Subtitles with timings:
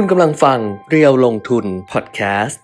[0.00, 0.58] คุณกำลังฟัง
[0.90, 2.60] เรียวลงทุนพอดแคสต์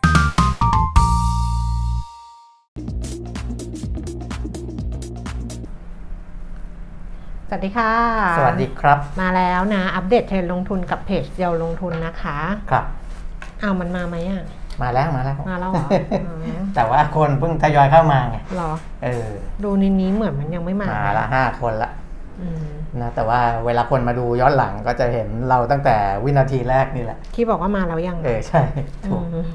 [7.49, 7.93] สวัสดีค่ะ
[8.39, 12.39] สวัสดีครับ มาแล้วนะ อัปเดตเทรนด์ลงทุนกับเพจเดียวลงทุนนะคะ
[12.71, 12.85] ครับ
[13.63, 14.43] อ้าวมันมาไหมอะ
[14.83, 15.87] มาแล้วมาแล้ว มาแล้วเหรอ
[16.27, 18.73] อ๋อแต่ว่าคนเพิ่งทยอยเข้ามาไงเหรอ
[19.05, 19.29] เออ
[19.65, 22.02] ดูในนี้เหมือนมันยังไม่มามาละห้าคนละอืม
[23.01, 28.63] นะแต่ว่าเวลาคนมาดูย้อนหลังก็จะเห็นเราตั้งแต่วินาทีแรกนี่แหละ ที่บอกว่ามาแล้วยัง เออ ใช่
[29.07, 29.47] ถูกอืม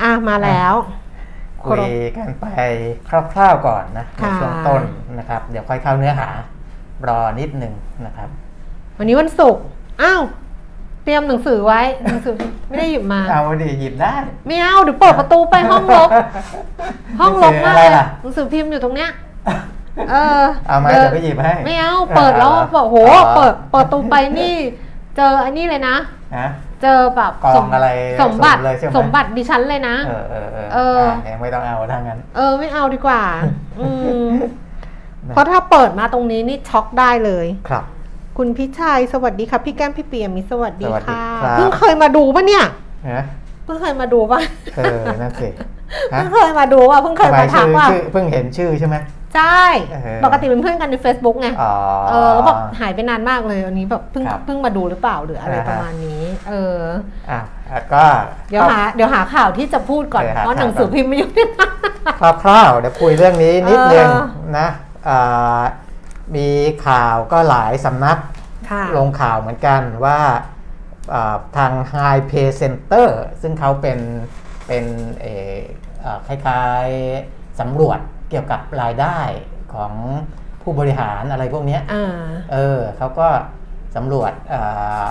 [0.00, 0.74] อะ มาแล้ว
[1.64, 2.46] คุยกันไป
[3.08, 4.82] คร่าวๆก่อนนะในค่ะช่วงต้น
[5.18, 6.28] นะครับ เดี๋ยวค่อยเข้าเนื้อหา
[7.08, 7.74] รอนิดหนึ่ง
[8.06, 8.28] นะครับ
[8.98, 9.62] วันนี้วันศุกร์
[10.02, 10.22] อ้าว
[11.04, 12.34] เตรียมหนังสือไว้หนังสือ
[12.68, 14.14] ไม่ได้หยิบมา เอาดิหยิบได้
[14.46, 16.10] ไม่เอาเดี๋ยวเปิดประตูไปห้องรก
[17.20, 19.10] ห้องรกมากหนังสืออะไรเลยล่ะหนังสือพิมพ์อยู่ตรงเนี้ย
[20.10, 24.54] เออเอามาดินเดี๋ยวไปหยิบให้ ไม่เอาเปิดแล้วเอาเหรอบอกโหอ๋อเปิดเปิดตูไปนี่
[25.16, 25.96] เจออันนี้เลยนะ
[26.36, 26.46] นะ
[26.82, 27.88] เจอแบบกองสมอะไร
[28.22, 33.22] สมบัติสูงเลยใช่ไหมสมบัติดิฉันเลยนะ เออเออเออเอออะยังไม่ต้องเอาถ้างั้น เออไม่เอาดีกว่า
[33.80, 33.88] อื
[34.26, 34.28] ม
[35.28, 37.84] เพราะถ้าเปิดมาตรงนี้นี่ช็อกได้เลยครับ
[38.36, 42.64] คุณพิชัยสวัสดีค่ะพี่แก้มพี่เปียมิตรสวัสดีสวัสดีค่ะครับเพิ่งเคยมาดูปะเนี่ย
[43.12, 43.24] นะ
[43.64, 44.40] เพิ่งเคยมาดูปะ
[44.76, 45.48] เออนั่นสิ
[46.14, 48.96] ฮะเพิ่งเคยมาดูว่ะเพิ่งเคยทำไมมาทัชื่กอว่าชื่อเพิ่งเห็นชื่อใช่ไหม
[49.36, 51.74] ใช่เออปกติเป็นเพื่อนกันใน Facebook ไงอ๋อ
[52.08, 56.78] เออแล้วแบบหายไปนานมากเลยวันนี้แบบเพิ่งครับเพิ่งมาดูหรือเปล่าหรืออะไรอ่าฮะประมาณนี้ เออ
[57.30, 58.04] อะแล้วก็
[58.50, 61.72] เดี๋ยวหาเดี๋ยวหาข่าวที่จะพูดก่อนเดี๋ยวหาเพราะหนังข่าวสือพิมพ์ไม่อยู่ที่นั่น
[62.42, 64.68] คร่าวๆเดี๋ยวคุยเรื่องนี้นิดนึงเออนะ
[65.08, 65.60] อ่า
[66.36, 66.48] มี
[66.86, 68.18] ข่าวก็หลายสำนัก
[68.70, 70.18] ค่ะลงข่าวเหมือนกันว่า
[71.14, 73.08] อ่าทาง High Pay Center
[73.42, 73.98] ซึ่งเขาเป็น
[74.66, 74.84] เป็น
[75.20, 75.56] เอ่อ
[76.04, 79.18] อ่าคล้ายๆสำรวจเกี่ยวกับรายได้
[79.74, 79.92] ของ
[80.62, 83.28] ผู้บริหารอะไรพวกเนี้ยอ่าเออเขาก็
[83.96, 85.06] สำรวจอ่า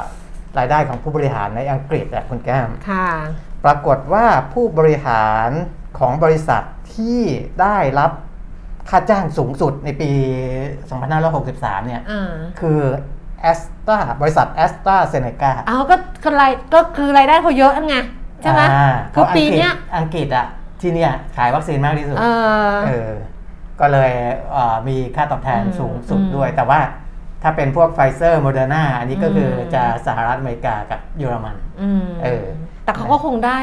[0.58, 3.10] รายได้ของผู้บริหารในอังกฤษอะคุณแก้มค่ะ
[3.66, 5.50] ปรากฏว่าผู้บริหาร
[6.00, 6.64] ของบริษัท
[6.96, 7.22] ที่
[7.62, 8.12] ได้รับ
[8.90, 10.12] ค่าจ้างสูงสุดในปี
[11.00, 12.80] 2563 เนี่ยอ่าคือ
[13.42, 17.98] แอสตราบริษัทแอสตราเซเนกาเอาก็ก็รายก็คือรายได้เขาเยอะนั่นไง
[18.42, 18.62] ใช่ไหม
[19.14, 20.48] คือปีเนี้ยอังกฤษอะ
[20.86, 22.26] ที่เนี่ยขายวัคซีนมากที่สุดเอ
[22.72, 23.12] อเออ
[23.80, 24.12] ก็เลย
[24.52, 26.80] เอ่อมีค่าตอบแทนอืมสูงสุดอืมด้วย แต่ว่า
[27.44, 32.46] ถ้าเป็นพวกไฟเซอร์โมเดอร์นาอันนี้ก็คืออมจะสหรัฐอเมริกากับเยอรมันอืมเออ
[32.84, 33.60] แต่เขาก็คงได้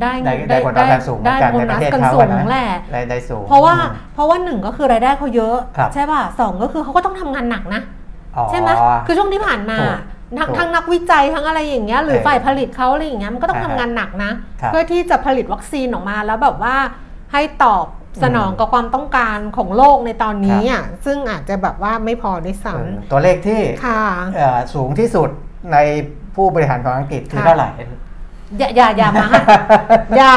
[0.00, 7.82] ได้ได้ได้ผลตอบแทนสูงเหมืได้อนกันโบในปนัระสเทศกันเขาสูอะงนะแหละได้ได้สูงเพราะว่าอืมเพราะว่าหนึ่งก็คือรายได้เขาเยอะครับใช่ป่ะสองก็คือเขาก็ต้องทำงานหนักนะ
[8.36, 8.70] อ๋อใช่ไหม
[9.06, 9.96] คือช่วงที่ผ่านมาถูก
[10.38, 16.76] ทั้งถูกทั้งนักวิจัยทั้งอะไรอย่างเงี้ยหรือเออฝ่ายผลิตเขาอะไรอย่างเงี้ยมันก็ต้องอ่าทำฮะงานหนักนะครับเพื่อที่จะผลิตวัคซีนออกมาแล้วแบบว่า
[17.32, 17.86] ให้ตอบ
[18.22, 24.02] สนองอืมกับความต้องการของโลกในตอนนี้อะซึ่งอาจจะแบบว่าไม่พอด้วยซ้เออตัวเลขที่ำค่ะ
[24.36, 25.30] เอ่อสูงที่สุด
[25.72, 25.76] ใน
[26.34, 27.68] ผู้บริหารของอังกฤษคือค่ะเท่าไหร่
[28.58, 29.40] อย่าอย่าอย่ามาให้
[30.16, 30.34] อย่า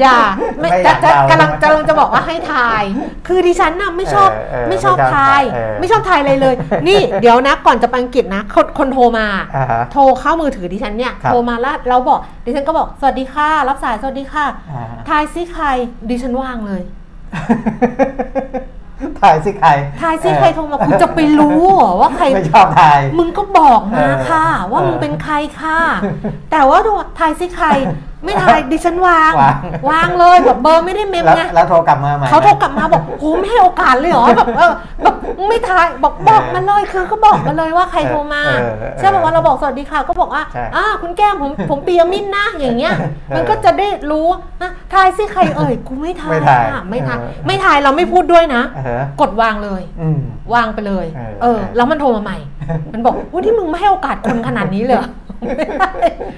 [0.00, 0.16] อย่า
[0.60, 2.82] ไม่ไม่อจะยากจะเดากำลังใช่ไหมกำลังจะบอกว่าให้ทาย
[3.26, 6.54] คือดิฉันน่ะไม่ชอบเออเออไม่ชอบไม่ชอบทาย เออ ไม่ชอบทายเลยเลย
[6.88, 15.66] นี่เดี๋ยวนะก่อนจะไปอังกฤษนะคนคนโทรมา อ่าฮะ โทรเข้ามือถือดิฉันเนี่ยครับ โทรมาแล้วเราบอกดิฉันก็บอกสวัสดีค่ะ รับสายสวัสดีค่ะ อ่าทายซิใคร
[16.10, 16.82] ดิฉันว่างเลย
[19.20, 25.80] ถ่ายสิใครทายซิเออใครโทรมาคุณจะไปรู้เหรอว่าใครไม่ชอบถ่ายมึงก็บอกมาเออค่ะ ว่าเออมึงเป็นใครค่ะ
[26.50, 27.68] แต่ว่าดูทายซิใคร
[28.24, 29.56] ไม่ทายดิฉันวาง วาง
[29.90, 35.14] วางเลยแบบเบอร์ไม่ได้เมมแล้วไงแล้วโทรกลับมาใหม่เขาโทรกลับมาบอกโหไม่ให้โอกาสเลยเหรอแบบเออแบบ
[35.48, 42.94] ไม่ทายบอกบอกมาเลยคือก็บอกมาเลยว่าใครโทรมาเออเออใช่บอกว่าเราบอกสวัสดีค่ะก็บอกว่าใช่อ่าคุณแก้มผมผมปียมินนะอย่างเงี้ย
[43.36, 44.26] มันก็จะได้รู้
[44.62, 50.18] นะทายซิใครเอ่ยกูไม่ทายไม่ทายค่ะไม่ทายเออไม่ทายเราไม่พูดด้วยนะอ่าฮะกดวางเลยอืม
[50.54, 52.38] วางไปเลยเออเออ แล้วมันโทรมาใหม่
[52.92, 55.08] มันบอกว่าที่มึงไม่ให้โอกาสคนขนาดนี้เลยเหรอ
[55.56, 55.90] ไม่ได้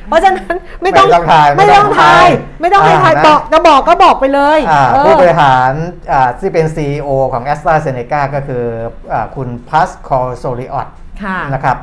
[0.08, 2.26] เพราะฉะนั้นไม่ต้องไม่ต้องทายไม่ต้องทาย
[2.60, 5.72] ไม่ต้องให้ทายอ่านะบอกจะบอกก็บอกไปเลยอ่าเออผู้บริหาร
[6.12, 8.64] อ่าที่เป็น CEO ของ AstraZeneca ก็คือ
[9.12, 10.88] อาคุณ Pascal Soriot
[11.22, 11.78] ค่ะนะครับ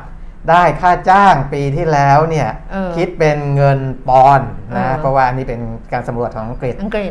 [0.50, 3.78] ได้ค่าจ้างปีที่แล้วเนี่ยเออคิดเป็นเงิน
[4.08, 5.60] ปอนด์นะเออเพราะว่าอันนี้เป็น
[5.92, 7.10] การสำรวจของอังกฤษอังกฤษ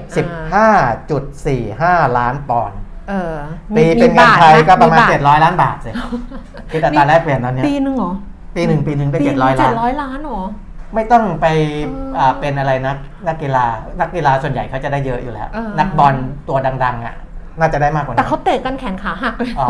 [0.56, 0.70] อ่า
[2.04, 2.80] 15.45 ล้านปอนด์
[3.10, 3.36] เออ
[3.78, 5.92] ตีเป็นเงินไทยบาทหก็ประมาณบท700 ล้านบาทสิ
[6.72, 8.12] คิดอัตราแลกเปลี่ยนตอนเนี้ยปีหนึ่งเหรอ
[8.56, 10.42] ปีหนึ่งปีหนึ่งได้ปีเจ็ดหร้นึ่อยงเจ็ล้าดนร้อยล้านเหรอ
[10.96, 11.46] ไม่ต้องไป
[11.90, 12.98] เอออ่าเป็นอะไรนัก
[13.28, 13.66] นักกีฬา
[14.00, 16.16] นักกีฬาส่วนใหญ่เขาจะได้เยอะอยู่แล้วเออนักบอล
[16.50, 17.16] ตัวดัง ๆ อะ
[17.60, 19.70] น่าจะได้มากกว่าแต่นั้นเขาเตะกันแขนขาหักเลยอ๋อ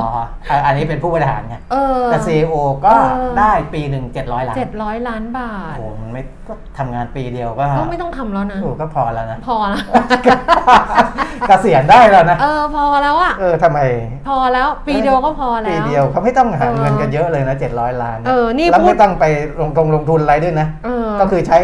[0.50, 9.82] อะอันนี้เป็นผู้บริหารไงเออแต่ CEO ก็เออได้ปีหนึ่งเจ็ดร้อยล้านเจ็ดร้อยล้านบาทโอ้โหมันไม่ก็ทำงานปีเดียวก็ก็ไม่ต้องทำแล้วนะโอ้ก็พอแล้วนะ พอละ
[11.48, 13.80] เกษียณได้แล้วนะเออพอแล้วอะเออทำไม
[14.28, 19.26] พอแล้วปีเดียวก็พอแล้วปีเดียวเขาไม่ต้องหาเออเงินกันเยอะเลยนะเจ็ดร้อยล้านเออนี่แล้วพูดไม่ต้องไป
[19.62, 21.60] ลงตรงลงทุนอะไรด้วยนะเออก็คือใช้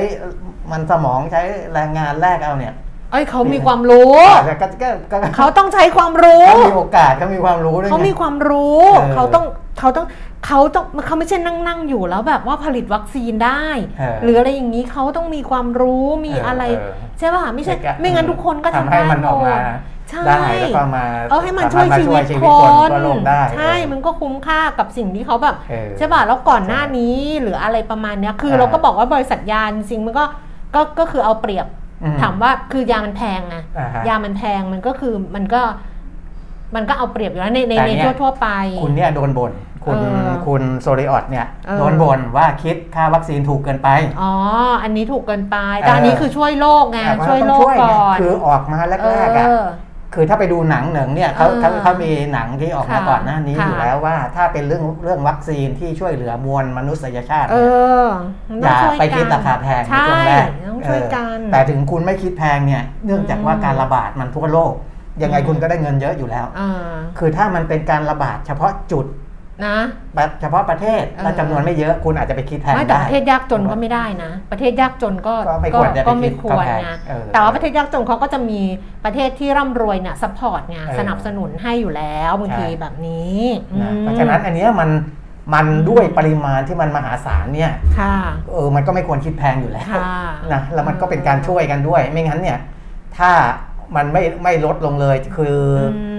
[0.71, 1.41] มันสมองใช้
[1.73, 2.73] แรงงานแรกเอาเนี่ย
[3.11, 4.13] เอ้ยเขามีความรู้
[4.45, 9.45] แต่ก็ก็ก็เขาต้องใช้ความรู้ เขามีโอกาสเขามีความรู้ด้วยไง เขามีความรู้ เออ เขาต้อง
[9.79, 10.05] เขาต้อง
[10.45, 13.65] เขาต้องเขาไม่ใช่นั่งนั่งอยู่แล้วแบบว่าผลิตวัคซีนได้
[13.99, 19.61] เออหรืออะไรอย่างนี้เขาต้องมีความรู้มีเออออะไรเออใช่ป่ะไม่ใช่ในการไม่งั้นทุกคนก็ทำทำให้ได้มันออกมาหด
[20.09, 30.25] ใช่ ได้แล้วก็มาเออให้มันช่วยสาารถชีวิตชีควิตคนนทั่วโลกได้ใช่ เออ มันก็คุ้มค่ากับสิ่งที่เขาแบบเออใช่ป่ะแล้วก่อนหน้านี้หรืออะไรประมาณเนี้ยคือเออเราก็บอกว่าบริษัทยาจริงๆมันก็
[30.75, 31.78] ก็ก็คือเอาเปรียบอืม
[32.21, 35.61] ถามว่าคือยามันแพงไงอ่าฮะยามันแพงมันก็คือมันก็
[36.75, 38.47] มันก็เอาเปรียบอยู่แล้วในในแต่ในเนี่ยทั่วทั่วๆไป
[38.83, 39.51] คุณเนี่ยโดนบ่น
[39.85, 43.89] คุณเออคุณโซริออตเนี่ยเออโดนบ่นว่าคิดค่าวัคซีนถูกเกินไป
[44.21, 44.33] อ๋อ
[44.83, 49.65] อันนี้ถูกเกินไปแต่อันนี้เออคือช่วยโลกไงแต่าช่วยต้องโลกไงก่อนคือออกมาเอแรกๆอะอ
[50.13, 57.57] คือถ้าไปดูหนังหนึ่งเนี่ยเขาเออเขาเขามีหนังที่ออกมาค่ะก่อนหน้านี้ค่ะอยู่แล้วว่า ถ้าเป็นเรื่องเรื่องวัคซีนที่ช่วยเหลือมวลมนุษยชาติเอ
[58.59, 64.73] เนี่ยอมันอต้ย่าองช่วยไปคิดกันราคาแพงในใช่ช่วงแรกต้องช่วยกันเออแต่ถึงคุณไม่คิดแพงเนี่ยเนื่องจากว่าอืมการระบาดมันทั่วโลก
[65.21, 66.69] ยังไงอืมคุณก็ได้เงินเยอะอยู่แล้วอ่า
[67.17, 69.05] คือถ้ามันเป็นการระบาดเฉพาะจุด
[69.65, 69.77] นะ
[70.41, 78.61] เฉพาะประเทศเออและจำนวนไม่เยอะคุณอาจจะไปคิดแพงไม่แต่ได้ประเทศยากจนก็ไม่ได้นะ ประเทศยากจนก็ก็ไม่ควรจะไปก็ไม่คิดควรเข้าแพงนะเออแต่ว่าประเทศยากจนเขาก็จะมี
[79.05, 83.39] ประเทศที่ร่ำรวยเนี่ย support ไงเออสนับสนุนให้อยู่แล้วบางทีใช่แบบนี้
[83.81, 84.89] นะอืมเพราะฉะนั้นอันเนี้ยมัน
[85.53, 88.15] มันด้วยปริมาณที่มันมหาศาลเนี่ยค่ะ
[88.51, 90.13] เออมันก็ไม่ควรคิดแพงอยู่แล้วค่ะ
[90.53, 92.59] นะแล้วมันก็เป็นการช่วยกันด้วย ไม่งั้นเนี่ย
[93.17, 93.31] ถ้า
[93.95, 95.57] มันไม่ไม่ลดลงเลยคือ
[95.95, 96.18] อมเอ่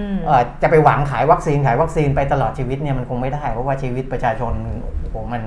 [0.61, 4.53] จะไปหวังขายวัคซีนขายวัคซีนไปตลอดชีวิตเนี่ยมันคงไม่ได้ เพราะว่าชีวิตประชาชน
[5.01, 5.41] โอ้โหมัน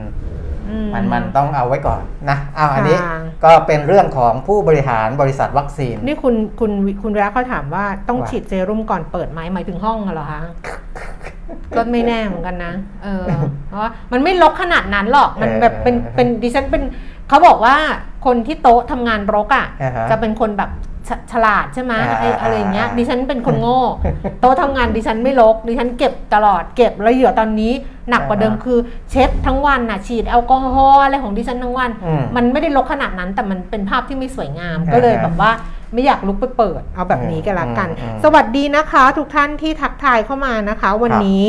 [0.70, 2.00] อืมันมันต้องเอาไว้ก่อน
[2.30, 6.72] นะเอาอันนี้ค่ะก็เป็นเรื่องของผู้บริหารบริษัทวัคซีน นี่คุณคุณ
[7.02, 10.42] คุณวิระเขาถามว่าต้องว่าฉีดเซรุ่มก่อนเปิดไหมหมายถึงห้องเหรอคะ
[11.76, 12.72] ก็ไม่แน่เหมือนกันนะ
[13.04, 13.24] เออ
[13.68, 16.82] เพราะว่ามันไม่ลกขนาดนั้นหรอก มันแบบเป็นเออเป็นดิฉันเป็น
[17.28, 17.76] เขาบอกว่า
[18.26, 20.70] คนที่โต๊ะทำงานรกอะ อ่าฮะ จะเป็นคนแบบ
[21.08, 23.80] ฉฉลาดใช่ไหมอ่าไอ้อะไรอย่างเงี้ย อ่า ดิฉันเป็นคนโง่
[24.40, 27.72] โต๊ะทำงานดิฉันไม่รก ดิฉันเก็บตลอดเก็บแล้วเหยื่อตอนนี้
[28.10, 28.78] หนักกว่าเดิมอ่าฮะคือ
[29.10, 35.50] เช็ดทั้งวันน่ะฉีดแอลกอฮอล์อะไรของดิฉันทั้งวัน อืม มันไม่ได้รกขนาดนั้นแต่มันเป็นภาพที่ไม่สวยงาม อ่าฮะก็เลยแบบว่า
[35.92, 41.46] ไม่อยากลุกไปเปิด เอาแบบนี้กันละกันอืมอืม สวัสดีนะคะ ทุกท่านที่ทักทายเข้ามานะคะ วันครับนี้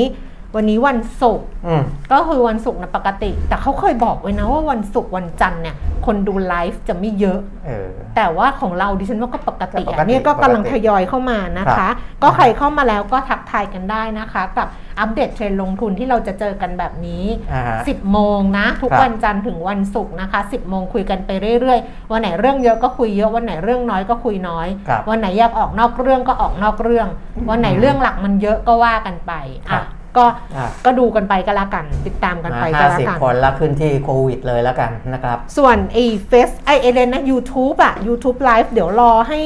[0.55, 5.75] วันนี้วันศุกร์อืมก็คือวันศุกร์นะปกติ แต่เขาเคยบอกไว้นะว่าวันศุกร์วันจันทร์เนี่ย
[6.05, 11.93] คนดูไลฟ์จะไม่เยอะเออแต่ว่าของเราดิฉันว่าก็ปกติก็ปกอะติเนี่ยก็กำลังปกติทยอยเข้ามานะครัคะบ
[12.23, 14.67] ก็ใครเข้ามาแล้วก็ทักทายกันได้นะคะ กับ
[14.99, 21.29] อัปเดตเทรนด์ลงทุนที่เราจะเจอกันแบบนี้อ่าฮะ10 โมงนะ ทุกครับวันจันทร์ถึงวันศุกร์นะคะ 10 โมงคุยกันไป
[21.61, 27.07] เรื่อยๆ วันไหนเรื่องเยอะก็คุยเยอะวันไหนเรื่องน้อยก็คุยน้อยครับวันไหนอยากออกนอกเรื่องก็ออกนอกเรื่อง
[27.49, 29.33] วันไหนเรื่องหลักมันเยอะก็ว่ากันไป
[29.71, 29.85] ครัอะบ
[30.17, 30.25] ก็
[30.57, 39.41] อะก็ดูกันไปก็แล้วกัน ติดตามกันมาไปก็ห้าแล้วสิบกันคนแล้วขึ้นที่โควิดเลยแล้วกันนะครับ ส่วนไอ้เฟซไอเอเลนนะ YouTube อะ YouTube Live เดี๋ยวรอให้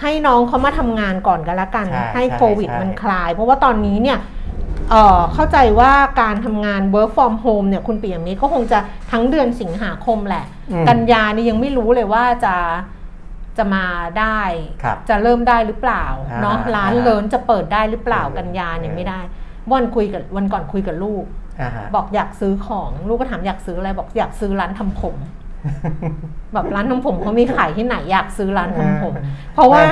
[0.00, 4.18] ให้น้องเขามาทำงานก่อนกันละกันใช่ให้ใช่โควิดใช่มันคลาย เพราะว่าตอนนี้เนี่ย
[4.90, 8.78] เอ่อเข้าใจว่าการทำงาน work from home เนี่ยคุณปียมิตรก็คงจะ
[9.12, 12.54] ทั้งเดือนสิงหาคมแหละอืมกันยานี่ยังไม่รู้เลยว่าจะ
[13.58, 13.86] จะมา
[14.20, 14.40] ได้
[14.82, 19.20] ครับจะเริ่มได้หรือเปล่าอ่าเนาะร้านอ่าเลินจะเปิดได้หรือเปล่าเออกันยาเนี่ยเออไม่ได้
[19.72, 21.24] วันคุยกับวันก่อนคุยกับลูก
[21.60, 25.16] อ่าฮะบอกอยากซื้อของลูกก็ถามอยากซื้ออะไรบอกอยากซื้อร้านทำผม
[26.54, 29.84] แบบร้านทำผมเขามีขายที่ไหนอยากซื้อร้านทำผมเออเพราะว่า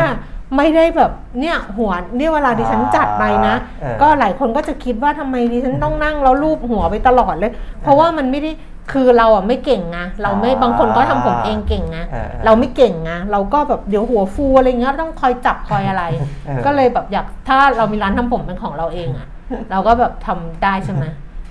[0.56, 7.52] ไม่ได้แบบเนี่ยหัวเนี่ยเวลาดิฉันจัดไปนะเออก็หลายคนก็จะคิดว่าทำไมดิฉันต้องนั่งแล้วรูปหัวไปตลอดเลย
[7.82, 8.50] เพราะว่ามันไม่ได้
[8.92, 16.04] คือเราอะไม่เก่งไงเราไม่อ่าบางคนก็ทำผมเองเก่งนะเออเออเราไม่เก่งนะเราก็แบบเดี๋ยวหัวฟูอะไรเงี้ยต้องคอยจับคอยอะไร
[16.46, 19.26] เออก็เลยแบบอยากถ้าเรามีร้านทำผมเป็นของเราเองอะ
[19.70, 21.04] เราก็แบบทำได้ใช่ไหม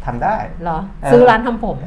[0.05, 1.77] ทำได้เหรอเออซื้อร้านทำผม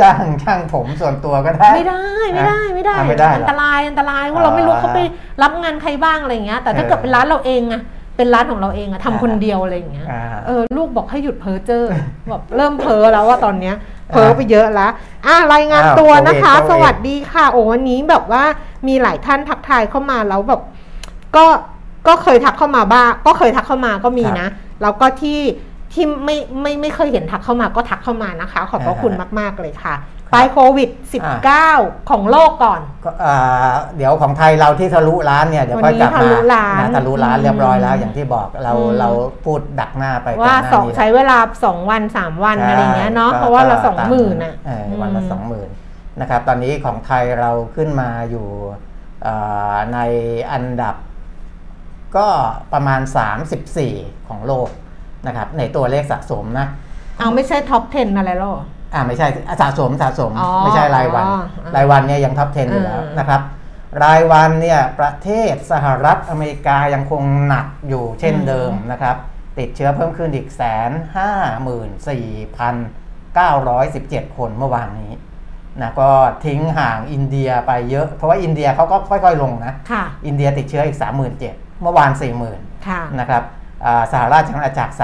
[0.00, 5.00] จ้างช่างผมส่วนตัวก็ได้ ไม่ได้ไม่ได้ไม่ได้อะไม่ได้เหรออันตรายอันตรายเพราะเราไม่รู้อ่าเขาไป
[5.42, 7.82] รับงานใครบ้างอะไรอย่างเงี้ย แต่ถ้าเออเกิดเป็นร้านเราเองอะ
[8.16, 11.84] เป็นร้านของเราเองอะทำคนเดียวอะไรอย่างเงี้ยอ่าเออลูกบอกให้หยุดเพ้อเจ้อ
[12.28, 13.74] แบบเริ่มเพ้อแล้วว่าตอนเนี้ย
[14.10, 14.90] เพ้อไปเยอะแล้ว
[15.26, 18.44] อะรายงานอ้าวตัวนะคะโควิดสวัสดีค่ะ โอ้วันนี้แบบว่า
[18.88, 20.60] มีหลายท่านทักทายเข้ามาแล้วแบบ
[21.36, 21.46] ก็
[22.08, 24.48] ก็เคยทักเข้ามาบ้างก็เคยทักเข้ามาก็มีนะ
[24.82, 25.40] แล้วก็ที่
[25.92, 29.96] ที่ไม่ไม่ไม่เคยเห็นทักเข้ามาก็ทักเข้ามานะคะ ขอบพระคุณมาก ๆ เลยค่ะ
[30.32, 30.88] ไปโควิด
[31.50, 33.36] 19 ของโลกก่อนก็อ่า
[33.96, 39.08] เดี๋ยวของไทยเราที่ทะลุล้านเนี่ยเดี๋ยวค่อยกลับวันนี้มาทะลุล้านนะทะลุล้านอืมเรียบร้อยแล้วอย่างที่บอกเราอืมเรา
[39.44, 45.68] พูดดักหน้าไปก่อนว่าหน้าสองนี้ใช้เวลา 2 วัน 3 วันอะไรเงี้ยเนาะใช่เพราะว่าเราก็สองหมื่นอะเออวันละสองหมื่น
[46.20, 48.46] นะครับตอนนี้ของไทยเราขึ้นมาอยู่
[49.22, 49.34] เอ่
[49.72, 49.98] อใน
[50.52, 50.94] อันดับ
[52.18, 52.26] ก็
[52.72, 53.00] ประมาณ
[53.64, 54.68] 34 ของโลก
[55.26, 56.66] นะครับในตัวเลขสะสมนะ
[57.18, 58.54] เอาไม่ใช่ท็อป 10 อะไรหรอ
[58.94, 59.26] อ่าไม่ใช่
[59.60, 61.38] สะสมสะสมอ๋อไม่ใช่รายวันอ๋อ
[61.76, 63.40] รายวันเนี่ยยังท็อป 10 อยู่แล้วอืมนะครับ
[64.02, 69.16] รายวันเนี่ยประเทศสหรัฐอเมริกายังคงหนักอยู่เช่นเดิมนะครับ
[69.58, 71.30] ติดเชื้อเพิ่มขึ้นอีกแสนห้า
[71.62, 72.74] หมื่นสี่พัน
[73.34, 75.12] เก้าร้อยสิบเจ็ดคนเมื่อวานนี้
[75.80, 76.10] นะก็
[76.46, 82.10] ทิ้งห่างอินเดียไปเยอะ เพราะว่าอินเดียเขาก็ค่อย ๆ ลงนะค่ะอินเดียติดเชื้ออีก 37,000 เมื่อวาน
[82.48, 83.42] 40,000ค่ะนะครับ
[83.86, 84.94] อ่าสหราชอาณาจักร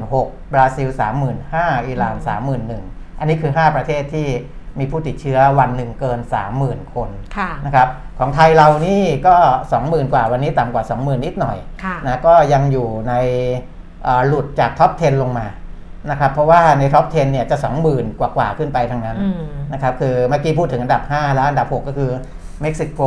[0.00, 0.88] 36,000 บราซิล
[1.38, 2.16] 35,000 อิหร่าน
[2.68, 4.28] 31,000 อันนี้คือ 5 ประเทศที่
[4.78, 6.20] มีผู้ติดเชื้อวันหนึ่งเกิน
[6.56, 9.34] 30,000 คนค่ะนะครับของไทยเรานี่ก็
[9.74, 13.14] 20,000 กว่าวันนี้ต่ำกว่า 20,000 นิดหน่อยค่ะนะก็ยังอยู่ใน
[14.06, 15.46] อ่าหลุดจาก top 10 ลงมา
[16.10, 17.56] นะครับเพราะว่าใน top 10 เนี่ยจะ
[17.88, 22.10] 20,000 กว่าๆขึ้นไปทั้งนั้นอืมนะครับคือเมื่อกี้พูดถึงอันดับ 5 แล้วอันดับ 6 ก็คือ
[22.62, 23.00] เม็กซิโก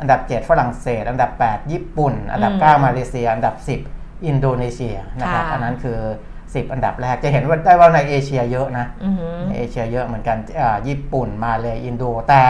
[0.00, 3.54] อันดับ 7 ฝรั่งเศส อันดับ 8 ญี่ปุ่น อันดับอืม9มาเลเซีย อันดับ
[3.90, 5.98] 10 อินโดนีเซียนะครับค่ะอันนั้นคือ
[6.36, 12.44] 10 อันดับแรกจะเห็นว่าได้ว่าในเอเชียเยอะนะอือหือในเอเชียเยอะเหมือนกันอ่าญี่ปุ่นมาเลยอินโดแต่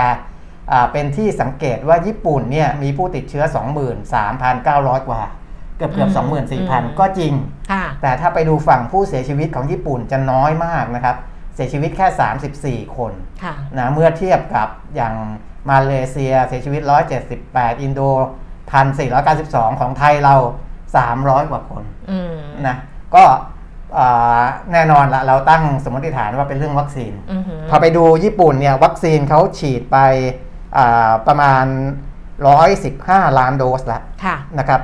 [0.73, 3.45] อ่าเป็นที่สังเกตว่าญี่ปุ่นเนี่ยมีผู้ติดเชื้อ
[4.07, 5.23] 23,900 กว่า
[5.77, 6.23] เกือบเกือบอื
[6.63, 7.33] ม24,000 ก็จริง
[7.73, 11.17] ค่ะแต่ถ้าไปดูฝั่งผู้เสียชีวิตของญี่ปุ่นจะน้อยมากนะครับ
[11.55, 15.15] เสียชีวิตแค่ 34 คนค่ะนะเมื่อเทียบกับอย่าง
[15.69, 16.83] มาเลเซียเสียชีวิต
[17.33, 18.01] 178 อินโด
[18.71, 20.37] 1,492 ของไทยเรา
[20.95, 22.37] 300 กว่าคนอืม
[22.67, 22.77] นะ
[23.15, 23.25] ก็
[23.99, 29.99] อ่าแน่นอนละเราตั้งสมมติฐานว่าเป็นเรื่องวัคซีนอือหือพอไปดูญี่ปุ่นเนี่ยวัคซีนเขาฉีดไป
[30.77, 31.65] อ่าประมาณ
[32.71, 34.81] 115 ล้านโดสแล้วค่ะนะครับ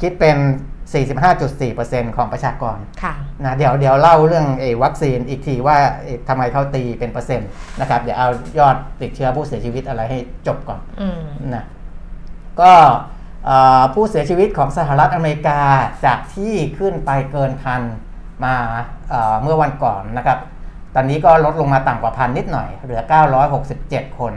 [0.00, 0.36] คิดเป็น
[0.90, 7.48] 45.4%ของประชากรค่ะนะเดี๋ยวเดี๋ยวเล่าเรื่องเออวัคซีนอีกทีว่าเอ่อทำไมเขาตีเป็นเปอร์เซ็นต์
[7.80, 8.28] นะครับเดี๋ยวเอา
[8.58, 11.20] ยอดติดเชื้อผู้เสียชีวิตอะไรให้จบก่อนอืม
[11.54, 11.64] นะ
[12.60, 12.72] ก็
[13.46, 15.60] เอ่อผู้เสียชีวิตของสหรัฐอเมริกา
[16.04, 17.82] จากที่ขึ้นไปเกินพัน
[18.44, 18.54] มา
[19.10, 20.38] เอ่อเมื่อวันก่อนนะครับ
[20.94, 23.02] ตอนนี้ก็ลดลงมาต่ำกว่าพันนิดหน่อย เหลือ
[23.60, 24.32] 967 คน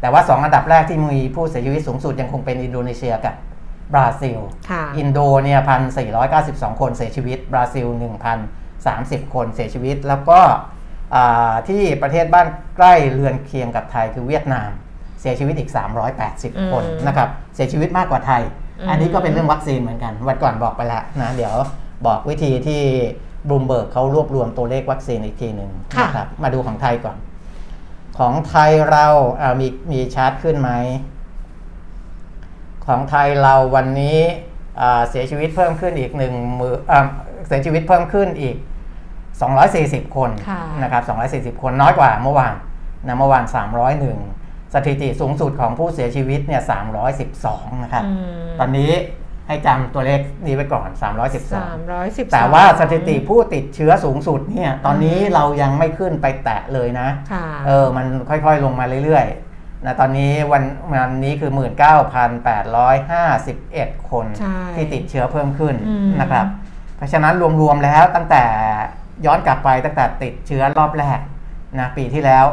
[0.00, 3.34] แต่ว่า 2 อันดับแรกที่มีผู้เสียชีวิตสูงสุดยังคงเป็นอินโดนีเซียกับ
[3.94, 4.38] บราซิล
[4.70, 8.38] ค่ะอินโดเนี่ยพันสี่ร้อยเก้าสิบสองคนเสียชีวิต บราซิลหนึ่งพัน
[8.86, 10.40] สามสิบคนเสียชีวิต แล้วก็
[11.14, 14.70] อ่าที่ประเทศบ้านใกล้เรือนเคียงกับไทยคือเวียดนาม
[15.20, 15.70] เสียชีวิตอีก
[16.20, 18.42] 380 คนอืมนะครับ เสียชีวิตมากกว่าไทย
[18.80, 21.54] อืมอันนี้ก็เป็นเรื่องวัคซีนเหมือนกัน วันก่อนบอกไปแล้วนะ เดี๋ยว
[22.06, 22.82] บอกวิธีที่
[23.48, 27.16] บลูมเบิร์กเขารวบรวมตัวเลขวัคซีนอีกทีหนึ่งค่ะนะครับ มาดูของไทยก่อน
[28.18, 29.06] ของไทยเรา
[29.40, 30.70] อ่ามีมีชาร์ตขึ้นไหม
[32.86, 34.18] ของไทยเราวันนี้
[34.80, 37.00] อ่าเสียชีวิตเพิ่มขึ้นอีกหนึ่งมืออ่า
[37.46, 38.56] เสียชีวิตเพิ่มขึ้นอีก
[39.36, 41.02] 240 คนค่ะนะครับ
[41.56, 42.54] 240 คนน้อยกว่าเมื่อวาน
[43.06, 43.44] นะเมื่อวาน
[44.08, 46.62] 301 สถิติสูงสุดของผู้เสียชีวิตเนี่ย
[47.22, 48.10] 312 นะครับอื
[48.46, 48.92] มตอนนี้
[49.48, 59.45] ให้จำตัวเลขนี้ไว้ก่อนสาม312ร้อยสิบแต่ว่าสถิติผู้ติดเชื้อสูงสุดเนี่ย ตอนนี้เรายังไม่ขึ้นไปแตะเลยนะค่ะเออ มันค่อยๆลงมาเรื่อยๆ
[59.86, 61.50] นะตอนนี้วันวันนี้คือ
[63.14, 66.46] 19,851 คนใช่ที่ติดเชื้อเพิ่มขึ้นอืมนะครับ
[66.96, 68.44] เพราะฉะนั้นรวมๆแล้วตั้งแต่
[69.26, 71.18] ย้อนกลับไปตั้งแต่ติดเชื้อรอบแรก
[71.78, 72.46] นะปีที่แล้ว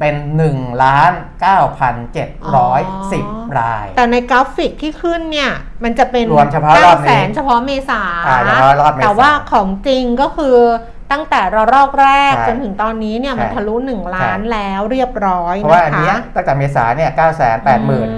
[0.00, 0.14] เป็น
[0.50, 1.12] 1ล้าน
[2.34, 5.50] 9,710 ราย แต่ในกราฟิกที่ขึ้นเนี่ย
[5.84, 10.56] มันจะเป็นรวมเฉพาะรอบนี้แสนเฉพาะเมษาอ่าเฉพาะรอบเมษาแต่ว่าของจริงก็คือ
[11.12, 18.08] ตั้งแต่ระลอกแรก ใช่จนถึงตอนนี้เนี่ยใช่มันทะลุหนึ่งล้านใช่ แล้วเรียบร้อยเพราะว่านะอันคะ เนี้ยตั้งแต่เมษาเนี่ย 980,847เหมือน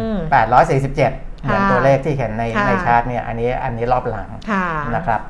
[1.48, 5.20] ค่ะตัวเลขที่เห็นในค่ะ ในชาร์ตเนี่ย อันนี้อันนี้รอบหลังค่ะนะครับ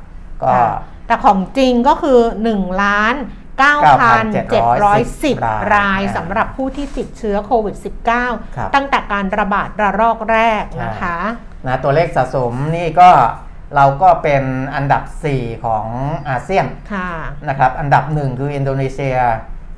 [0.42, 0.66] ก็ ค่ะ
[1.06, 2.18] แต่ของจริงก็คือ
[2.50, 3.14] 1 ล้าน
[3.64, 7.74] 9,710รายสำหรับผู้ที่ติดเชื้อโควิด
[8.08, 8.20] ครั
[8.66, 11.16] บ -19 ตั้งแต่การระบาดระลอกแรกนะคะ
[11.66, 13.10] นะตัวเลขสะสมนี่ก็
[13.74, 14.44] เราก็เป็น
[14.74, 15.02] อันดับ
[15.34, 15.86] 4 ของ
[16.28, 17.10] อาเซียนค่ะ
[17.48, 19.16] นะครับอันดับ1คืออินโดนีเซีย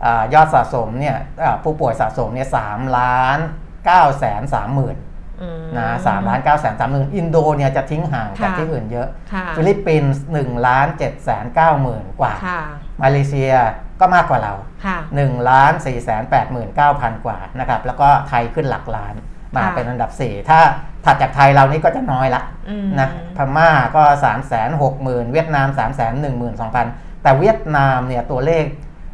[0.05, 3.39] อายอดสะสมเนี่ยอ่าผู้ป่วยสะสมเนี่ยสามล้าน
[3.87, 4.97] เก้าแสนสามหมื่น
[5.43, 12.61] อืมนะสามล้านเก้าแสนสามหมื่นอินโดเนี่ยจะทิ้งห่างจากค่ะที่อื่นเยอะค่ะฟิลิปปินส์หนึ่งล้านเจ็ดแสนเก้าหมื่นกว่าค่ะ
[13.03, 13.53] มาเลเซีย
[14.01, 14.55] ก็มากกว่าเรา
[14.87, 19.15] ค่ะ1ล้าน4แสน8หมื่น9พันกว่านะครับแล้วก็ไทยขึ้นหลักล้าน
[19.57, 20.61] มาค่ะเป็นอันดับ 4 ถ้า
[21.09, 28.65] ถัดจากไทยเรานี่ก็จะน้อยละอืมนะพม่าก็ 3 6 0 0 0 0 เวียดนาม 3 1 2 0 0 0 แต่เวียดนามเนี่ยตัวเลข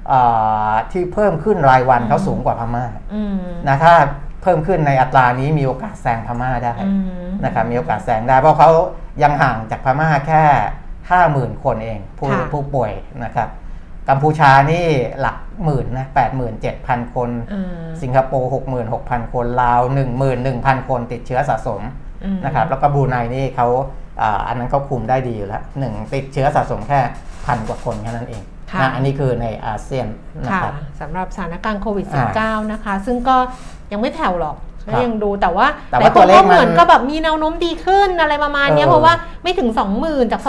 [0.08, 0.20] เอ่
[0.70, 2.84] อที่เพิ่มขึ้นรายวันเขาสูงกว่าพม่า
[3.14, 3.36] อืม
[3.68, 3.94] นะถ้า
[4.42, 6.92] เพิ่มขึ้นในอัตรานี้มีโอกาสแซงพม่าได้อื
[7.26, 8.70] มนะครับมีโอกาสแซงได้เพราะเขา
[9.22, 10.42] ยังห่างจากพม่าแค่
[11.10, 12.92] ห้าหมื่นคนเองผู้ค่ะผู้ป่วย
[13.24, 13.48] นะครับ
[14.08, 14.86] กัมพูชานี่
[15.20, 21.80] หลักหมื่นนะแปดหมื่นเจ็ดพันคนอืมสิงคโปร์หกหมื่นหกพันคน ลาวหนึ่งหมื่นหนึ่งพันคนติดเชื้อสะสม
[22.24, 23.68] อืมนะครับ แล้วก็บรูไนนี่เขา
[24.20, 27.00] อ่าอันนั้นเขาคุมได้ดีอยู่แล้วหนึ่งติดเชื้อสะสมแค่
[27.46, 28.42] พันกว่าคนแค่นั้นเอง
[28.72, 30.06] ค่ะนะอันนี้คือในอาเซียน
[30.44, 33.36] นะค่ะครับสำหรับสถานการณ์โควิดอ่า -19 นะคะ ซึ่งก็
[33.92, 39.68] ยังไม่แผ่วหรอกครั ก็บยังดูแต่ว่าแต่หว่าลายคตัวนเลขก็เหมือนมันก็แบบมีแนวโน้มดีขึ้นอะไรประมาณเนี้ยเออเพราะว่าไม่ถึง
[40.00, 40.40] 20,000 จาก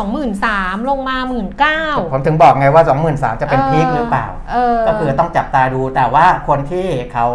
[0.41, 1.17] 23,000 ลงมา
[1.65, 7.27] 19,000 ผมถึงบอกไงว่า 23,000 จะเป็นพีคหรือเปล่าเออก็คือต้องจับตาดูแต่ว่าคนที่เขา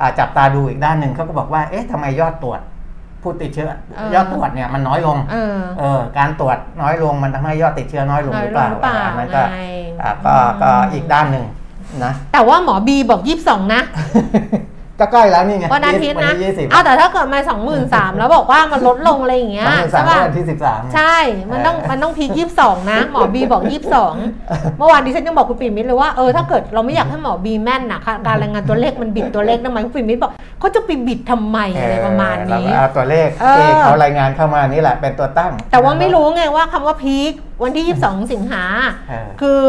[0.00, 2.60] อ่าจับตาดูอีกด้านหนึ่งเขาก็บอกว่าเอ๊ะทำไมยอดตรวจ
[3.22, 9.60] ผู้ติดเชื้อเออยอดตรวจเนี่ยมันน้อยลงเออเออการตรวจน้อยลงมันทำให้ยอดติดเชื้อน้อยลงหรือเปล่าน้อยลงหรือเปล่าอันนั้นก็ไง
[10.02, 11.44] อ่าก็อืมก็อีกด้านหนึ่ง
[12.04, 13.82] นะแต่ว่าหมอบีบอก 22 นะ
[15.00, 17.40] ก็ใกล้แล้วนี่ไงวันอาทิตย์นะยี่สิบเอาแต่ถ้าเกิดมา
[17.78, 21.16] 23,000แล้วบอกว่ามันลดลงอะไรอย่างเงี้ยสองหมื่นสามใช่ป่ะวันที่สิบสามใช่
[21.50, 24.14] มันต้องเออมันต้องพีคยี่สิบสองนะ หมอบีบอกยี่สิบสอง
[24.78, 38.64] เมื่อวานดิฉันยังบอกคุณปิ่มมิตรเลยว่าเออถ้าเกิดเราไม่อยากให้หมอบีแม่นนะค่ะการรายงานตัวเลขมันบิดตัวเลขทำไมคุณปิ่มมิตรบอกเขาจะไปบิดทำไมอะไรประมาณนี้เออแล้วเอาตัวเลขเออที่เขารายงานเข้ามานี่แหละเป็นตัวตั้ง แต่ว่าไม่รู้ไงว่าคำว่าพีควันที่22สิงหา
[39.08, 39.62] เออคือ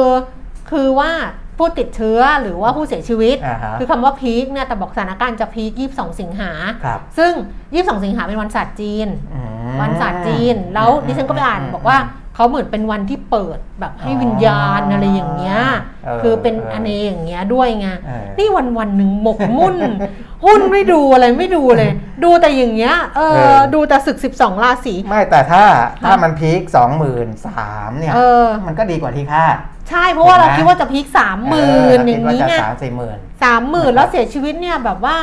[0.72, 1.12] คือว่า
[1.60, 6.52] ผู้ติดเชื้อหรือว่าผู้เสียชีวิต อ่าฮะ คือคำว่าพีคเนี่ยแต่บอกสถานการณ์จะพีค22 สิงหา
[6.86, 7.34] ครับซึ่ง
[7.68, 11.98] 22 สิงหาเป็นวันศาสตร์จีน อืม วันศาสตร์จีน แล้วดิฉันก็ไปอ่านบอกว่า
[12.36, 15.60] เขาเหมือนเป็นวันที่เปิดแบบให้วิญญาณอะไรอย่างเงี้ย
[16.06, 19.76] เออคือเป็นเอออั อันนี้อย่างเงี้ยด้วยไง เออ นี่วันวันๆหนึ่งหมกมุ่น
[20.46, 21.92] หุ้นไม่ดูอะไรไม่ดูเลย
[22.24, 25.64] ดูแต่อย่างเงี้ย เอเออ อ ดูแต่ศึก 12 ราศี ไม่แต่ถ้า
[26.04, 29.56] ถ้ามันพีคสองหมื่นสามเนี่ย เออ มันก็ดีกว่าที่คาด
[29.90, 35.18] ใช่เพราะว่าเราถูกไหมคิดว่าจะพีคสามหมื่นอย่างนี้นี้ไงสามสี่หมื่นสามหมื่นแล้วเสียชีวิตเนี่ยแบบว่า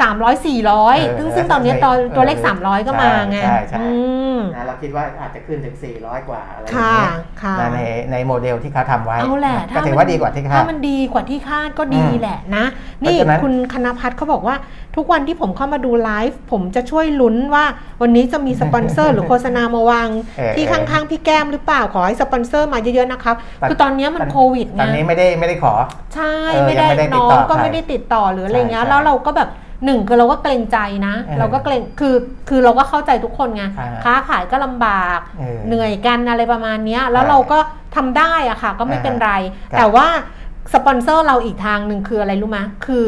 [0.00, 3.88] 300 400เออซึ่งซึ่งตอนนี้ตัวเออตัวเลข 300 ก็มาไงใช่ใช่อื
[4.36, 7.12] มนะเราคิดว่าอาจจะขึ้นถึง 400 กว่าอะไรอย่างค่ะเงี้ย
[7.42, 7.80] ค่ะนะใน
[8.12, 12.64] ในโมเดลที่เขาทำไว้เอาแหละก็ถ้าถือมันว่าดีกว่าที่คาถ้าดมันดีกว่าที่คาดก็ดีอืมแหละนะ
[13.04, 14.56] นี่เพราะฉะนั้นคุณคณพัฒน์เขาบอกว่า
[14.96, 17.64] ทุกวันที่ผมเข้ามาดูไลฟ์ผมจะช่วยลุ้นว่า
[18.02, 25.72] วันนี้จะมีสปอนเซอร์ หรือโฆษณามาวางเออที่ข้างๆพี่แก้มหรือเปล่าขอให้สปอนเซอร์มาเยอะๆนะครับแต่คือตอนเนี้ยมันโควิดตอนไงนี้ไม่ได้ไม่ได้ขอ
[26.14, 29.48] ใช่เออไม่ยังได้ไม่ได้ติดน้อต่งอก็ใครไม่ได้ติดต่อหรืออะไรเงี้ยใช่แล้วเราก็แบบ
[29.84, 32.14] หนึ่งคือเราก็เกรงใจนะ เออเราก็เกรงคือ
[32.48, 37.58] คือเราก็เข้าใจทุกคนไงอ่าค้าขายก็ลำบาก เออเหนื่อยกันอะไรประมาณเนี้ยแล้วใช่เราก็
[37.96, 39.32] ทำได้อะค่ะ ก็ไม่เป็นไร
[39.72, 40.06] ครับ แต่ว่า
[40.74, 43.06] สปอนเซอร์เราอีกทางหนึ่งคืออะไรรู้ไหมคือ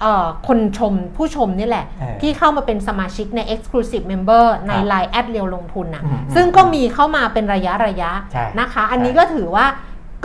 [0.00, 9.66] เอ่อคนชมผู้ชมนี่แหละ เออ ที่เข้ามาเป็นสมาชิกใน Exclusive Member ใน ครับ Line แอดเรียวลงทุนนะอืมซึ่งก็มีเข้ามาเป็นระยะระยะใช่นะคะ อันใช่นี้ก็ถือว่า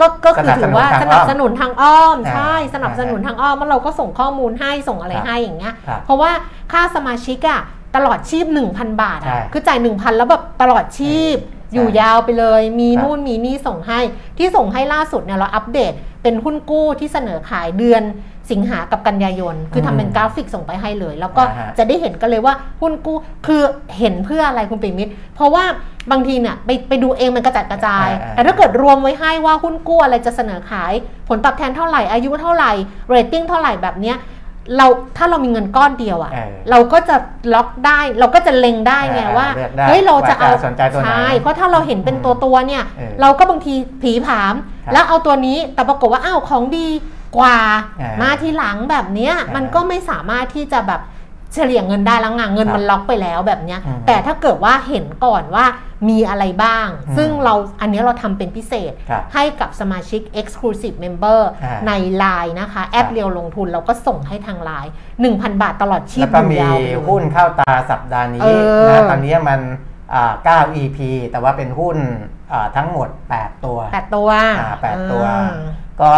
[0.00, 6.30] ก็ก็คือถือว่าสสนันับบสสนุนุนนทาทางงอ้อมอ่าใช่สนับสนุนทางอ้อมแล้วเราก็ส่งข้อมูลให้ส่งอะไรครับให้อย่างเงี้ยครับเพราะว่า
[6.72, 7.60] ค่าสมาชิกอะ
[7.96, 14.00] ตลอดชีพ 1,000 บาทใช่อะคือจ่าย 1,000 แล้วแบบตลอดชีพใช่อยู่ยาวไปเลย มีครับนู่นมีนี่ส่งให้
[14.38, 18.02] ที่ส่งให้ล่าสุดเนี่ยเราอัปเดตเป็นหุ้นกู้ที่เสนอขายเดือน
[18.50, 23.62] สิงหากับกันยายน คือทำเป็นกราฟิกส่งไปให้เลย แล้วก็อ่าฮะจะได้เห็นกันเลยว่าหุ้นกู้คือ
[23.98, 25.64] เห็นเพื่ออะไรคุณปิ่มมิตรเพราะว่า
[26.10, 30.92] บางทีเนี่ยไปไปดูเองมันกระจัดกระจายอ่าแต่ถ้าเกิดรวมไว้ให้ว่าหุ้นกู้อะไรจะเสนอขาย
[31.28, 32.72] ผลตอบแทนเท่าไหร่ อายุเท่าไหร่
[33.08, 34.18] เรตติ้งเท่าไหร่แบบเนี้ย
[34.76, 34.86] เรา
[35.16, 37.16] ถ้าเรามีเงินก้อนเดียวอะเออเราก็จะ
[37.54, 44.54] ล็อกได้ เราก็จะเล็งได้ไงเออว่าเลือกได้เฮ้ยเราจะเอาว่าจะสนใจตัวไหนใช่เพราะถ้าเราเห็นเป็นตัวตัวๆเนี่ยเออเราก็บางทีผีผาม
[44.86, 46.88] ครับแล้วเอาตัวนี้แต่ปรากฏว่าอ้าวของดี
[47.36, 47.58] กว่า
[47.98, 51.00] เออมาทีหลังแบบเนี้ยเออมันก็ไม่สามารถที่จะแบบ
[51.54, 55.64] เฉลี่ยเงินได้แล้วไงเงินครับมันล็อกไปแล้วแบบเนี้ยอืมแต่ถ้าเกิดว่าเห็นก่อนว่า
[56.08, 64.90] มีอะไรบ้างอืมซึ่งเราอันนี้เราทำเป็นพิเศษครับให้กับสมาชิก Exclusive Member อ่าใน Line นะคะ แอดครับเรียวลงทุนเราก็ส่งให้ทาง Line
[65.26, 68.48] 1,000 บาทตลอดชีพแล้วก็มียาวไปเลยหุ้นเข้าตาสัปดาห์นี้เอ
[68.84, 69.60] อนะตอนนี้มัน
[70.14, 70.98] อ่า9 EP
[71.30, 71.96] แต่ว่าเป็นหุ้น
[72.52, 74.28] อ่าทั้งหมด 8 ตัวแปดตัว
[74.60, 75.50] อ่าแปดตัวอ่า
[76.02, 76.10] ก็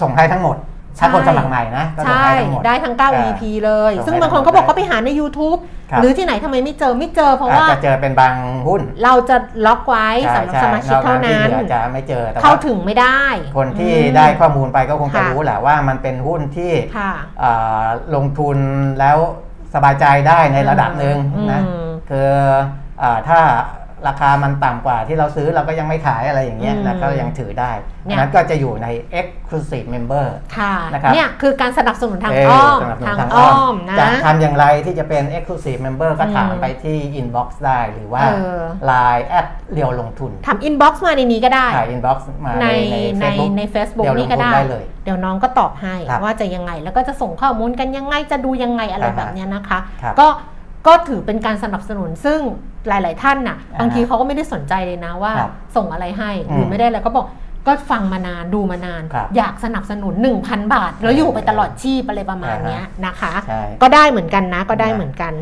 [0.00, 0.56] ส่งให้ทั้งหมด
[1.00, 5.58] ถ้าใช่คนสมัครใหม่นะก็ได้ทั้งหมดได้ทั้ง 9 EP เลย ซึ่งบางคนก็บอกก็ไปหาใน YouTube
[5.90, 8.34] ครับหรือที่ไหนทำไมไม่เจอไม่เจอเพราะว่าจะเจอเป็นบาง
[8.68, 13.22] หุ้น เราจะล็อกไว้สำหรับสมาชิกเท่านั้นจะไม่เจอเข้าถึงไม่ได้
[13.56, 16.72] คนที่ได้ข้อมูลไปก็คงจะรู้แหละว่ามันเป็นหุ้นที่
[18.14, 18.58] ลงทุน
[19.00, 19.18] แล้ว
[19.74, 21.16] สบายใจได้ในระดับหนึ่ง
[21.52, 21.62] นะ
[22.10, 22.30] คือ
[23.28, 23.40] ถ้า
[24.06, 27.72] ราคามันต่ำกว่าที่เราซื้อเราก็ยังไม่ขายอะไรอย่างเงี้ยอืมนะก็ยังถือได้
[28.06, 28.88] เนี่อัยนนั้นก็จะอยู่ใน
[29.20, 42.66] exclusive member ค่ะนะครับเนี่ยคือการสนับสนุนทางเอ้อมสำหรับทางทางอ้อมนะจะทำอย่างไรที่จะเป็น exclusive member ก็อืมถามไปที่ inbox ได้หรือว่าเออ line แอดเรียวลงทุนทำอินบ็อกซ์มาในนี้ก็ได้ถ่าย inbox มาใน
[43.20, 50.28] ในใน Facebook ใน Facebook เดี๋ยวลงนี่ก็ทุนได้ได้เลยเดี๋ยวน้องก็ตอบให้ครับว่าจะยังไงแล้วก็จะส่งข้อมูลกันยังไงจะดูยังไงอะไรอ่าฮะแบบเนี้ยนะคะครับก็
[50.86, 52.40] ก็ถือเป็นการสนับสนุนซึ่ง
[52.88, 57.26] หลาย ๆ ท่านน่ะอ่าฮะบางทีเขาก็ไม่ได้สนใจเลยนะว่าครับส่งอะไรให้หรือมไม่ได้อะไรก็บอก
[57.66, 65.32] ก็ฟังมานานดูมานานครับอยากสนับสนุน 1,000 บาท แล้วอยู่ไปตลอดชีพอะไรประมาณเนี้ยนะคะใช่ก็ได้เหมือนกันนะก็ได้เหมือนกัน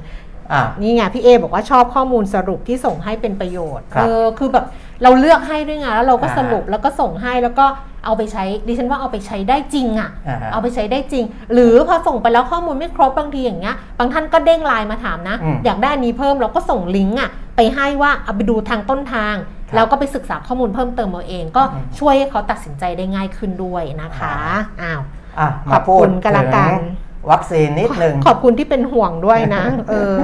[0.52, 4.66] อะนี่ไงพี่เอบอกว่าชอบข้อมูลสรุปที่ส่งให้เป็นประโยชน์ครับเออคือแบบ
[5.02, 7.66] เราเลือกให้ด้วยไงแล้วเราก็อ่าสรุปแล้วก็ส่งให้แล้วก็
[8.04, 19.34] เอาไปใช้ดิฉันว่าเอาไปใช้ได้จริงอะอ่าฮะเอาไปใช้ได้จริง หรือพอส่งไปแล้วข้อมูลไม่ครบบางทีอย่างเงี้ยบางท่านก็เด้งไลน์มาถามนะอืมอยากได้อันนี้เพิ่มเราก็ส่งลิงก์อะไปให้ว่าเอาไปดูทางต้นทาง
[19.68, 24.36] ครับแล้วก็ไปศึกษาข้อมูลเพิ่มเติมเอาเอง ก็อืมช่วยให้เขาตัดสินใจได้ง่ายขึ้นด้วยนะคะ
[24.82, 25.00] อ้าว
[25.38, 26.86] อะขมาอบพูคุดณกันละกันถึง
[27.30, 30.22] วัคซีนนิดนึงขอบคุณที่เป็นห่วงด้วยนะ เออ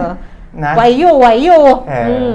[0.64, 2.32] นะไหวอยู่ไหวอยู่เอออืม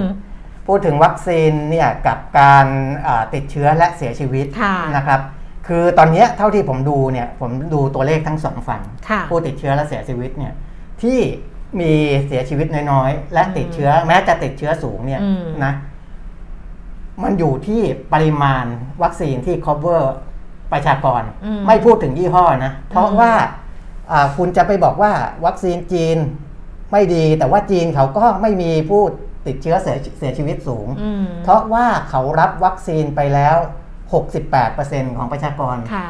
[0.67, 2.65] พูดถึงวัคซีนเนี่ยกับการ
[3.07, 5.21] อ่าติดเชื้อและเสียชีวิตค่ะนะครับ
[5.67, 10.53] คือตอนเนี้ยเท่าที่ผมดูเนี่ยผมดูตัวเลขทั้งสองฝั่งค่ะผู้ติดเชื้อและเสียชีวิตเนี่ย
[11.01, 11.19] ที่
[11.79, 11.93] มี
[12.27, 15.73] เสียชีวิตน้อยๆและอืมติดเชื้อแม้จะติดเชื้อสูงเนี่ยอืมนะ
[17.23, 17.81] มันอยู่ที่
[18.13, 18.65] ปริมาณ
[19.03, 20.01] วัคซีนที่ cover
[20.71, 23.33] ประชากรอืมไม่พูดถึงยี่ห้อนะ เพราะอืมว่า
[24.11, 25.11] อ่าคุณจะไปบอกว่า
[25.45, 26.17] วัคซีนจีน
[26.91, 29.03] ไม่ดี แต่ว่าจีนเขาก็ไม่มีผู้
[29.47, 33.57] ติดเชื้อเสียเสียชีวิตสูงอืมเพราะว่าเขารับวัคซีนไปแล้ว
[34.37, 36.07] 68%ของประชากรค่ะ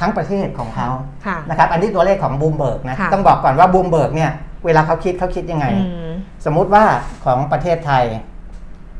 [0.00, 0.88] ทั้งประเทศของเขา
[1.26, 4.32] ค่ะนะครับ อันนี้ตัวเลขของบลูมเบิร์กนะค่ะต้องบอกก่อนว่าบลูมเบิร์กเนี่ย
[4.64, 6.12] เวลาเขาคิดเขาคิดยังไงอืม
[6.44, 6.84] สมมุติว่า
[7.24, 8.04] ของประเทศไทย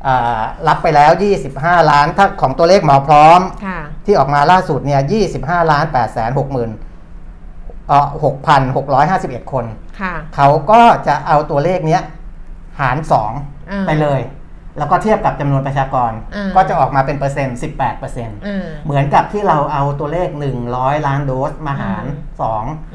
[0.07, 1.11] อ่ารับไปแล้ว
[1.51, 5.01] 25 ล้าน ถ้าของตัวเลขหมอพร้อมค่ะที่ออกมาล่าสุดเนี่ย
[5.41, 6.71] 25 ล้าน8แสน6หมื่น
[7.87, 8.07] เอ่อ
[8.83, 9.65] 6,651คน
[10.01, 12.03] ค่ะเขาก็จะเอาตัวเลขเนี้ย
[12.79, 13.54] หารอ่า2
[13.87, 14.21] ไปเลย
[14.79, 20.29] แล้วก็เทียบกับจำนวนประชากรอ่าก็จะออกมาเป็นเปอร์เซ็นต์18เปอร์เซ็นต์อืมเหมือนกับที่เราเอาตัวเลข
[20.67, 22.03] 100ล้านโดสมาหาร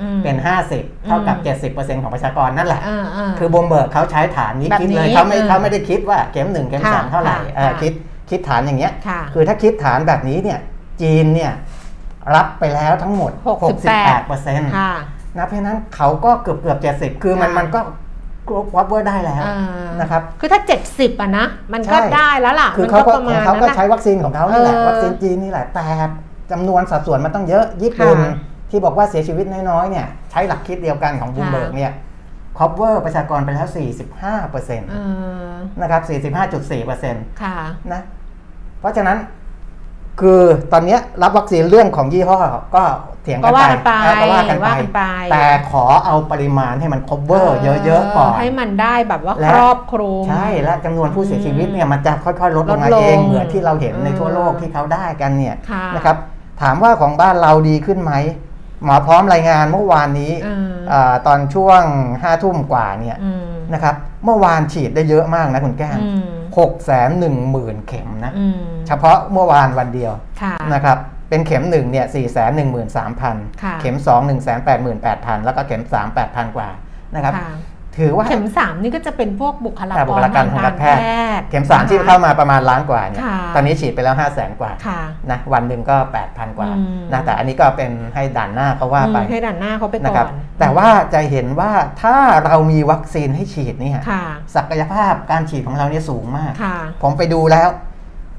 [0.00, 0.37] อืม2เป็น
[0.70, 1.37] 50เท่ากับ
[1.74, 7.92] 70%ของประชากรนั่นแหละอ่าอ่าคือบลูมเบิร์กเขาใช้ฐานนี้แบบคิดเลยนี้เขาไม่เออเขาไม่ได้คิดว่าเข็มหนึ่งเข็มสามค่ะเท่าไหร่ค่ะเออค่ะคิด
[8.30, 10.59] คิดฐานอย่างเงี้ยค่ะคือถ้าคิดฐานแบบนี้เนี่ย
[11.02, 11.52] จีนเนี่ย
[12.35, 13.33] รับไปแล้วทั้งหมด
[13.80, 14.92] 68เปอร์เซ็นต์ค่ะ
[15.37, 17.80] นะเพราะฉะนั้นเขาก็เกือบเกือบ70 คือมันค่ะมันก็
[18.48, 25.87] cover ได้แล้วอ่านะครับคือถ้า 70อะนะ มันก็ใช่ได้แล้วล่ะ คือมันเขาก็ก็ประขมาองณเขานั้นก็แหละใช้วัคซีนของเขานี่แหละเออวัคซีนจีนนี่แหละ แต่
[26.50, 28.35] จำนวนสัดส่วนมันต้องเยอะญี่ปุ่นค่ะ
[28.70, 31.92] ที่บอกว่าเสียชีวิตน้อยๆเนี่ย ใช้หลักคิดเดียวกันของบลูมเบิร์กค่ะเนี่ย
[32.59, 33.68] cover ประชากรไปแล้ว
[34.09, 34.96] 45เปอร์เซ็นต์เอ
[35.50, 36.03] อนะครับ
[36.44, 37.57] 45.4เปอร์เซ็นต์ค่ะ
[37.92, 38.00] นะ
[38.81, 39.18] เพราะฉะนั้น
[40.20, 42.38] คือตอนเนี้ยรับวัคซีนเรื่องของยี่ห้อ
[42.76, 42.83] ก็
[43.22, 45.02] เถียงกันก็ว่ากันไปเออก็ว่ากันไปว่ากันไป
[45.33, 56.16] แต่ขอเอาปริมาณให้มัน cover เยอะๆก่อนให้มันได้แบบว่าและครอบคลุมใช่และจำนวนผู้เสียชีวิตเนี่ยมันจะค่อยๆ ลดลงมาลดลงเองเหมือนที่เราเห็นในเออทั่วโลกที่เขาได้กันเนี่ยค่ะนะครับ
[56.62, 58.12] ถามว่าของบ้านเราดีขึ้นไหม
[58.85, 61.83] หมอพร้อมรายงานเมื่อวานนี้อืมอาตอนช่วง
[62.22, 66.24] ห้าทุ่มกว่าเนี่ยอืมนะครับเมื่อวานฉีดได้เยอะมากนะคุณแก้มอืม
[66.59, 70.98] หกแสนหนึ่งหมื่นเข็มนะอืมเฉพาะเมื่อวานวันเดียวค่ะนะครับ
[71.31, 76.69] เป็นเข็มหนึ่งเนี่ยสี่แสนหนึ่งหมื่นสามพันค่ะเข็มสองหนึ่งแสนแปดหมื่นแปดพันแล้วก็เข็มสามแปดพันกว่า
[77.14, 77.51] นะครับค่ะ
[77.99, 81.03] ถือว่าเข็มสามนี่ก็จะเป็นพวกบุคลาแต่กบุรคลากรทางการแพทย์
[81.51, 97.69] เข็มสามที่นะคะเข้ามาประมาณล้านกว่าเนี่ยค่ะตอนนี้ฉีดไปแล้วห้าแสนกว่าค่ะนะวันหนึ่งก็แปดพันกว่าอืมนะแต่อันนี้ก็เป็นให้ด่านหน้าเขาว่าไปอืมให้ด่านหน้าเขาไปนะก่คอรับนแต่ว่าจะเห็นว่าถ้าเรามีวัคซีนให้ฉีดเนี่ยค่ะศักยภาพการฉีดของเราเนี่ยสูงมากค่ะผมไปดูแล้ว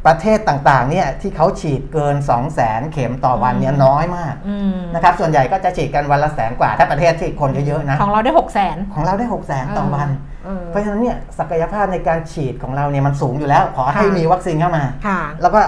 [0.05, 10.09] ประเทศต่างๆเนี่ยที่เขาฉีดเกิน 2 0 0 0 0 0เข็มต่อวันเนี่ยอืมน้อยมากอืมนะครับส่วนใหญ่ก็จะฉีดกันวันละแสนกว่า ถ้าประเทศที่คนเยอะๆนะของเราได้หกแสนของเราได้ 6 0 0 0 0 0ต่อวัน
[10.45, 15.61] เออเพราะฉะนั้นเนี่ยศักยภาพในการฉีดของเราเนี่ยมันสูงอยู่แล้ว ขอให้ค่ะมีวัคซีนเข้ามาค่ะแล้วก็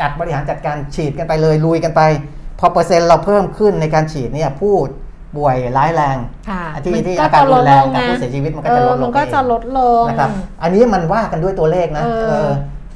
[0.00, 2.02] จัดบริหารจัดการฉีดกันไปเลยลุยกันไป
[2.58, 4.74] พอเปอร์เซ็นต์เราเพิ่มขึ้นในการฉีดเนี่ยผู้
[5.36, 6.16] ป่วยร้ายแรง
[6.50, 10.30] ค่ะที่มันที่ก็อาการจะลรุดนแรลงงกับนะผู้เสียชีวิตมันก็เอจะอลดลมังนก็เองจะลดลงนะครับ
[10.62, 12.04] อันนี้มันว่ากันด้วยตัวเลขนะ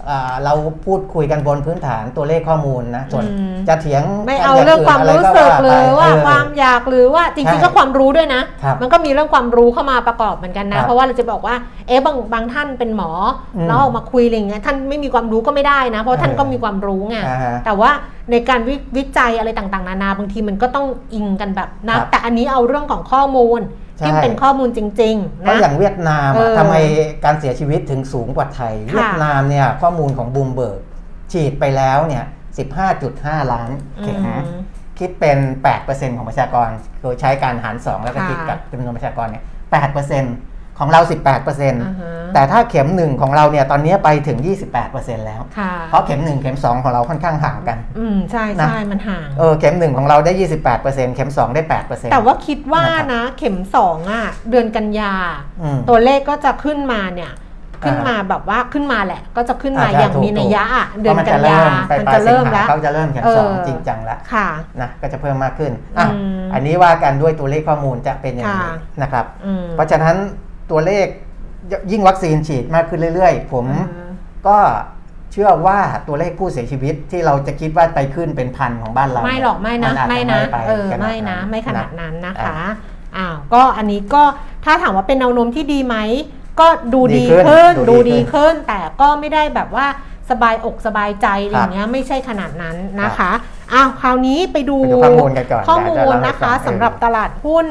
[0.06, 11.54] เออเอออ่าเราพูดคุยกันบนพื้นฐานตัวเลขข้อมูลนะส่วนอืมจะเถียงไม่เอาเรื่องความรู้สึกหรือว่าความอยากหรือว่าจริงๆใช่ก็ความรู้ด้วยนะครับมันก็มีเรื่องความรู้เข้ามาประกอบเหมือนกันคนะรับเพราะว่าเราจะบอกว่า
[11.88, 13.10] เอ๊ะบางบางท่านเป็นหมอ
[13.56, 17.90] อมแล้วออกมาคุยอะไรอย่างเงี้ยท่านไม่มีความรู้ก็ไม่ได้นะ เพราะท่านเออก็มีความรู้ไงอ่าฮะแต่ว่า
[18.30, 26.74] ในการวิวิจัยอะไรต่างๆ นานาบางทีมันก็ต้องอิงกันแบบนะครับแต่อันนี้เอาเรื่องของข้อมูลใช่ ที่เป็นข้อมูลจริงๆเพราะนะอย่างเวียดนามเออะอทำไม
[27.24, 30.80] การเสียชีวิตถึงสูงกว่าไทยค่ะเวียดนามเนี่ยข้อมูลของบูมเบิร์ก
[31.32, 32.24] ฉีดไปแล้วเนี่ย
[32.88, 33.70] 15.5 ล้าน
[34.02, 34.42] เข็มอืม
[34.98, 35.38] คิดเป็น
[35.78, 36.68] 8%ของประชากร
[37.02, 39.44] โดยใช้การหาร 2 แล้วก็ค่ะคิดกับจำนวนประชากรเนี่ย
[40.02, 44.38] 8% ของเราอ่าฮะ18%แต่ถ้าเข็ม1ของเราเนี่ยตอนนี้ไปถึง
[44.82, 50.32] 28%แล้วค่ะเพราะเข็ม1เข็ม2ของเราค่อนข้างห่างกัน อืมใช่นะใช่มันห่าง เออเข็ม1ของเราได้
[50.74, 55.12] 28%เข็ม2ได้ 8%แต่ว่าคิดว่านะครับนะเข็มสองอะเดือนกันยา
[55.60, 57.32] อืมตัวเลขก็จะขึ้นมาเนี่ย
[57.84, 64.48] ขึ้นอ่ามาแบบว่าขึ้นมาแหละ ก็จะขึ้นมาอ่าใช่อย่างถูกมีนัยยะอะถูกเดือนกันยาเพราะมันมันจะจะเริ่เริ่มมไปปลายสิงหาแล้วเขาจะเริ่มเข็มเออสองจริงจังแล้วค่ะ
[64.80, 70.16] นะก็จะเพิ่มมากขึ้นอะอืมอันนี้ว่ากันด้วยตัวเลขข้อมูลจะเป็นอย่างนี้ค่ะนะครับอืมเพราะฉะนั้น
[70.70, 71.06] ตัวเลข
[71.90, 74.10] ยิ่งวัคซีนฉีดมากขึ้นเรื่อยๆผมอืม
[74.48, 74.58] ก็
[75.32, 82.58] เชื่อว่าตัวเลขผู้เสียชีวิตที่เราจะคิดว่าไปขึ้นเป็นพันของบ้านเรา ไม่หรอกไม่นะอาจจไม่นะปเออขนาดไม่นะนั้นไม่ขนาดนั้นนะคะ
[83.16, 84.22] อ่อ้าวก็อันนี้ก็
[84.64, 85.96] ถ้าถามว่าเป็นแนวโน้มที่ดีไหม
[86.60, 89.86] ก็ดูดีดีขึ้ขึ้นนดูดูดีดีขึ้นขึ้น แต่ก็ไม่ได้แบบว่า
[90.30, 93.32] สบายอกสบายใจอะไรอย่างเงี้ยไม่ใช่ขนาดนั้นนะคะ
[93.72, 97.66] อ้าวคราวนี้ไปดูไปดูข้อมูลกันก่อนข้อมูเดี๋ยวลจะเล่าให้นะคะฟังสำหรับตลาดหุ้น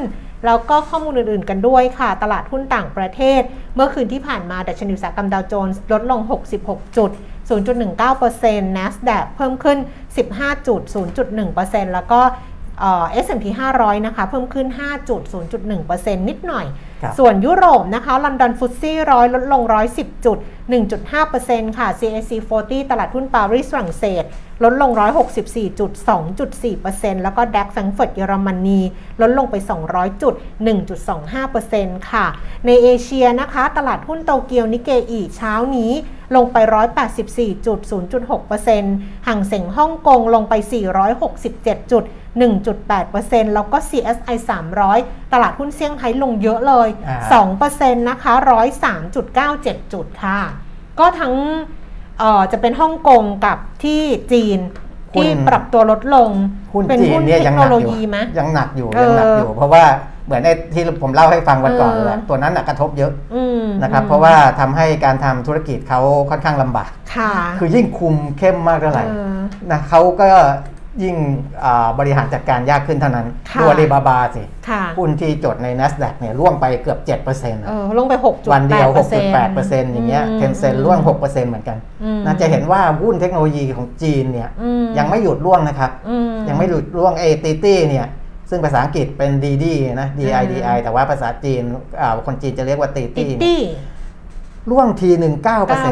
[0.46, 3.40] แล้วก็ข้อมูลอื่นๆกันด้วยค่ะ ตลาดหุ้นต่างประเทศ
[3.74, 6.20] เมื่อคืนที่ผ่านมาดัชนีอุตสาหกรรมดาวโจนส์ลดลง
[6.60, 7.10] 66 จุด
[7.48, 9.78] 0.19% NASDAQ เพิ่มขึ้น
[10.22, 10.80] 15จุด
[11.36, 12.20] 0.1%แล้วก็
[12.80, 13.44] เอ่อ S&P
[13.76, 15.20] 500 นะคะ เพิ่มขึ้น5จุด
[15.72, 16.66] 0.1%นิดหน่อย
[17.02, 19.62] ครับส่วนยุโรปนะคะ ลอนดอนฟุตซี่ร้อยลดลง
[19.94, 20.38] 110จุด
[21.08, 22.30] 1.5%ค่ะ CAC
[22.60, 24.24] 40 ตลาดหุ้นปารีสฝรั่งเศส
[24.62, 24.90] ลดลง
[25.34, 25.90] 164จุด
[26.56, 28.80] 2.4%แล้วก็ดัคแฟรงก์เฟิร์ตเยอรมนี
[29.20, 29.54] ลดลงไป
[29.88, 30.34] 200จุด
[31.42, 32.26] 1.25%ค่ะ
[32.66, 35.92] ในเอเชียนะคะ ตลาดหุ้นโตเกียวนิเกอีเช้านี้
[36.36, 36.56] ลงไป
[37.12, 37.78] 184จุด
[38.52, 40.54] 0.6%ห่างเส็งฮ่องกงลงไป
[41.22, 42.04] 467 จุด
[42.78, 44.36] 1.8%แล้วก็ CSI
[44.84, 47.44] 300 ตลาดหุ้นเซี่ยงไฮ้ลงเยอะเลยอ่า
[47.80, 48.32] 2%นะคะ
[49.12, 50.40] 103.97 จุดค่ะ
[50.98, 51.34] ก็ทั้ง
[52.20, 54.58] เอ่อจะเป็นฮ่องกงกับที่จีน
[55.14, 56.30] หุ้นที่ปรับตัวลดลง
[56.72, 59.84] หุ้นเป็นจีนหุ้นเนี่ยเทยัคงโนหนักโลอยู่ยีไหมยังหนักอยู่เออยังหนักอยู่ เพราะว่า
[60.26, 66.00] เหมือนไอ้ที่ผมเล่าให้ฟังวันก่อนเออแหละตัวนั้นน่ะกระทบเยอะอืมนะครับอืมเพราะว่าทำให้การทำธุรกิจเขา
[66.30, 69.36] ค่อนข้างลำบากค่ะคือยิ่งคุมเข้มมากเท่าไหร่เออ
[69.70, 70.28] นะเขาก็
[71.02, 71.16] ยิ่ง
[71.64, 78.88] อ่าบริหารจัดการยากขึ้นเท่านั้นค่ะตัวลีบาบาสิค่ะหุ้นที่จดใน NASDAQ เนี่ยร่วงไปเกือบ 7%เเออลงไป6.8%วันเดียว
[79.36, 88.06] 6.8%อย่างเงี้ยเทนเซ็นร่วง 6%เหมือนกันอืมน่าจะเห็นว่าหุ้นเทคโนโลยีของจีนเนี่ยอืมยังไม่หยุดร่วงนะครับอืมยังไม่หยุดร่วงเอตีตี้เนี่ย
[88.50, 89.66] ซึ่งภาษาอังกฤษเป็น DD
[90.00, 91.62] นะ DIDI แต่ว่าภาษาจีน
[92.00, 93.60] อ่าคนจีนจะเรียกว่าตีติตี้ตี้
[94.70, 95.44] ร่วงทีหนึ่ง9%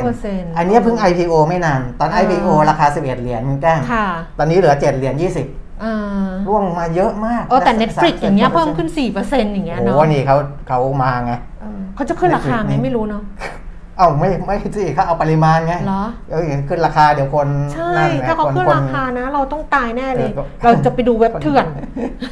[0.02, 4.06] 9%อันเนี้ยเพิ่ง IPO ไม่นาน ตอนเออ IPO ราคา11เหรียญคุณแก้งค่ะ
[4.38, 5.14] ตอนนี้เหลือ7เหรียญ
[5.48, 8.88] 20อ่าร่วงมาเยอะมากเออแต่ะ Netflix อย่างเงี้ย30%เพิ่มขึ้น
[9.22, 10.36] 4%อย่างเงี้ยโอ้เนาะโหนี่เขา
[10.68, 13.22] เขามาไงเออเขาจะขึ้นราคาไหม Netflix ไม่รู้เนาะ
[13.98, 21.66] เอ้าไม่ไม่สิเขาเอาปริมาณไงเหรอเออขึ้นราคาเดี๋ยวคนใช่นั่นไงถ้าเขาคนขึ้นคนราคานะ เราต้องตายแน่เลยเออก็เราจะไปดูเว็บเถื่อน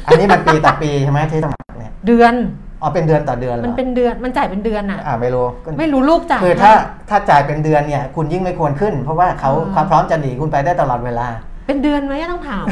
[0.07, 2.33] อันนี้มันปีต่อปีใช่ไหมที่สมัครเนี่ยเดือน
[2.81, 6.71] อ๋อเป็นเดือนต่อเดือนเหรอมันเป็นเดือนมันจ่ายเป็นเดือนอะอ่าไม่รู้ก็ไม่รู้ลูกจ่ายคือถ้า
[7.09, 11.27] ถ้าจ่ายเป็นเดือนเนี่ยคุณยิ่งไม่ควรขึ้น เพราะว่าเขาอ่าเขาพร้อมจะหนีคุณไปได้ตลอดเวลา
[11.67, 12.65] เป็นเดือนไหมต้องถาม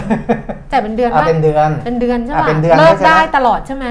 [0.71, 3.85] จ่ายเป็นเดือนเอาปะเป็นเดือนเป็นเดือนใช่อะปะเป็นเดือนเลิกใช่ไหมได้ตลอดใช่ไหม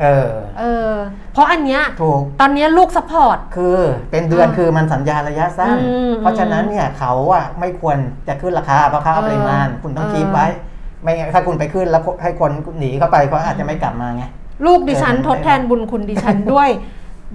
[0.00, 0.92] เออเออ
[1.32, 3.78] เพราะอันเนี้ยถูกตอนเนี้ยลูก support คือ
[4.10, 7.96] เป็นเดือนอ่าคือมันสัญญาระยะสั้นอืมเพราะฉะนั้นเนี่ยเขาอะไม่ควร
[8.28, 10.46] จะขึ้นราคาเพราะเขาเอาเออปริมาณคุณต้องเออ keep ไว้
[11.02, 14.24] ไม่งั้นถ้าคุณไปขึ้นแล้วให้คนหนีเข้าไปเขาอาจจะไม่กลับมาไง
[14.66, 16.70] ลูกดิฉันเออทดแทนบุญคุณดิฉันด้วย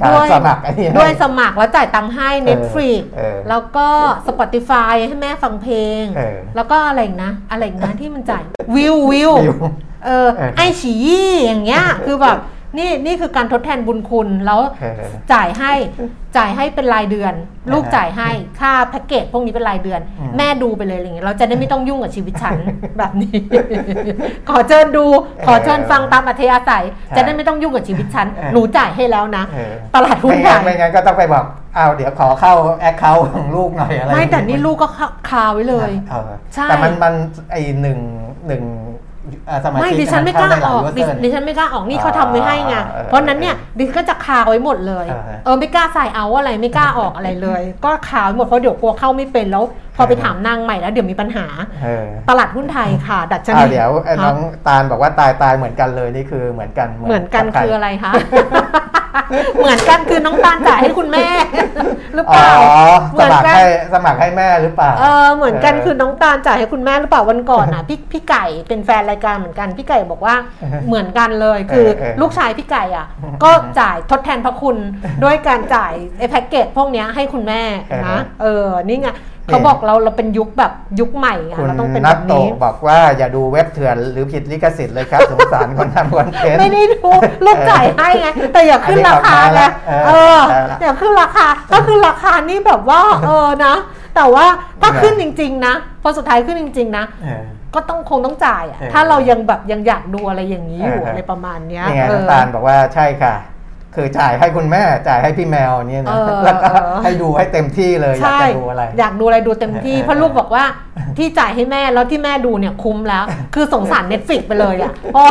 [0.02, 3.88] การด้วยสมัครไอ้นี่ให้ด้วยสมัครแล้วจ่ายตังค์ให้ Netflix เออแล้วก็
[4.28, 8.44] Spotify ให้แม่ฟังเพลงเออแล้วก็อะไรอีกนะอะไรอีกนะที่มันจ่าย
[8.76, 9.58] วิววิววิว
[10.06, 12.38] เออเออไอฉียี่อย่างเงี้ยคือแบบ
[12.78, 15.74] นี่นี่คือการทดแทนบุญคุณแล้วเออจ่ายให้
[16.38, 17.34] จ่ายให้เป็นรายเดือน
[17.74, 18.30] ลูกอ่าฮะจ่ายให้
[18.60, 22.58] ค่าแพ็กเกจพวกนี้เป็นรายเดือนอืมแม่ดูไปเลยอะไรเงี้ยเราจะได้ไม่ต้องยุ่งกับชีวิตฉัน
[22.98, 23.34] แบบนี้
[24.50, 25.06] ขอเชิญดู
[25.48, 31.46] ขอเชิญฟังตามอัธยาศัย จะได้ไม่ต้องยุ่งกับชีวิตฉันเออหนูจ่ายให้แล้วนะเออตลาดหุ้นไม่ไทงั้นยไม่งั้นก็ต้องไปบอก
[31.78, 34.88] อ้าวเดี๋ยวขอเข้าแอคเคาท์ของลูกหน่อยอะไรไม่แต่นี่ลูกก็
[35.30, 37.14] คาไว้เลยเออใช่แต่มันมัน
[37.52, 38.00] ไอหนึ่ง
[38.48, 38.64] หนึ่ง
[39.34, 49.66] อ่า สมาชิกไม่ดิฉันไม่กล้าเข้ด้หอยอกดิ user ดิฉันไม่กล้าออกนี่เขาทำไว้ให้ไงอ่าเออเพราะนั้นเนี่ยดิฉันก็จะคาไว้หมดเลยเออเออไม่กล้าใส่เอาอะไรไม่กล้าออกอะไรเลย ก็คาไว้หมดเพราะเดี๋ยวกลัวเข้าไม่เป็นแล้ว
[49.98, 51.46] พอไปถามนางใหม่แล้วเดี๋ยวมีปัญหา
[51.84, 58.12] เออตลาดหุ้นไทยค่ะ ดัชนีอ้าวเดี๋ยวไอ้น้องฮะตาลบอกว่าตายตายเหมือนกันเลยนี่คือเหมือนกันเหมือนกันบใรคืออะไรคะ
[59.60, 61.28] เหมือนกันคือน้องตาลจ่ายให้คุณแม่
[62.16, 62.50] หรืออ๋เปอล่า
[63.12, 73.08] สเหมือนมัครกันให้สมัครให้แม่หรือเปล่าเออเหมือนกันเออคือน้องตาลจ่ายให้คุณแม่หรือเปล่าวันก่อนอะพี่พี่ไก่เป็นแฟนรายการเหมือนกันพี่ไก่บอกว่าเออเหมือนกันเลยคือเออเออลูกชายพี่ไก่อะ
[73.44, 74.78] ก็จ่ายทดแทนพระคุณ
[75.24, 77.62] ด้วยการจ่ายไอ้แพ็กเกจพวกเนี้ยให้คุณแม่
[78.08, 79.10] นะเออนี่ไง
[79.48, 87.10] เขาบอกเราเราเป็นยุคแบบยุคใหม่อะคุณเราต้องเป็นนัแบทบโตนี้บอกว่าอย่าดูเว็บเถื่อนหรือผิดลิขสิทธิ์เลยครับสงสารคนทำคอนเทนต์ไม่ได้ดู
[87.46, 93.76] ลูกจ่ายให้ไงแต่อย่าขึ้นราคาไงเออเออได้ละอย่าขึ้นราคาถ้าขึ้นราคานี่แบบว่าเออนะ
[94.16, 94.46] แต่ว่า
[94.82, 97.44] ถ้าขึ้นจริง ๆ นะพอสุดท้ายขึ้นจริง ๆ นะเออ
[97.76, 103.36] ก็ต้องคงต้องจ่ายอะเออถ้าเรายังแบบยังอยากดูอะไรอย่างนี้อยู่เอออะไรประมาณเนี้ยนี่ไงเออน้ำตาลบอกว่าใช่ค่ะ
[103.96, 110.64] คือจ่ายให้คุณแม่จ่ายให้พี่แมวเนี่ยนะเออแล้วก็เออให้ดูให้เต็มที่เลยอยากใช่จะดูอะไร อยากดูอะไรดูเต็มที่เออเพราะลูกบอกว่า
[111.18, 113.24] ที่จ่ายให้แม่แล้วที่แม่ดูเนี่ยคุ้มแล้ว
[113.56, 115.30] คือสงสารเน็ตฟิกไปเลยอะเพราะ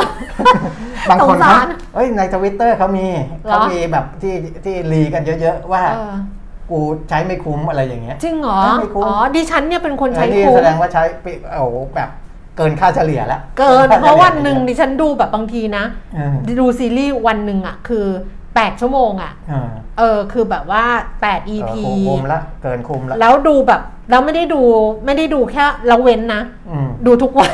[1.11, 3.07] บางคนสงเขาสารเอ้ยในทวิตเตอร์เขามี
[3.44, 6.14] เหรอเขามีแบบที่ที่รีกันเยอะ ๆ ว่าเออ
[6.70, 11.27] กูใช้ไม่คุ้มอะไรอย่างเงี้ยจริงเหรอไม่คุ้มอ๋อดิฉันเนี่ยเป็นคนใช้อันนี้คุ้มแสดงว่าใช้ไป
[11.59, 12.09] โอ้โหแบบ
[12.59, 18.07] เกินค่าเฉลี่ยแล้ว เกินเพราะวันหนึ่งดิฉันดูแบบบางทีนะเออดูซีรีส์วันหนึ่งอะคือ
[18.49, 20.85] 8 ชั่วโมงอะเออเออคือแบบว่า
[21.23, 24.62] 8 EP เออคุ้มละเกินคุ้มละแล้วดูแบบแล้วไม่ได้ดู
[25.05, 27.53] ไม่ได้ดูแค่เราเว้นนะอืมดูทุกวัน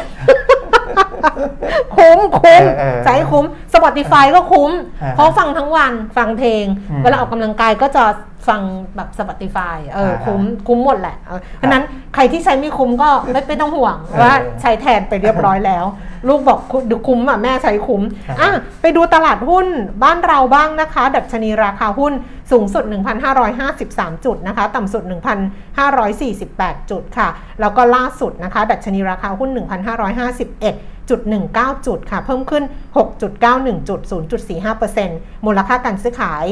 [1.97, 4.71] คุ้มคุ้มเออเออใช้คุ้ม Spotify ก็คุ้ม
[5.03, 8.05] อ่าเพราะฟังทั้งวันฟังเพลง อืมเวลาออกกำลังกายก็จะ
[8.49, 8.63] ฟัง
[8.97, 11.85] แบบ Spotify เอออ่าคุ้มคุ้มหมดแหละเออเพราะฉะนั้น
[12.15, 15.85] ใครที่ใช้ไม่คุ้มก็ไม่ไม่ต้องห่วงเออว่าใช้แทนไปเรียบร้อยแล้ว
[16.29, 18.03] ลูกบอกคุดูคุ้มอะแม่ใช้คุ้ม
[18.41, 19.67] อ่าอะไปดูตลาดหุ้น
[20.03, 22.13] บ้านเราบ้างนะคะ ดัชนีราคาหุ้น
[22.53, 22.85] สูงสุด
[23.55, 25.03] 1,553 จุดนะคะ ต่ำสุด
[25.77, 27.29] 1,548 จุดค่ะ
[27.61, 29.51] แล้วก็ล่าสุดนะคะ ดัชนีราคาหุ้น
[30.15, 31.21] 1,551 จุด
[31.55, 32.65] 19 จุดค่ะ เพิ่มขึ้น
[33.25, 34.01] 6.91 จุด
[34.73, 36.47] 0.45%มูลค่าการซื้อขาย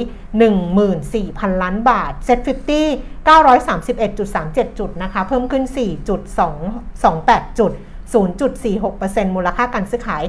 [0.78, 7.72] 14,000 ล้านบาท Set 50 931.37 จุดนะคะ เพิ่มขึ้น 4.28จุด
[8.12, 10.24] 0.46%มูลค่าการซื้อขาย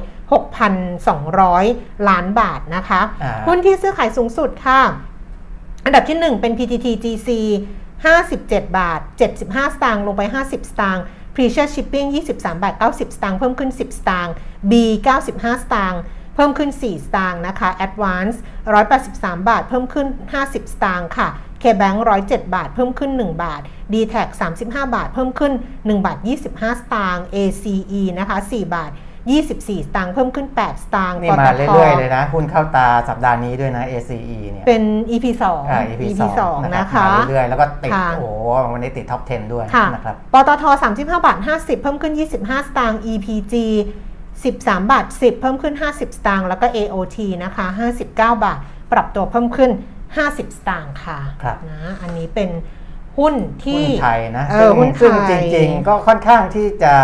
[1.22, 4.80] 6,200 ล้านบาทนะคะอ่าหุ้นที่ซื้อขายสูงสุดค่ะ
[5.84, 7.28] อันดับที่ 1 เป็น PTT GC
[8.04, 9.00] 57 บาท
[9.40, 11.04] 75 สตางค์ลงไป 50 สตางค์
[11.34, 14.34] Precious Shipping 23 บาท 90 สตางค์เพิ่มขึ้น 10 สตางค์
[14.70, 14.72] B
[15.18, 16.00] 95 สตางค์
[16.34, 18.36] เพิ่มขึ้น 4 สตางค์นะคะ Advance
[18.92, 20.06] 183 บาท เพิ่มขึ้น
[20.40, 21.28] 50 สตางค์ค่ะ
[21.62, 23.60] KBank 107 บาท เพิ่มขึ้น 1 บาท
[23.92, 24.28] d t a c
[24.62, 26.18] 35 บาท เพิ่มขึ้น 1 บาท
[26.50, 28.90] 25 สตางค์ ACE นะคะ 4 บาท
[29.32, 36.02] 24 สตางค์เพิ่มขึ้น 8 สตางค์นี่มาเรื่อยๆเลยนะหุ้นเข้าตาสัปดาห์นี้ด้วยนะ ACE เนี่ยเป็น EP 2อ่า EP
[36.40, 38.26] สอง2นะนะครัคะบมาเรื่อยๆแล้วก็ติดค่ะโอ้โห
[38.72, 43.54] วันนี้ติดท็อป 10 ด้วยค่ะนะครับปตท35บาท50 เพิ่มขึ้น 25 สตางค์ EPG
[44.42, 48.58] 13 บาท 10 เพิ่มขึ้น 50 สตางค์แล้วก็ AOT นะคะ 59 บาท
[48.92, 49.70] ปรับตัวเพิ่มขึ้น
[50.14, 52.50] 50 สตางค์ค่ะครับนะอันนี้เป็น
[53.18, 56.94] หุ้นที่หุ้นไทยนะเอซึ่องหุ้นไทยซึ่งจริง ๆ ก็ค่อนข้างที่จะ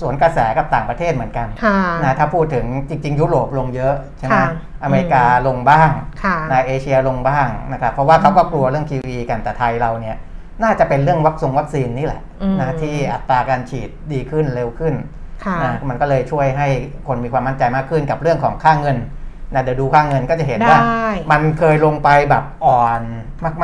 [0.00, 4.46] สวนกระแสกับต่างประเทศเหมือนกันค่ะนะถ้าพูดถึงจริง ๆ ยุโรปลงเยอะใช่ไหมค่ะ
[4.82, 5.90] อเมริกาลงบ้าง
[6.24, 10.16] ค่ะนะเอเชียลงบ้างนะครับเพราะว่าเขาก็กลัวเรื่อง QE กันแต่ไทยเราเนี่ย
[10.62, 14.94] น่าจะเป็นเรื่องวัคซงวัคซีนนี่แหละอืมนะที่อัตราการฉีดดีขึ้นเร็วขึ้น
[15.44, 16.68] ค่ะนะมันก็เลยช่วยให้
[17.08, 18.98] คนมีความมั่นใจมากขึ้นกับเรื่องของค่าเงิน
[19.54, 23.00] นะเดี๋ยวดูค่าเงินก็จะเห็นว่าได้มันเคยลงไปแบบอ่อน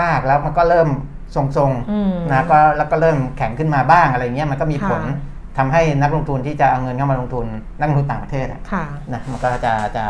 [0.00, 0.88] มาก ๆ แล้วมันก็เริ่ม
[1.34, 7.46] ทรงอืมๆนะก็แล้วก็เริ่มแข็งขึ้นมาบ้างอะไรเงี้ยมันก็มีผลค่ะทำให้นักลงทุนที่จะเอาเงินเข้ามาลงทุน
[7.78, 10.06] นักลงทุนต่างประเทศอะค่ะนะมันก็จะจะ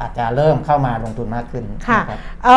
[0.00, 2.56] อาจจะเริ่มเข้ามาลงทุนมากขึ้นค่ะนรับเอ่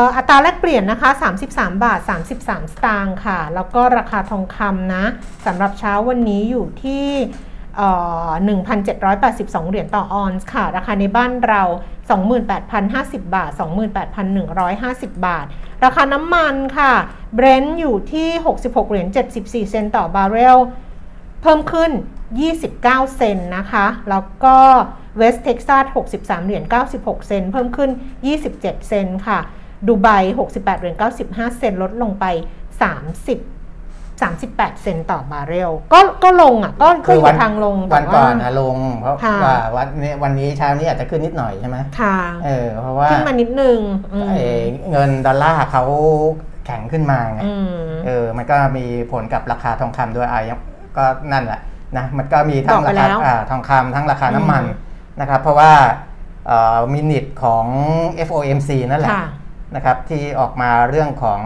[0.00, 1.10] ออัตราแลกเปลี่ยนนะคะ
[1.46, 5.04] 33 บาท 33 สตางค์ค่ะ แล้วก็ราคาทองคำนะ
[5.46, 11.62] สำหรับเช้าวันนี้อยู่ที่เอ่อ 1,782 เหรียญต่อออนซ์ค่ะ ราคาในบ้านเรา
[12.48, 13.50] 28,050 บาท
[14.34, 15.46] 28,150 บาท
[15.84, 16.92] ราคาน้ำมันค่ะ
[17.34, 19.08] เบรนท์อยู่ที่ 66 เหรียญ
[19.38, 20.58] 74 เซนต์ต่อบาร์เรล
[21.42, 21.90] เพิ่มขึ้น
[22.52, 22.82] 29
[23.16, 24.56] เซนต์นะคะ แล้วก็
[25.16, 25.84] เวสเท็กซัส
[26.16, 26.64] 63 เหรียญ
[26.96, 27.90] 96 เซนต์เพิ่มขึ้น
[28.44, 29.38] 27 เซนต์ค่ะ
[29.86, 30.08] ดูไบ
[30.48, 32.24] 68 เหรียญ95 เซนต์ลดลงไป
[32.90, 33.53] 30
[34.24, 43.80] 38 เซนต์ต่อบาร์เรลก็ก็ลงอะก็ก็อยู่ทางลงวันแต่ก่ว่าอนนะลง เพราะค่ะว่าวันนี้วันนี้เช้านี้อาจจะขึ้นนิดหน่อยใช่ไหมค่ะเออเพราะว่าขึ้นมานิดนึง
[44.12, 45.84] อืมเอ่อเงินดอลลาร์เขา
[46.66, 50.60] แข็งขึ้นมาไงอืมเออมันก็มีผลกับราคาทองคำด้วยอะยัง
[50.96, 51.60] ก็นั่นแหละ
[51.96, 54.76] นะมันก็มีทั้บองกไปราคาแล้วอ่าทองคำทั้งราคาน้ำมันอื
[55.16, 55.72] มนะครับ เพราะว่า
[56.92, 57.66] มินิทของ
[58.28, 59.26] FOMC นั่นแหละค่ะ
[59.74, 61.40] นะครับที่ออกมาเรื่องของ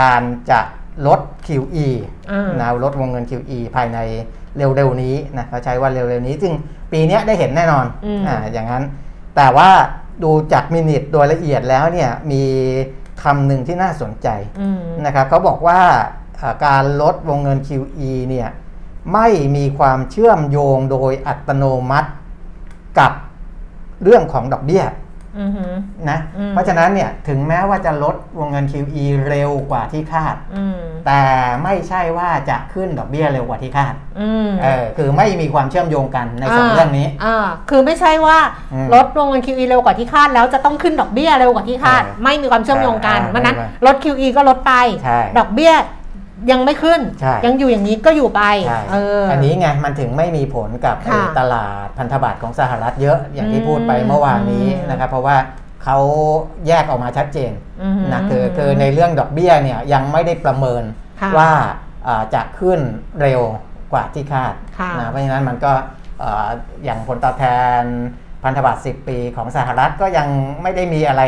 [0.00, 0.60] การจะ
[1.06, 1.88] ลด QE
[2.30, 3.98] อ่านะลดวงเงิน QE ภายใน
[4.56, 6.52] เร็วๆนี้นะเขาใช้ว่าเร็วๆนี้ซึ่ง
[6.92, 8.84] ปีเนี้ยได้เห็นแน่นอนอืมอ่าอย่างนั้น
[9.36, 9.70] แต่ว่า
[10.22, 12.42] ดูจากมินิทโดยละเอียดแล้วเนี่ยมี
[13.22, 14.28] คคำหนึ่งที่น่าสนใจ
[14.60, 15.80] อืมนะครับเขาบอกว่า
[16.40, 18.48] อ่าการลดวงเงิน QE เนี่ย
[19.12, 22.10] ไม่มีความเชื่อมโยงโดยอัตโนมัติ
[22.98, 23.12] กับ
[24.02, 25.05] เรื่องของดอกเบี้ยอือหือ
[26.10, 31.22] นะอืมเพราะฉะนั้นเนี่ยถึงแม้ว่าจะลดวงเงิน QE เร็วกว่าที่คาดอืมแต่
[31.64, 37.36] ไม่ใช่ว่าจะขึ้นดอกเบี้ยเร็วกว่าที่คาดอืมเออคือไม่มีความเชื่อมโยงกันในสองเรื่องนี้อ่า
[37.70, 38.38] คือไม่ใช่ว่า
[38.72, 44.72] อืมลดวงเงิน QE เร็วกว่าที่คาด แล้วจะต้องขึ้นดอกเบี้ยเร็วกว่าที่คาดใช่ไม่มีความเชื่อมโยงกันอ่าเพราะฉะนั้นไม่ลด QE ก็ลดไป
[45.04, 45.74] ใช่ดอกเบี้ย
[46.50, 55.36] ยังไม่ขึ้น ใช่ ยังอยู่อย่างนี้ก็อยู่ไปใช่เออออั นนี้ไงมันถึงไม่มีผลกับค่ะไอ้ตลาดพันธบัตรของสหรัฐเยอะอย่างที่อืมพูดไปเมื่อวานนี้อืมนะครับ เพราะว่า
[55.84, 55.98] เขา
[56.68, 60.82] แยกออกมาชัดเจนอือหือนะคือคือในเรื่องดอกเบี้ยเนี่ยยังไม่ได้ประเมิน
[61.20, 61.50] ค่ะว่า
[62.06, 62.80] อ่าจะขึ้น
[63.22, 63.40] เร็ว
[63.92, 65.72] กว่าที่คาดค่ะนะเพราะฉะนั้นมันก็
[66.22, 66.48] อ่า
[66.84, 67.44] อย่างผลตอบแท
[67.80, 67.82] น
[68.42, 70.28] พันธบัตร 10 ปีของสหรัฐก็ยัง
[70.62, 71.22] ไม่ได้มีอะไร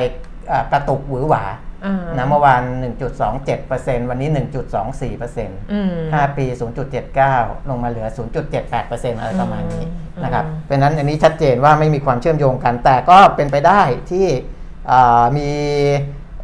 [0.51, 1.55] อ่ากระตุกหวือหวาอ่า
[2.16, 2.62] นะเมื่อวาน
[3.37, 4.29] 1.27%วันนี้
[5.01, 6.45] 1.24%อืม5ปี
[7.07, 8.09] 0.79 ลงมาเหลือ
[8.64, 14.26] 0.78%อะไรประมาณนี้อืมนะครับเพราะฉะนั้นอันนี้ชัดเจนว่าไม่มีความเชื่อมโยงกัน แต่ก็เป็นไปได้ที่
[14.91, 15.49] อ่ามี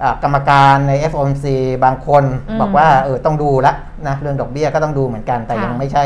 [0.02, 1.46] อ่ากรรมการใน FOMC
[1.84, 3.72] บางคนอืมบอกว่าเออต้องดูละ
[4.08, 6.04] นะเรื่องดอกเบี้ยก็ต้องดูเหมือนกันแต่ค่ะยังไม่ใช่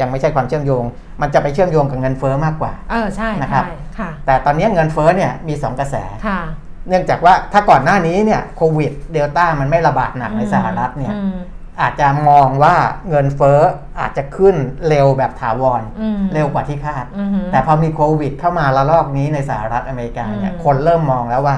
[0.00, 0.84] ยังไม่ใช่ความเชื่อมโยง
[1.22, 6.40] มันจะไปเชื่อมโยงกับเงินเฟ้อมากกว่า เออใช่นะครับใช่ค่ะแต่ตอนนี้เงินเฟ้อเนี่ยมี 2 กระแสค่ะ
[6.88, 11.36] เนื่องจากว่าถ้าก่อนหน้านี้เนี่ยโควิดเดลต้ามันไม่ระบาดหนักในสหรัฐเนี่ยอืม
[11.82, 12.74] อาจจะมองว่า
[13.08, 13.60] เงินเฟ้อ
[14.00, 14.56] อาจจะขึ้น
[14.88, 21.56] เร็วแบบถาวรอืมเร็วกว่าที่คาดอือหือแต่พอมีโควิด เข้ามาระลอกนี้ในสหรัฐอเมริกาเนี่ยอืมคนเริ่มมองแล้วว่า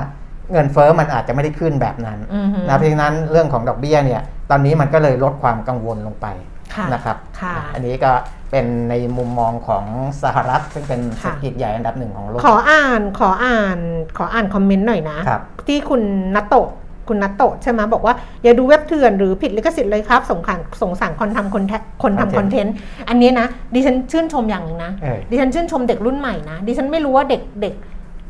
[0.52, 6.26] เงินเฟ้อมันอาจจะไม่ได้ขึ้นแบบนั้นอือหือนะเพราะฉะนั้นเรื่องของดอกเบี้ยเนี่ยตอนนี้มันก็เลยลดความกังวลลงไป
[6.74, 8.12] ค่ะนะครับค่ะอันนี้ก็
[8.50, 9.84] เป็นในมุมมองของ
[10.22, 13.78] สหรัฐ ซึ่งเป็นเศรค่ะษฐกิจใหญ่อันดับหนึ่งของโลก ขออ่านขออ่าน
[14.18, 16.02] ขออ่านคอมเมนต์หน่อยนะครับที่คุณ
[16.34, 16.68] นัตโตะ
[17.08, 21.72] คุณนัตโตะใช่ไหมบอกว่า อย่าดูเว็บเถื่อนหรือผิดลิขสิทธิ์เลยครับสงสารสงสารคนทำคนแท
[22.02, 22.74] คนทำคอนเทนต์
[23.08, 27.74] อันนี้นะ ดิฉันชื่นชมอย่างหนึงนะเออดิฉันชื่นชมเด็กรุ่นใหม่นะ ดิฉันไม่รู้ว่าเด็กเด็ก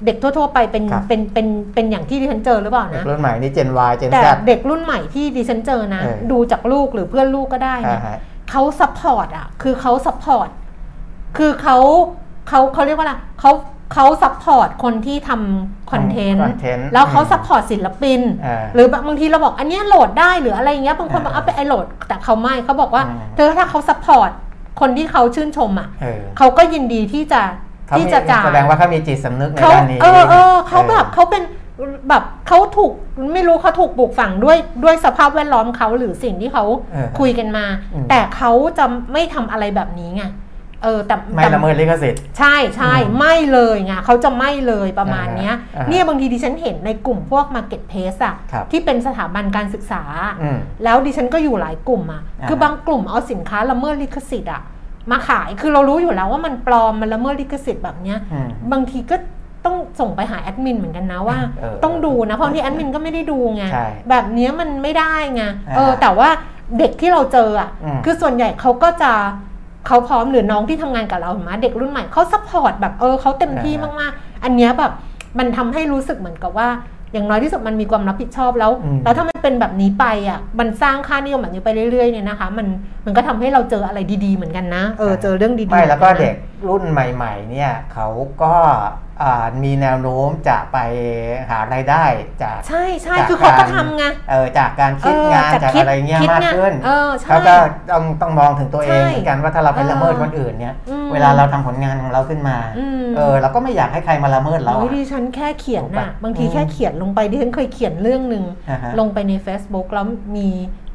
[0.06, 8.18] เด็กทั่ว ๆ ไปเป็นครับเป็นเป็นเป็นอย่างที่ดิฉันเจอหรือเปล่าเด็กนะ รุ่นใหม่นี่เจน Y เจนแต่ Z เด็กรุ่นใหม่ที่ดิฉันเจอนะเออดูจากลูกหรือเพื่อนลูกก็ได้อ่านะฮะ
[8.50, 10.48] เขา support อะ คือเขา support
[11.36, 11.76] คือเขา
[12.48, 13.50] เขาเขาเรียกว่าอะไรเขา
[13.94, 24.30] เขาซัพพอร์ตคนที่ทำคอนเทนต์ content แล้วเขาอืม support ศิลปิน อ่าหรือบางทีเราบอกอันเนี้ยโหลดได้หรืออะไรอย่างเงี้ย บางคนบอกอ่าเอาไปไอโหลด แต่เขาไม่เขาบอกว่า อืม เธอถ้าเขา support
[24.80, 27.42] คนที่เขาชื่นชมอะ เออเขาก็ยินดีที่จะ
[27.88, 31.42] เขาที่มีจะจ่าย แสดงว่าเขามีจิตสำนึกในเขาด้านนี้ เออเออเขาแบบเขาเป็น
[32.08, 32.92] แบบเขาถูก
[33.34, 37.64] ไม่รู้เขาถูกปลูกฝังด้วยด้วยสภาพแวดล้อมเขาหรือสิ่งที่เขาเออคุยกันมา
[37.94, 40.24] อืม แต่เขาจะไม่ทำอะไรแบบนี้ไง
[40.84, 50.02] เออแต่ไม่แต่ ละเมิดลิขสิทธิ์ ใช่ใช่อืมไม่เลยไงเขาจะไม่เลยประมาณเนี้ยอ่าฮะเนี่ยบางทีดิฉันเห็นในกลุ่มพวก Market p l a c e อะครับ ที่เป็นสถาบันการศึกษา
[50.42, 54.62] อืม แล้วดิฉันก็อยู่หลายกลุ่มอะอ่า คือบางกลุ่มเอาสินค้าละเมิดลิขสิทธิ์อะ
[55.10, 59.16] มาขายคือเรารู้อยู่แล้วว่ามันปลอมมันละเมิดลิขสิทธิ์แบบเนี้ย อืม บางทีก็
[59.64, 66.28] ต้องส่งไปหาแอดมินเหมือนกันนะว่าเออต้องดูนะ เพราะบางที่แอดมินก็ไม่ได้ดูไงใช่แบบเนี้ยมันไม่ได้ไงอ่าเออแต่ว่า
[66.78, 69.12] เด็กที่เราเจออะอืมคือส่วนใหญ่เขาก็จะ
[69.86, 74.92] เขาพร้อมหรือน้องที่ทำงานกับเราเห็นไหมเด็กรุ่นใหม่เขา support แบบเออเขาเต็มที่มากๆ อันเนี้ยแบบ
[75.38, 76.68] มันทำให้รู้สึกเหมือนกับว่า
[77.12, 82.66] อย่างน้อยที่สุดมันมีความรับผิดชอบแล้วอืมแล้วถ้ามันเป็นแบบนี้ไปอะมันสร้างค่านิยมแบบนี้ไปเรื่อยๆเนี่ยนะคะ มัน
[83.04, 86.36] มันก็ทำให้เราเจออะไรดี ๆเหมือนกันนะเออเจอเรื่องดีๆไม่แล้วก็หมือนนนะเด็ก
[86.68, 88.08] รุ่นใหม่ ๆ เนี่ยเขา
[88.42, 88.88] ก็อ่า
[89.64, 90.78] มีแนวโน้มจะไป
[91.50, 92.04] หารายได้
[92.42, 97.54] จากใช่ใช่จากคือเขาก็รทำไงเออจากการคิดเอองานจากจากคิดอะไรเงี้ยคิดมากงานขึ้นเออใช่เขาก็
[97.90, 110.06] ต้องต้องมองถึงตัวเองใช่เหมือนกันว่าถ้าเราไปเออละเมิดคนอื่นเนี่ยอืมเวลาเราทำผลงานของเราขึ้นมาอืมเออเราก็ไม่อยากให้ใครมาละเมิดเราโอ้ยอะดิฉันแค่เขียนถูกน่ะปะบางทีอืมแค่เขียนลงไปดิฉันเคยเขียนเรื่องหนึ่งอ่าฮะลงไปใน Facebook แล้ว
[110.36, 110.48] มี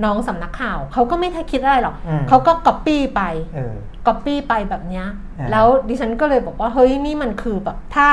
[0.04, 3.22] น้องสำนักข่าวเขาก็ไม่ได้คิดอะไรหรอกอืมเขาก็ก๊อปปี้ไป
[3.56, 3.74] เออ
[4.08, 8.08] ก๊อปปี้ไปแบบเนี้ยอ่า แล้วดิฉันก็เลยบอกว่าเฮ้ยนี่มันคือแบบถ้า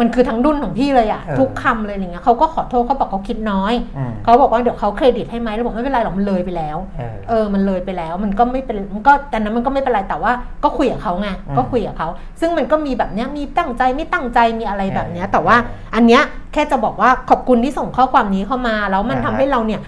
[0.00, 10.32] มันคือทั้งดุนของพี่เลยอะเออทุกคำเลยอย่างเงี้ยเขาก็ขอโทษเขาบอกเขาคิดน้อยอืมเขาบอกว่าเดี๋ยวเขาเครดิตให้ไหมแล้วบอกไม่เป็นไรหรอกมันเลยไปแล้วเออเออมันเลยไปแล้วมันก็ไม่เป็นมันก็แต่นั้นมันก็ไม่เป็นไรแต่ว่า
[10.64, 12.08] ก็คุยกับเขาไงอืมก็คุยกับเขา
[12.40, 15.56] ซึ่งมันก็มีแบบเนี้ยมีตั้งใจไม่ตั้งใจมีอะไรแบบเนี้ยเออแต่ว่า
[15.94, 19.80] อันเนี้ยแค่จะบอกว่าขอบคุณที่ส่งข้อความนี้เข้ามา แล้วมันอ่าทำฮะให้เราเนี่ย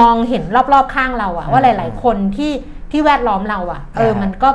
[0.00, 0.42] มองเห็น
[0.72, 2.52] รอบๆข้างเราอะว่าอืมหลาย ๆ คนที่
[2.90, 4.48] ที่แวดล้อมเราอะเอออ่าฮะมันก็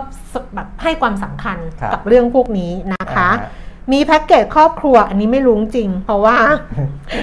[0.56, 3.62] แบบให้ความสำคัญครับกับเรื่องพวกนี้นะคะอ่า
[3.94, 6.36] มีแพ็กเกจครอบครัวอันนี้ไม่รู้จริง เพราะว่า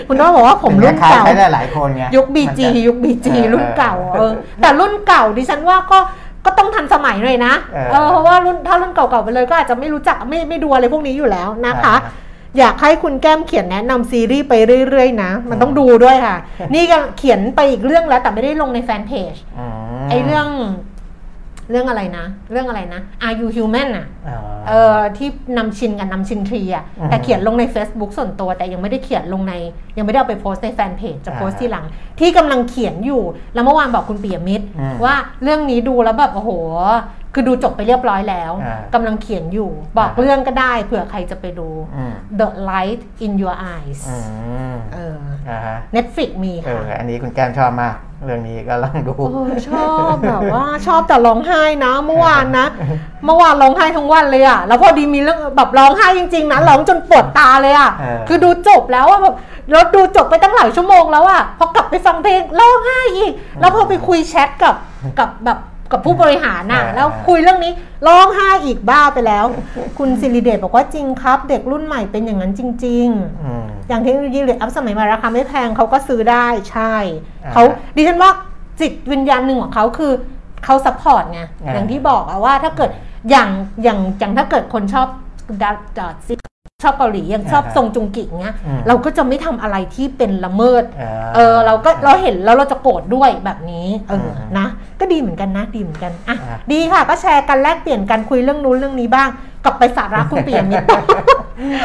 [0.06, 4.32] คุณน้องบอกว่าผมรุ่นคล้ายเก่าใช้ได้หลายคนไงยุคมัน BG จะยุค BG เออรุ่นเก่าเออเออ
[4.62, 5.98] แต่รุ่นเก่าดิฉันว่าก็
[6.44, 14.52] ก็ต้องทันสมัยหน่อยนะเออเออเพราะว่ารุ่นถ้ารุ่นเก่าๆไปเลยก็อาจจะไม่รู้จักไม่ไม่ดูอะไรพวกนี้อยู่แล้วนะคะอ่าอยากให้คุณแก้มเขียนแนะนำซีรีส์ไป
[14.88, 16.36] เรื่อยๆนะ มันต้องดูด้วยค่ะ
[16.74, 19.60] นี่ก็เขียนไปอีกเรื่องแล้วแต่ไม่ได้ลงในแฟนเพจม
[20.10, 20.46] ไอเรื่อง
[21.70, 24.36] เรื่องอะไรนะ เรื่องอะไรนะ Are You Human อะอ๋อ
[24.68, 29.54] เออที่นำชินกับนำชินทรีอะอือฮึแต่เขียนลงใน Facebook ส่วนตัว แต่ยังไม่ได้เขียนลงใน
[29.96, 31.84] ยังไม่ได้เอาไปโพสต์ในแฟนเพจจะโพสต์อ่าทีหลัง
[32.20, 33.22] ที่กำลังเขียนอยู่
[33.54, 36.50] แล้วเมื่อวานบอกคุณปียมิตรอืมว่าเรื่องนี้ดูแล้วแบบโอ้โห
[37.34, 44.16] คือดูจบไปเรียบร้อยแล้วอ่ากำลังเขียนอยู่ บอกอ่าเรื่องก็ได้เผื่อใครจะไปดูอืม The Light in Your Eyes อื
[44.72, 45.18] มเออ
[45.48, 52.66] อ่าฮะ Netflix มีเอค่ะออันนี้คุณแก้มชอบมาก เรื่องนี้ก็ลองดูโอ้ยชอบแบบว่าชอบแต่ร้องไห้นะเมื่อวานนะ
[53.24, 59.34] เมื่อวานร้องไห้ทั้งวันเลยอะแล้วพอดีมีเรื่องแบบร้องไห้จริง ๆนะร้องจนปวดตาเลยอะเออคือดูจบแล้วอะแบบ
[59.70, 64.74] แล้วดูจบไปตั้งหลายชั่วโมงแล้วอะพอกลับไปฟังเพลงร้องไห้อีก แล้วพอไปคุยแชทกับ
[65.18, 65.58] กับแบบ
[65.92, 67.72] กับผู้บริหารน่ะเออแล้วคุยเรื่องนี้
[68.06, 69.44] ร้องไห้อีกบ้าไปแล้ว
[69.98, 76.94] คุณสิริเดชบอกว่าจริงครับ เด็กรุ่นใหม่เป็นอย่างนั้นจริง ๆอืมอย่างเทคโนโลยีหรือแอปสมัยใหม่ราคาไม่แพงเขาก็ซื้อได้ใช่
[77.44, 77.62] อ่าเขา
[77.96, 78.30] ดิฉันว่า
[78.80, 80.12] จิตวิญญาณหนึ่งของเขาคือ
[80.64, 82.90] เขา support ไงอ่าอย่างที่บอกอะว่าถ้าเกิด
[83.30, 83.48] อย่าง
[83.82, 85.08] อย่างอย่างถ้าเกิดคนชอบ
[85.62, 86.34] ดาราซิ
[86.82, 94.66] ชอบเกาหลีอย่างชอบอ่าซงจุงกิเงี้ยอืมเราก็จะไม่ทำอะไรที่เป็นละเมิดอ่าเออเราก็เราเห็นแล้วเราจะโกรธด้วยแบบนี้เอออมนะ
[95.00, 99.28] ก็ดีเหมือนกันนะดีเหมือนกันอะอะดีค่ะ ก็แชร์กันแลกเปลี่ยนกันคุยเรื่องนู้นเรื่องนี้บ้าง
[99.64, 100.86] กลับไปสาระคุณปิยมิตร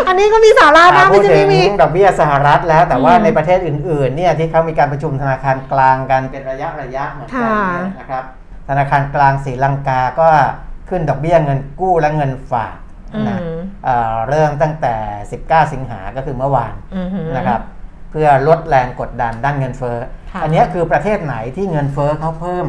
[0.07, 8.23] อันนี้ก็มีสาระนะอ่าพูไม่ดใช่ถึไม่งมีดอกเบี้ยสหรัฐแล้ว แต่ว่าอืมในประเทศอื่นๆเนี่ยที่เขามีการประชุมธนาคารกลางกันเป็นระยะระยะเหมือนกันค่ะเนี่ยนะครับ
[8.69, 10.27] ธนาคารกลางศรีลังกาก็
[10.89, 12.84] ขึ้นดอกเบี้ยเงินกู้และเงินฝากอื
[13.29, 14.95] นะมเอ่อเริ่มตั้งแต่
[15.35, 17.61] 19 สิงหาก็คือเมื่อวานอือหือนะครับ
[18.11, 19.97] เพื่อลดแรงกดดันด้านเงินเฟ้อ
[20.31, 22.67] ค่ะอันเนี้ยคือประเทศไหนที่เงินเฟ้อเขาเพิ่ม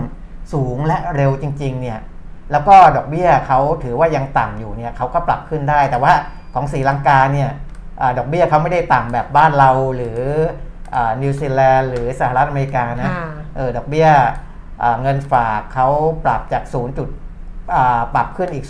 [0.53, 1.99] สูงและเร็วจริง ๆ เนี่ย
[2.53, 6.13] แล้วก็ดอกเบี้ยเขาถือว่ายังต่ำอยู่เนี่ยเขาก็ปรับขึ้นได้ แต่ว่า
[6.55, 7.51] ของศรีลังกาเนี่ย
[8.01, 10.19] อาดอกเบี้ยเขาไม่ได้ต่ำแบบบ้านเราหรือ
[10.95, 14.09] อานิวซีแลนด์หรือสหรัฐอเมริกานะค่ะเออดอกเบี้ย
[14.83, 15.89] อ่าเงินฝากเขา
[16.25, 16.99] ปรับจาก 0.
[16.99, 17.09] จุด
[17.75, 18.65] อ่าปรับขึ้นอีก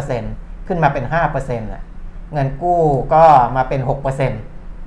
[0.00, 1.82] 0.5% ขึ้นมาเป็น5%น่ะ
[2.32, 2.80] เงินกู้
[3.14, 3.24] ก็
[3.56, 4.32] มาเป็น6%น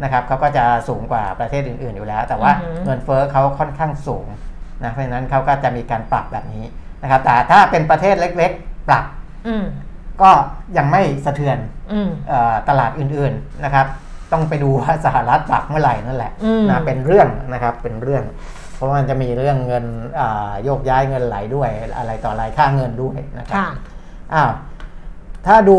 [0.05, 4.27] ะครับเขาก็จะสูงกว่าประเทศอื่น ๆ อยู่แล้ว แต่ว่าอือฮึเงินเฟ้อเขาค่อนข้างสูง
[4.83, 6.65] นะเพราะฉะนั้นเขาก็จะมีการปรับแบบนี้
[7.03, 9.05] นะครับ แต่ถ้าเป็นประเทศเล็กๆ ปรับ
[9.47, 9.65] อืม
[10.21, 10.29] ก็
[10.77, 11.57] ยังไม่สะเทือน
[11.93, 13.85] อืมเออตลาดอื่นๆนะครับ
[14.31, 18.23] ต้องไปดูว่าสหรัฐปรับเมื่อไหร่นั่นแหละอืมนะเป็นเรื่องนะครับเป็นเรื่อง
[18.75, 19.85] เพราะว่ามันจะมีเรื่องเงิน
[20.19, 23.67] อ่าโยกย้ายเงินไหลด้วยอะไรต่ออะไรค่าเงินด้วยนะครับค่ะ
[24.33, 24.51] อ้าว
[25.45, 25.77] ถ้าดู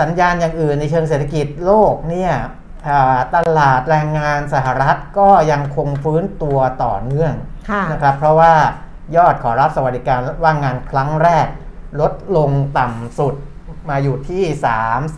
[0.00, 2.32] สัญญาณอย่างอื่นในเชิงเศรษฐกิจโลกเนี่ย
[2.88, 7.34] อ่าตลาดแรงงานสหรัฐก็ยังคงฟื้นตัวต่อเนื่อง
[7.70, 8.52] ค่ะนะครับ เพราะว่า
[9.16, 11.46] ยอดขอรับสวัสดิการว่างงานครั้งแรก
[12.00, 13.34] ลดลงต่ำสุด
[13.88, 14.44] มาอยู่ที่
[14.84, 15.16] 3 4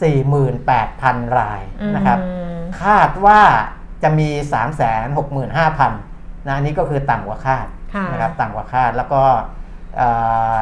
[0.00, 1.60] 8 0 0 0 ราย
[1.96, 3.40] นะครับอืมคาดว่า
[4.02, 5.46] จะมี 3 6 5 0 0 0
[6.46, 9.22] นะอันนี้ก็คือต่ำกว่าคาดค่ะนะครับต่ำกว่าคาดแล้วก็
[9.96, 10.08] เอ่
[10.52, 10.54] อ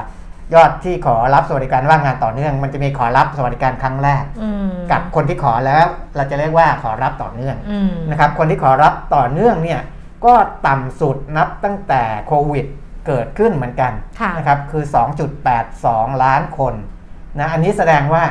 [0.54, 5.86] ยอดที่ขอรับสวัสดิการว่างงานต่อเนื่อง มันจะมีขอรับสวัสดิการครั้งแรกอืมกับคนที่ขอแล้ว
[6.16, 9.80] เราจะเรียกว่าขอรับต่อเนื่องอืมนะครับ คนที่ขอรับต่อเนื่องเนี่ย
[10.24, 10.34] ก็
[10.66, 12.66] ต่ำสุดนับตั้งแต่โควิด
[13.06, 14.84] เกิดขึ้นเหมือนกันค่ะนะครับคือ
[15.52, 16.74] 2.82 ล้านคน
[17.38, 18.22] นะอันนี้แสดงว่า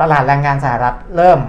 [0.00, 1.40] ตลาดแรงงานสหรัฐเริ่ม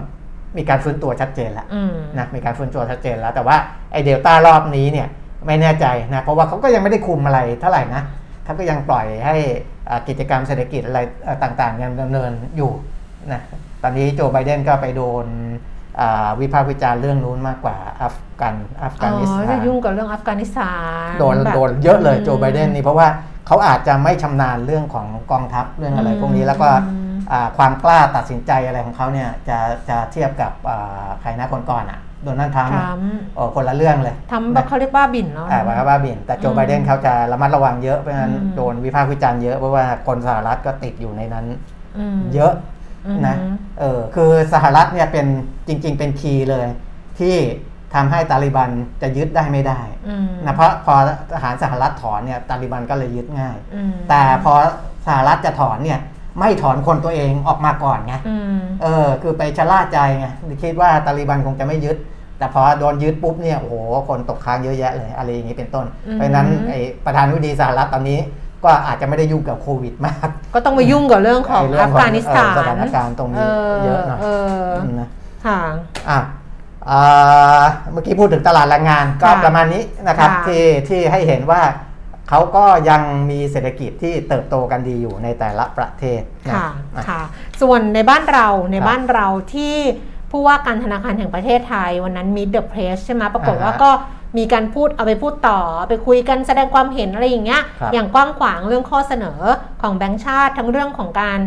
[0.57, 3.57] มีการฟื้นตัวชัดเจนแล้วอืมนะมีการฟื้นตัวชัดเจนแล้ว แต่ว่า
[3.91, 5.07] ไอเดลต้ารอบนี้เนี่ย
[5.45, 8.01] ไม่แน่ใจนะเพราะว่าเขาก็ยังไม่ได้คุมอะไรเท่าไหร่นะ
[8.45, 9.72] เขาก็ยังปล่อยให้อ่า
[10.07, 12.71] กิจกรรมเศรษฐกิจอะไรเอ่อต่างๆ ยังดำเนินอยู่
[13.31, 13.41] นะ
[13.83, 15.25] ตอนนี้โจไบเดนก็ไปโดน
[15.99, 20.71] อ่าวิพากษ์วิจารณ์เรื่องนู้นมากกว่าอัฟกันอัฟอ๋กานิสอถาจะนยุ่งกับเรื่องอัฟกานิสถา
[21.07, 23.07] นโดนแบบโดนเยอะเลยโจอืมไบเดนนี่เพราะว่า
[23.47, 29.57] เขาอาจจะไม่ชำนาญเรื่องของกองทัพเรื่องอะไรอืมพวกนี้แล้วก็อืมอ่าความกล้าตัดสินใจอะไรของเขาเนี่ยจะ
[29.89, 41.45] จะเทียบกับอ่าใครนะคนก่อนอะ โดนัลด์ทรัมป์ทอะำโอ้คนละเรื่องเลยทำแบบเขาเรียกบ้าบินแล้วอ่านะว่าบ้าบิน แต่โจอืมไบเดนเขาจะระมัดระวังเยอะเพราะฉะนั้นอืมโดนวิพากษ์วิจารณ์เยอะเพราะว่าคนสหรัฐก็ติดอยู่ในนั้น
[42.15, 42.53] มเยอะ
[43.07, 43.35] อืมนะ
[43.79, 45.25] เออคือสหรัฐเนี่ยเป็น
[45.67, 46.67] จริง ๆ เป็นคีย์เลย
[47.19, 47.35] ที่
[47.93, 48.69] ทำให้ตาลิบัน
[49.01, 50.93] จะยึดได้ไม่ได้อืมนะเพราะพอ
[51.31, 54.53] ทหารสหรัฐถอนเนี่ยตาลิบันก็เลยยึดง่ายอืมแต่พอ
[55.07, 55.99] สหรัฐจะถอนเนี่ย
[56.39, 60.27] ไม่ถอนคนตัวเองออกมาก่อนไงอืมเออ คือไปชะล่าใจไง
[60.63, 61.97] คิดว่าตาลิบันคงจะไม่ยึด
[62.37, 63.75] แต่พอโดนยึดปุ๊บเนี่ยโอ้โห
[64.07, 68.19] คนตกค้างเยอะแยะเลยอะไรอย่างนี้เป็นต้นอืมเพราะฉะนั้นไอ้ประธานาธิบดีสหรัฐตอนนี้
[68.63, 73.45] ก็อาจจะไม่ได้ยุ่งกับโควิดมาก ก็ต้องมายุ่งกับเรื่องของไเรื่อัฟกานิสถานเออสถานการณ์ตรงนี้
[73.85, 74.25] เยอะหน่อยเอ
[74.67, 74.71] อ
[75.01, 75.09] นะ
[75.45, 75.59] ค่ะ
[76.09, 76.19] อะ
[76.89, 81.61] อ่าเมื่อกี้พูดถึงตลาดแรงงานก็ค่ะประมาณนี้นะครับค่ะที่ที่ให้เห็นว่า
[82.29, 86.67] เขาก็ยังมีเศรษฐกิจที่เติบโตกันดีอยู่ในแต่ละประเทศนะค่ะ
[86.97, 87.21] อะค่ะ
[87.61, 89.75] ส่วนในบ้านเราในครับบ้านเราที่
[90.33, 93.91] ผู้ว่าการธนาคารแห่งประเทศไทย วันนั้นมีเดอะเพรสใช่ไหมปรากฏว่าอ่าฮะก็
[94.37, 99.39] มีการพูดเอาไปพูดต่อเอาไปคุยกันแสดงความเห็นอะไรอย่างเงี้ยครับอย่างกว้างขวางเรื่องข้อเสนอ
[99.81, 101.39] ของแบงก์ชาติทั้งเรื่องของการ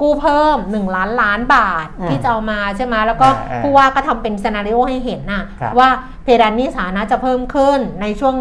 [0.00, 5.88] กู้เพิ่ม 1 ล้านล้านบาทอืมที่จะเอามาใช่ไหมแล้วก็อ่าอ่าผู้ว่าก็ทำเป็นซีนารีโอให้เห็นน่ะครับว่า
[6.24, 8.34] เพดานหนี้สาธารณะจะเพิ่มขึ้นในช่วง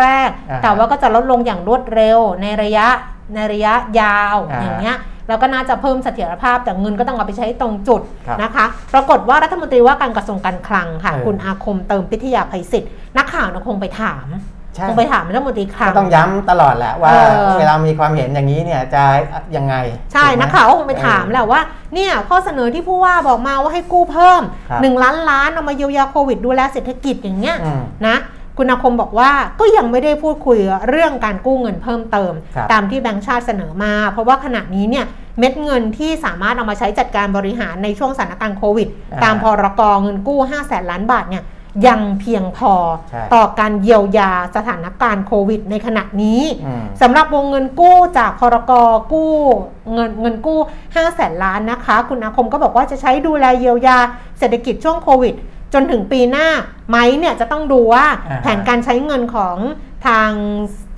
[0.00, 2.86] แรกอ่าๆแต่ว่าก็จะลดลงอย่างรวดเร็วในระยะ
[3.34, 4.96] ในระยะยาวอ่าอย่างเงี้ย
[5.30, 14.26] แล้วก็น่าจะเพิ่มเสถียรภาพแต่เงินก็ต้องเอาไปใช้ตรงจุดครับนะคะ ปรากฏว่ารัฐมนตรีว่าการกระทรวงการคลังค่ะเออคุณอาคมเติมพิทยาภัยศิษย์นักข่าวเนี่ยคงไปถาม
[14.74, 17.16] ใช่คงไปถามรัฐมนตรีคลังก็ต้องย้ำตลอดแหละว่าเอ
[17.46, 19.02] อเวลามีความเห็นอย่างนี้เนี่ยจะ
[19.56, 19.74] ยังไง
[20.12, 21.60] ใช่ถูกไหมนักข่าวก็คงไปถามแหละว่า
[21.94, 28.16] เนี่ยข้อเสนอที่ผู้ว่าบอกมาว่าให้กู้เพิ่มครับ1ล้านล้านเอามาเยียวยาโควิดดูแลเศรษฐกิจอย่างเงี้ยอืมนะ
[28.62, 29.30] คุณอาคมบอกว่า
[29.60, 30.58] ก็ยังไม่ได้พูดคุย
[30.88, 35.04] เรื่องการกู้เงินเพิ่มเติมครับตามที่แบงก์ชาติเสนอมา เพราะว่าขณะนี้เนี่ย
[35.38, 41.44] เม็ดเงินที่สามารถเอามาใช้จัดการบริหารในช่วงสถานการณ์โควิดอ่าตามพรกเงินกู้ 5 0 0แสนล้านบาทเนี่ย
[41.86, 42.74] ยังเพียงพอ
[43.10, 48.72] ใช่ต่อการเยียวยาสถานการณ์โควิดในขณะนี้อืมสำหรับวงเงินกู้จากพรก
[49.12, 49.32] กู้
[49.94, 53.98] เงินเงินกู้5แสนล้านนะคะ คุณอาคมก็บอกว่าจะใช้ดูแลเยียวยา
[54.38, 55.34] เศรษฐกิจช่วงโควิด
[55.74, 56.48] จนถึงปีหน้า
[56.88, 59.56] ไหมเนี่ยจะต้องดูว่าอ่าฮะแผนการใช้เงินของ
[60.06, 60.30] ทาง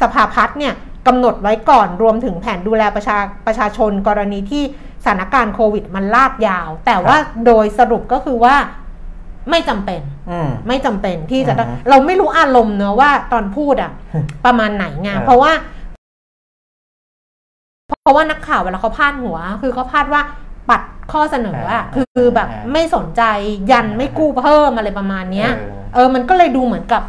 [0.02, 0.74] สภาพัฒน์เนี่ย
[1.06, 4.62] กำหนดไว้ก่อนรวมถึงแผนดูแลประชาประชาชนกรณีที่
[5.04, 7.16] สถานการณ์โควิดมันลากยาว แต่ว่า
[7.46, 8.54] โดยสรุปก็คือว่า
[9.50, 10.00] ไม่จำเป็น
[10.30, 13.92] อืมไม่จำเป็นที่จะต้องอือฮึเราไม่รู้อารมณ์เนอะว่าตอนพูดอะ
[14.44, 15.52] ประมาณไหนไงเออเพราะว่า
[18.02, 20.22] เพราะว่านักข่าวเวลาเขาพาดหัว คือเขาพาดว่า
[20.72, 23.22] ปัดข้อเสนออะเออคือแบบเออไม่สนใจ
[23.70, 27.02] ยันไม่กู้เพิ่มอะไรประมาณเนี้ยเออเออมันก็เลยดูเหมือนกับ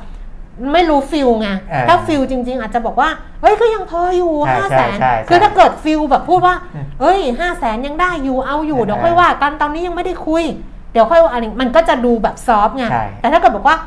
[0.74, 3.10] ไม่รู้ feel ไงเออถ้า feel จริง ๆ อาจจะบอกว่า
[3.42, 10.44] เฮ้ยก็ยังพออยู่ใช่ห้าใช่แสนใช่คือถ้าเกิด feel แบบพูดว่าอืมเอ้ยห้าแสนยังได้อยู่เอาอยู่เออเดี๋ยวค่อยว่ากันตอนนี้ยังไม่ได้คุย
[10.92, 13.78] เดี๋ยวค่อยว่าอะไรมันก็จะดูแบบ soft ไงใช่แต่ถ้าเกิดบอกว่า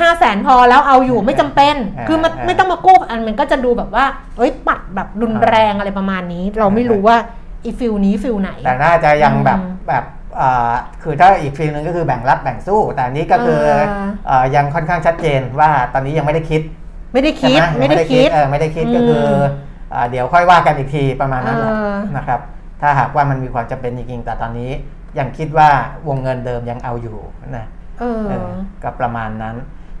[0.00, 4.04] ห้าแสนพอแล้วเอาอยู่ไม่จำเป็นเออคือมันเออไม่ต้องมากู้อันมันก็จะดูแบบว่า
[4.36, 7.16] เอ้ยปัดแบบรุนแรงอะไรประมาณนี้ เราไม่รู้ว่า
[7.64, 10.04] อี feel นี้ feel ไหน แต่น่าจะยังแบบอืมแบบ
[10.40, 13.84] อ่าคือถ้าอีกฟิลนึงก็คือแบ่งรับแบ่งสู้ แต่อันนี้ก็คือเออ
[14.26, 16.62] เอ่อยังค่อนข้างชัดเจนว่าตอนนี้ยังไม่ได้คิด
[17.12, 19.26] ไม่ได้คิดใช่หไม่ได้คิดเออไม่ได้คิดก็คือ
[19.94, 22.40] อเดี๋ยวค่อยว่ากันอีกทีประมาณนั้นแหละเออนะครับ
[22.80, 24.70] ถ้าหากว่ามันมีความจำเป็นจริงๆแต่ตอนนี้
[25.18, 25.68] ยังคิดว่า
[26.08, 27.18] วงเงินเดิมยังเอาอยู่
[27.56, 27.66] นะ
[28.00, 28.50] เออเออ
[28.82, 29.56] ก็ประมาณนั้น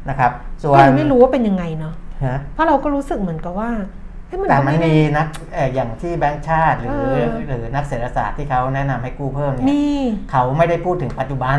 [0.08, 0.30] นะครับ
[0.62, 1.94] ส่วก็นเลยไม่รู้ว่าเป็นยังไงเนาะ
[2.24, 4.02] ฮะเพราะเราก็รู้สึกเหมือนกับว่าเฮ้ยมัน
[4.48, 11.58] แต่ก็มันไม่ได้มีนักเอ่ออย่างที่แบงก์ชาติ หรือเออหรือนักเศรษฐศาสตร์ที่เขาแนะนำให้กู้เพิ่มเนี่ยนี่เขาไม่ได้พูดถึงปัจจุบัน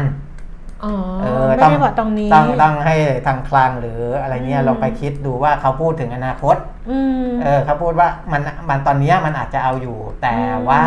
[0.83, 2.95] อ๋อเออไม่ต้องได้บอกตรงนี้ต้องต้องให้
[3.27, 6.55] ทางคลังหรืออะไรเงี้ยอืมลองไปคิดดูว่าเขาพูดถึงอนาคต
[6.89, 10.85] อืมเออเขาพูดว่ามันมันตอนเนี้ยมันอาจจะเอาอยู่ แต่อืมว่า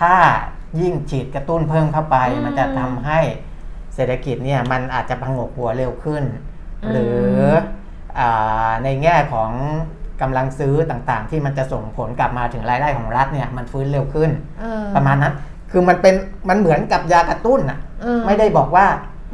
[0.00, 0.14] ถ้า
[0.80, 3.20] ยิ่งฉีดกระตุ้นเพิ่มเข้าไปอืมมันจะทำให้
[3.94, 6.24] เศรษฐกิจเนี่ยมันอาจจะพังกหัวเร็วขึ้น
[6.84, 7.30] อืมหรือ
[8.18, 9.50] อาในแง่ของ
[10.20, 15.34] กำลังซื้อต่างๆ ที่มันจะส่งผลกลับมาถึงรายได้ของรัฐเนี่ยมันฟื้นเร็วขึ้นเออประมาณนั้น
[15.70, 16.14] คือมันเป็น
[16.48, 18.86] มันเหมือนกับยากระตุ้นอะเออไม่ได้บอกว่า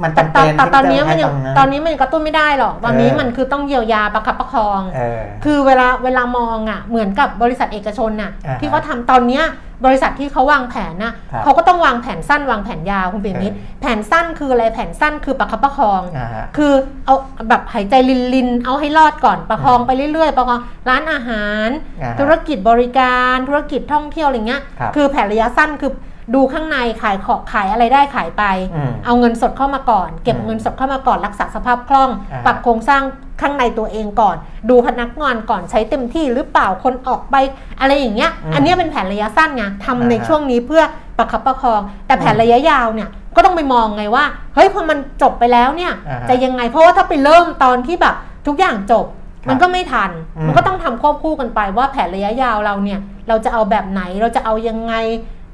[0.03, 9.45] มันแต่จำตอเป็นนแต่ตอนที่นี้จะมันให้ยัตงรงนั้นตอนนี้มันกระตุ้นไม่ได้หรอกตอนนี้เออมันคือต้องเยียวยาประคับประคองเออคือเวลาเวลามองอะเหมือนกับบริษัทเอกชนน่ะอ่าฮะที่เขาทำตอนเนี้ย
[9.87, 16.73] บริษัทที่เขาวางแผนน่ะครับเขาก็ต้องวางแผนสั้นวางแผนยาวคุณเปียมิตรเออแผนสั้นคืออะไรแผนสั้นคือประคับประคองอ่าฮะคือ
[17.07, 17.15] เอา
[17.49, 21.69] แบบหายใจลินลินๆเอาให้รอดก่อนประคองไปเรื่อยๆ ประคองร้านอาหาร
[22.03, 25.93] อ่าฮะธุรกิจบริการธุรกิจท่องเที่ยวอะไรเงี้ยครับคือแผนระยะสั้นคือ
[26.35, 28.45] ดูข้างในขายของขายอะไรได้ขายไป
[28.75, 33.03] อืมเอาเงินสดเข้ามาก่อน เก็บอืมเงินสดเข้ามาก่อนรักษาสภาพคล่องอ่าฮะปรับโครงสร้าง
[33.41, 34.37] ข้างในตัวเองก่อน
[34.71, 37.37] ดูพนักงานก่อนใช้เต็มที่หรือเปล่าคนออกไป
[37.81, 40.83] อะไรอย่างเงี้ยอืมอันเนี้ยเป็นแผนระยะสั้นไงทำในอ่าฮะช่วงนี้เพื่อ
[41.19, 48.15] ประคับประคอง แต่แผนอืมระยะยาวเนี่ยก็ต้องไปมองไงว่าเฮ้ยพอมันจบไปแล้วเนี่ยอ่าฮะจะยังไงเพราะว่าถ้าไปเริ่มตอนที่แบบ
[48.47, 49.07] ทุกอย่างจบ
[49.45, 54.95] ครับมันก็ไม่ทันอืมมันก็ต้องทำควบคู่กันไปว่าแผนระยะยาวเราเนี่ย เราจะเอาแบบไหน เราจะเอายังไง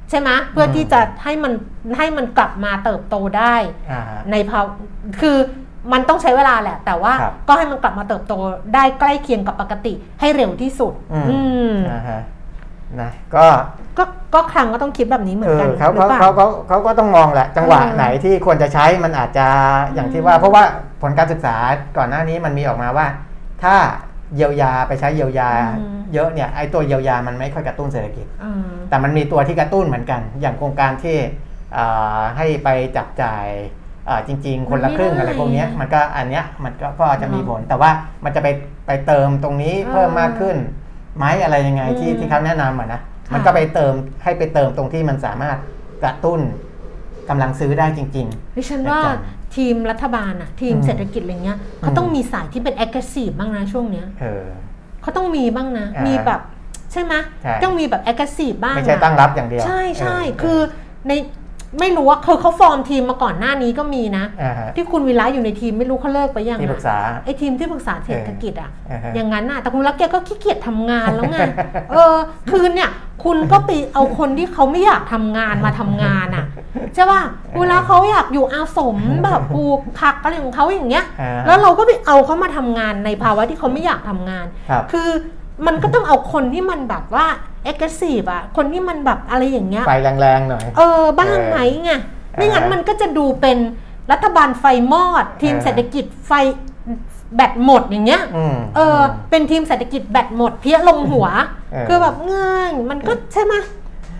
[0.09, 1.53] ใช่ไหมเพื่อที่จะให้มัน
[1.97, 3.55] ให้มันกลับมาเติบโตได้
[3.91, 4.71] อ่าฮะในภาวะ
[5.21, 5.37] คือ
[5.93, 8.33] มันต้องใช้เวลาแหละ แต่ว่าครับก็ให้มันกลับมาเติบโต
[8.75, 11.39] ได้ใกล้เคียงกับปกติให้เร็วที่สุด อืมอื
[11.71, 12.21] มอ่าฮะ
[13.01, 13.45] นะก็
[13.97, 14.03] ก็
[14.33, 19.47] ก็ครั้งก็ต้องคิดแบบนี้เหมือเอนกัอนเขาหรืเขาอเปล่าเขาเขาเขาก็ต้องมองแหละ จังหวะเออไหนที่ควรจะใช้มันอาจจะ
[19.93, 20.63] อย่างที่ว่า เพราะว่า
[21.01, 21.55] ผลการศึกษา
[21.97, 23.07] ก่อนหน้านี้มันมีออกมาว่า
[23.63, 23.75] ถ้า
[24.35, 25.49] เยียวยาไปใช้เยียวยา
[26.13, 31.17] เยอะเนี่ยไอ้ตัวเยียวยามันไม่ค่อยกระตุ้นเศรษฐกิจอืมแต่มันมีตัวที่กระตุ้นเหมือนกัน อย่างโครงการที่
[31.77, 33.45] อ่าให้ไปจับจ่าย
[34.09, 37.91] อ่าจริง ๆ คนละครึ่งอะไรพวกเนี้ยมันก็อันเนี้ยมันก็ก็จะมีผล แต่ว่า
[38.23, 38.47] มันจะไป
[38.87, 40.57] ไปเติมตรงนี้เพิ่มมากขึ้น
[41.17, 43.01] ไหมอะไรยังไงที่ที่เขาแนะนำอะนะ
[43.33, 45.57] มันก็ไปเติมให้ไปเติมตรงที่มันสามารถ
[46.03, 46.39] กระตุ้น
[47.29, 49.23] กำลังซื้อได้จริงดิฉันว่าอาจารย์
[49.55, 54.45] ทีมรัฐบาลอะทีมอืมเศรษฐกิจอะไรเงี้ยเขาต้องมีสายที่เป็น aggressive บ้างนะช่วงเนี้ยๆเออ
[55.01, 56.41] เขาต้องมีบ้างนะอ่ามีมีแบบ
[56.91, 60.59] ใช่ไหมใช่ต้องมีแบบ aggressive บ้างไม่ใช่อะตั้งรับอย่างเดียว ใช่ใช่เคือ
[61.07, 61.13] ใน
[61.79, 71.37] ไม่รู้ว่าคือเขาฟอร์มทีมมาก่อนหน้านี้ก็มีนะ อ่าฮะ ที่คุณวิระอยู่ในทีมไม่รู้เขาเลิกไปยังที่ปรึกษา ไอ้ทีมที่ปรึกษาเศรษฐกิจอะ เอออ่าฮะ อย่างนั้นน่ะ แต่คุณวิระแกก็ขี้เกียจทำงานแล้วไง
[71.91, 72.13] เออ
[72.49, 72.89] คือเนี่ย
[73.23, 76.45] คุณก็ไปเอาคนที่เขาไม่อยากทำงานมาทำงานอะ
[76.95, 77.21] ใช่ป่ะ
[77.59, 85.09] เวลาเขาอยากอยู่อาสมแบบปลูกผักอะไรของเขาอย่างเงี้ย อ่าแล้วเราก็ไปเอาเขามาทำงานในภาวะที่เขาไม่อยากทำงาน ครับ คือ
[85.67, 87.25] มันก็ต้องเอาคนที่มันแบบว่า
[87.69, 91.91] aggressive อะคนที่มันแบบอะไรอย่างเงี้ยไฟแรงๆหน่อย เออบ้างไหมไง
[92.33, 93.57] ไม่งั้นมันก็จะดูเป็น
[94.11, 96.31] รัฐบาลไฟมอด ทีมเออเศรษฐกิจไฟ
[97.35, 98.99] แบตหมดอย่างเงี้ยอืมเออ
[99.29, 101.27] เป็นทีมเศรษฐกิจแบตหมด เพี้ยลงหัว
[101.71, 103.53] เออคือแบบง่ายมันก็ใช่ไหม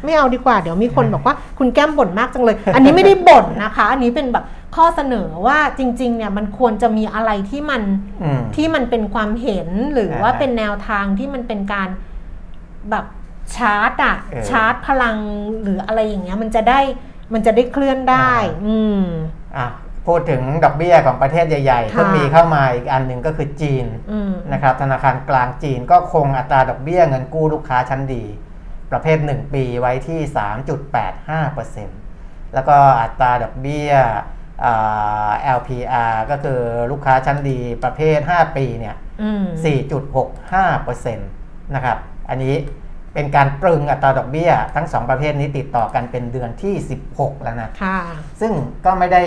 [0.04, 7.82] ไม่เอาดีกว่าเดี๋ยวมีคนบอกว่าคุณแก้มบ่นมากจังเลย อันนี้ไม่ได้บ่นนะคะ อันนี้เป็นแบบข้อเสนอว่าจริง ๆ เนี่ยมันควรจะมีอะไรที่มัน
[8.24, 11.90] อืมที่มันเป็นความเห็นหรืออ่าว่าเป็นแนวทางที่มันเป็นการ
[12.92, 13.06] แบบ
[13.56, 15.18] ชาร์จอะเออชาร์จพลัง
[15.62, 16.80] หรืออะไรอย่างเงี้ยมันจะได้
[17.34, 19.04] มันจะได้เคลื่อนได้อ่าอืม
[19.58, 19.68] อะ
[20.08, 28.24] พูดถึงดอกเบี้ยของประเทศใหญ่ๆค่ะก็มีเข้ามาอีกอันหนึ่งก็คือจีนอืมนะครับธนาคารกลางจีนก็คงอัตราดอกเบี้ยเงินกู้ลูกค้าชั้นดี
[28.92, 30.20] ประเภท 1 ปีไว้ที่
[31.58, 33.92] 3.85%แล้วก็อัตราดอกเบี้ย
[34.66, 36.60] อ่า LPR ก็คือ
[36.92, 39.46] ลูกค้าชั้นดีประเภท 5 ปีเนี่ยอืม
[40.20, 41.98] 4.65%นะครับ
[42.30, 42.56] อันนี้
[43.14, 46.76] เป็นการตรึงอัตราดอกเบี้ย ทั้ง 2 ประเภทนี้ติดต่อกันเป็นเดือนที่
[47.10, 47.98] 16 แล้วนะค่ะ
[48.42, 48.52] ซึ่ง
[48.86, 49.22] ก็ไม่ได้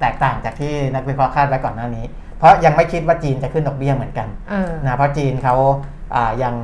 [0.00, 2.04] แตกต่างจากที่นักวิเคราะห์คาดไว้ก่อนหน้านี้
[2.38, 5.56] เพราะยังไม่คิดว่าจีนจะขึ้นดอกเบี้ยเหมือนกันเออนะเพราะจีนเขา
[6.14, 6.54] อ่ายัง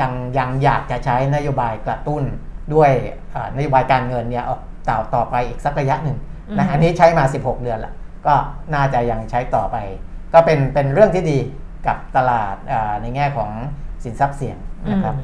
[0.00, 2.22] ยังยังอยากจะใช้นโยบายกระตุ้น
[2.74, 2.90] ด้วย
[3.34, 6.18] อ่านโยบายการเงินเนี่ยออกต่อต่อไปอีกสักระยะหนึ่ง
[6.58, 7.92] นะอืมอันนี้ใช้มา 16 เดือนละ
[8.26, 8.34] ก็
[8.74, 9.76] น่าจะยังใช้ต่อไป
[10.32, 11.38] ก็เป็นเป็นเรื่องที่ดี
[11.86, 13.50] กับตลาดอ่าในแง่ของ
[14.04, 14.56] สินทรัพย์เสี่ยง
[14.86, 15.14] อืนะมครับ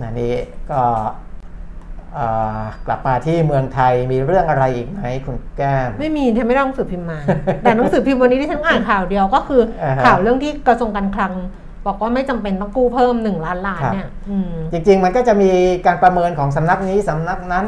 [0.00, 0.34] อืมนะนี่
[0.70, 0.80] ก็
[2.18, 7.18] อ่ากลับมาที่เมืองไทยมีเรื่องอะไรอีกไหมคุณแก้ม ไม่มีฉันไม่ได้หนังสือพิมพ์มา
[7.62, 11.32] แต่หนังสือพิมพ์วันนี้ที่ฉันอ่านข่าวเดียวก็คืออ่าฮะข่าวเรื่องที่กระทรวงการคลัง
[11.86, 15.50] บอกว่าไม่จำเป็นต้องกู้เพิ่มหนึ่งล้านล้านครับเนี่ยอืมจริง ๆ มันก็จะมี
[15.86, 17.66] การประเมินของสำนักนี้สำนักนั้น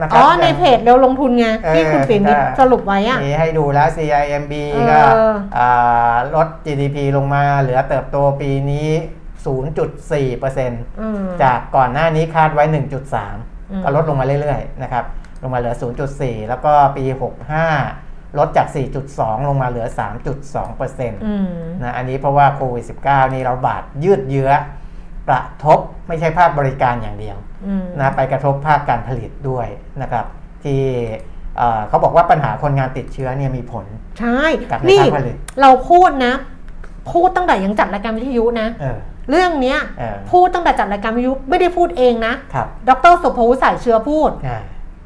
[0.00, 5.00] นะครัอ๋อย่างในเพจเร็วลงทุนไงเออที่คุณฟิล์มใช่สรุปไว้อะมีให้ดูแล้ว CIMB เออก็
[5.58, 8.88] อ่าลด GDP ลงมาเหลือเติบโตปีนี้
[9.46, 12.86] 0.4%อืมจากก่อนหน้านี้คาดไว้อืม
[13.74, 15.04] 1.3 ก็ลดลงมาเรื่อยๆนะครับ
[15.42, 15.74] ลงมาเหลือ
[16.12, 17.04] 0.4 แล้วก็ปี
[17.70, 18.66] 65 ลดจาก
[19.08, 19.86] 4.2 ลงมาเหลือ
[20.52, 21.48] 3.2%อืม
[21.82, 24.50] นะอันนี้เพราะว่าโควิด -19 นี่เราบาดยืดเยื้อ
[25.28, 25.78] กระทบ
[26.08, 27.36] ไม่ใช่ภาคบริการอย่างเดียว
[27.66, 29.66] อืมนะไปกระทบภาคการผลิตด้วย
[30.02, 30.26] นะครับ
[30.64, 30.82] ที่
[31.56, 33.86] เอ่อเขาบอกว่าปัญหาคนงานติดเชื้อเนี่ยมีผล
[34.20, 36.34] ใช่กับในนี่ภาคผลิตเราพูดนะ
[37.12, 38.68] พูดตั้งแต่ยังจัดรายการวิทยุนะ
[39.28, 44.60] เออเรื่องเนี้ยเออพูดตั้งแต่จัดรายการวิทยุไม่ได้พูดเองนะ ครับดรสุภวุฒิสายเชื้อพูด อ่า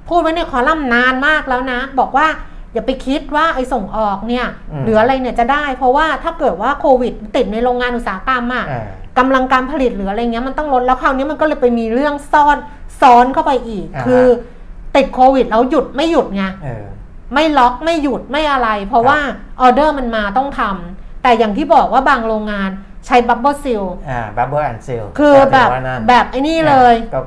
[0.09, 2.27] พูดไว้ในคอลัมน์นานมากแล้วนะ บอกว่า
[2.73, 8.87] อย่าไปคิดว่าไอ้ส่งออกเนี่ยอืมหรืออะไรเนี่ยจะได้ เพราะว่าถ้าเกิดว่าโควิดติดในโรงงานอุตสาหกรรมอะอ่า
[9.19, 12.57] กำลังการผลิตหรืออะไรเงี้ยมันต้องลดแล้วคราวนี้มันก็เลยไปมีเรื่องซ่อน
[13.01, 14.25] ซ้อนเข้าไปอีก คือ
[14.97, 16.85] ติดโควิดแล้วหยุดไม่หยุดไง เออ
[17.35, 19.19] ไม่ล็อกไม่หยุดไม่อะไร เพราะว่า
[19.61, 22.71] ออเดอร์มันมาต้องทำแต่อย่างที่บอกว่าบางโรงงาน
[23.07, 25.69] ใช้ bubble sealอ่า bubble and seal คือแบบ
[26.09, 27.21] แบบไอ้นี่เลยก็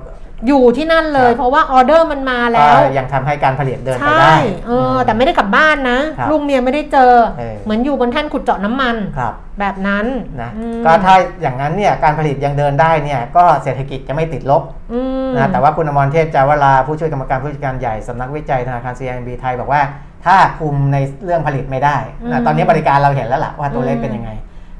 [0.47, 4.35] อยู่ที่นั่นเลยครับเพราะว่าออเดอร์มันมาแล้วก็ยังทำให้การผลิตเดินไปใช่ได้
[4.67, 10.05] เออแต่ไม่ได้กลับบ้านนะครับลูกเมียไม่ได้เจอเออเหมือนอยู่บนแท่นขุดเจาะน้ำมันครับ แบบนั้น
[10.41, 14.63] นะอืมก็ถ้าอย่างนั้นเนี่ยการผลิตยังเดินได้เนี่ยก็เศรษฐกิจจะไม่ติดลบ
[14.93, 19.81] อืมนะแต่ว่าคุณอมรเทพจาวราผู้ช่วยกรรมการผู้จัดการใหญ่สำนักวิจัยธนาคาร CIMB ไทยบอกว่า
[20.25, 21.97] ถ้าคุมในเรื่องผลิตไม่ได้
[22.31, 24.31] นะตอนนี้บริการเราเห็นแล้วล่ะว่าตัวเลขเป็นยังไง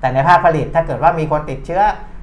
[0.05, 1.81] แต่ในภาคผลิตถ้าเกิดว่ามีคนติดเชื้อ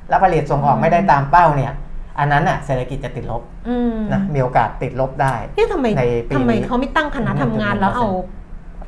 [0.08, 1.72] แล้วผลิตส่งออกไม่ได้ตามเป้าเนี่ย
[2.18, 8.06] อันนั้นน่ะเศรษฐกิจจะติดลบอืมนะมีโอกาสติดลบได้นี่ทำไมในปีนี้ทำไมเขาไม่ตั้งคณะทำงานแล้วเอา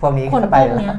[0.01, 0.99] พวกนี้คนเข้าพไปวกแล้วเนี้ย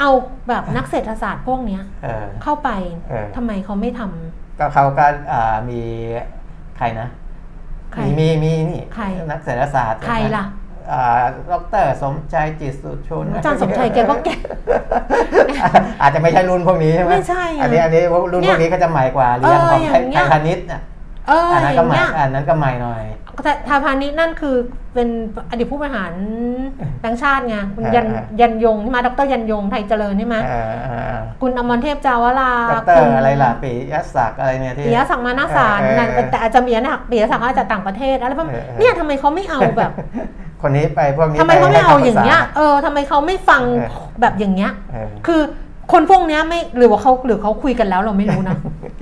[0.00, 0.10] เอา
[0.48, 2.70] แบบนักเศรษฐศาสตร์พวกเนี้ยเออเข้าไป
[3.08, 5.80] เออทำไมเขาไม่ทำก็เขาก็อ่ามี
[6.78, 7.08] ใครนะ
[7.92, 10.67] ใครมีมีมีนี่ใครนักเศรษฐศาสตร์ใครล่ะอ่า
[11.50, 11.52] ด
[11.84, 14.34] รสมใจจิตสุชนอาจารย์สมชัยแกก็แก่
[16.02, 20.80] อาจจะไม่ใช่รุ่นพวกนี้ใช่ไหมไม่ใช่อะอันนี้อันนี้รุ่นเนี่พวยกนี้ก็จะใหม่กว่าเรียนของเออไทอยย่างเงี้ยพาณิชย์น่ะ
[21.28, 23.04] เอออันนั้นอก็ย่างใหม่เงี้ยอันนั้นก็ใหม่หน่อย
[23.44, 24.56] แต่ทาพาณิชย์นั่นคือ
[24.94, 25.08] เป็น
[25.50, 26.12] อดีตผู้บริหาร
[27.00, 39.92] แบงค์ชาติไงคุณอ่ายันอ่ายันยงใช่ไหมดรยันยงไทยเจริญใช่ไหมเออเออเออคุณอมรเทพจาวราดคุรณอะไรล่ะปียศักดิ์อะไรเนี่ยที่ปิยศักดิ์มานาสารเออเออนั่นแต่อาจจะมีนะปิยศักดิ์อาจจะต่างประเทศอะไรประมาณเออเออเนี่ยทำไมเขาไม่เอาแบบ
[40.62, 43.88] คนนี้ไปพวกนี้ทำไมเขาไม่เอาปให้อย่างเงี้ยคำปรึกษเออทำไมเขาไม่ฟังเออ
[44.20, 45.40] แบบอย่างเงี้ยเออคือ
[45.92, 48.56] คนพวกเนี้ยไม่หรือว่าเขาหรือเขาคุยกันแล้วเราไม่รู้นะ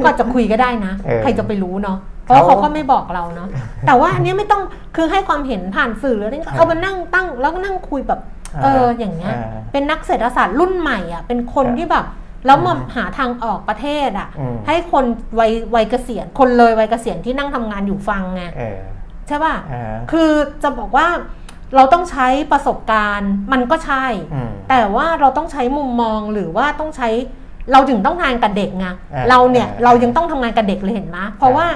[0.05, 3.49] ก็อาจจะคุยก็ได้นะเออใครจะไปรู้เนาะเพราะว่าเขาเขาก็ไม่บอกเราเนาะ
[3.87, 4.63] แต่ว่าอันเนี้ยไม่ต้อง
[4.97, 8.21] คือให้ความเห็นผ่านสื่อหรืออะไรก็เอามานั่งตั้งแล้วก็นั่งคุยแบบ
[8.63, 12.05] เอออย่างเงี้ยเออเป็นนักเศรษฐศาสตร์รุ่นใหม่อะเป็นคนครับที่แบบ
[12.47, 15.05] แล้วมาหาทางออกประเทศอะอืมให้คน
[15.39, 18.79] วัยวัยเกษียณคนเลยวัยเกษียณที่นั่งทำงานอยู่ฟังไงเออ
[19.29, 20.31] ใช่ป่ะเออคือ
[20.63, 21.07] จะบอกว่า
[21.75, 24.05] เราต้องใช้ประสบการณ์มันก็ใช่
[24.35, 27.09] อืมแต่ว่าเราต้องใช้มุมมองหรือว่าต้องใช้
[27.73, 31.67] เราถึงต้องทำงานกับเด็กไงอ่าเราเนี่ยอ่าเรายังต้องทำงานกับเด็กเลยเห็นไหมเพราะว่า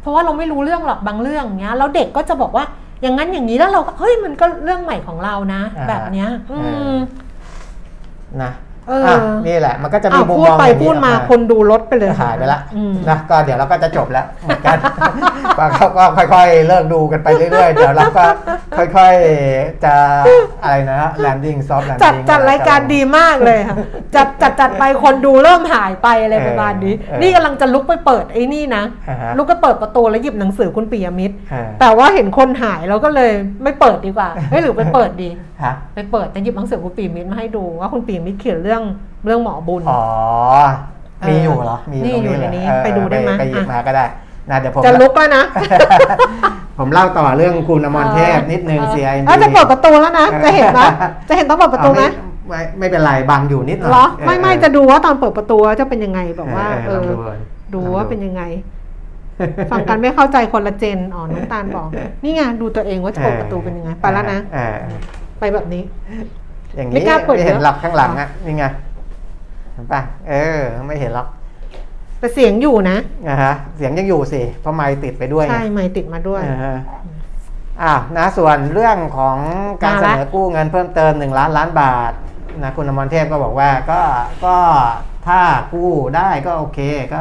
[0.00, 2.64] เพราะว่าเราไม่รู้เรื่องหรอกบางเรื่องเนี้ยแล้วเด็กก็จะบอกว่า
[3.02, 6.58] อย่างนั้นอย่างนี้แล้วเราก็เฮ้ยมันก็เรื่องใหม่ของเรานะอ่าแบบเนี้ย อื
[6.92, 6.94] ม
[8.42, 8.67] นะเอออะ
[9.46, 14.76] นี่แหละ มันก็จะมีอ้าวมุมพูดมองไปอย่างนี้พูดมาออกคนดูลดไปเลยหายไปละอืมนะก็เดี๋ยวเราก็จะจบแล้วเหมือนกัน
[15.58, 18.24] ก็เขาก็ค่อยๆ เลิกดูกันไปเรื่อยๆ เดี๋ยวเราก็
[18.78, 19.94] ค่อยๆ จะ
[20.62, 23.76] อะไรนะ landing soft จัด landing จัดรายการดีมากเลยค่ะ
[24.14, 33.32] จัดจัดจัดไปคนดูเริ่มหายไปอะไรประมาณนี้เออนี่กำลังจะลุกไปเปิดไอ้นี่นะอ่าฮะลุกก็เปิดประตูแล้วหยิบหนังสือคุณปิยมิตรอ่าแต่ว่าเห็นคนหายเราก็เลย
[33.62, 35.30] ไม่เปิดดีกว่าเฮ้ยหรือไปเปิดดี
[35.64, 38.77] ฮะไปเปิดแต่หยิบหนังสือคุณปิยมิตรมาให้ดูว่าคุณปิยมิตรเขียนเรื่อง
[39.24, 40.02] เรื่องหมอบุญ อ๋อ
[41.28, 44.04] มีอยู่เหรอ มีนี่ตรงอยู่นี้ในเลยนี้เออไปดูได้ไหมไปหยิบอะมาก็ได้
[44.50, 45.42] นะเดี๋ยวผมจะลุกแล้วนะ
[46.78, 50.80] ผมเล่าต่อเรื่องคุณอมรเทพนิดนึง CIMB เออจะเปิดประตูแล้วนะ จะเห็นไหม
[51.28, 57.14] จะเห็นต้องเปิดประตูไหมเอาไม่ไม่เป็นไรบังอยู่นิดหน่อยเหรอเออไม่ไม่จะดูว่าตอนเปิดประตูจะเป็นยังไงแบบว่า เอเอออลองดู
[57.74, 58.42] ดูว่าเป็นยังไง
[59.70, 61.88] ฟังกันไม่เข้าใจคนละเจนอ๋อน้ำตาลบอก
[62.22, 64.76] นี่ไงดูตัวเองว่าจะเปิดประตูเป็นยังไง ไปแล้วนะเออ
[65.38, 65.82] ไปแบบนี้
[66.78, 68.64] อย่างไม่นี้กล้าเปิดไม่เห็นเยอะหรอกข้างหลังอะนี่ไง
[69.72, 71.28] เห็นปะเออ ไม่เห็นหรอก
[72.18, 72.96] แต่เสียงอยู่นะ
[73.28, 76.76] นะฮะเสียงยังอยู่สิเพราะไมค์ติดไปด้วยไงใช่ไม่ติดมาด้วยอ่าฮะ
[77.82, 79.36] อ่านะส่วนเรื่องของ
[79.84, 82.12] การมาเสละนอกู้เงินเพิ่มเติม1ล้านล้านบาท
[82.62, 84.00] นะคุณอมรเทพก็บอกว่าก็
[84.44, 84.56] ก็
[85.26, 85.40] ถ้า
[85.72, 86.80] กู้ได้ก็โอเค
[87.14, 87.20] ก็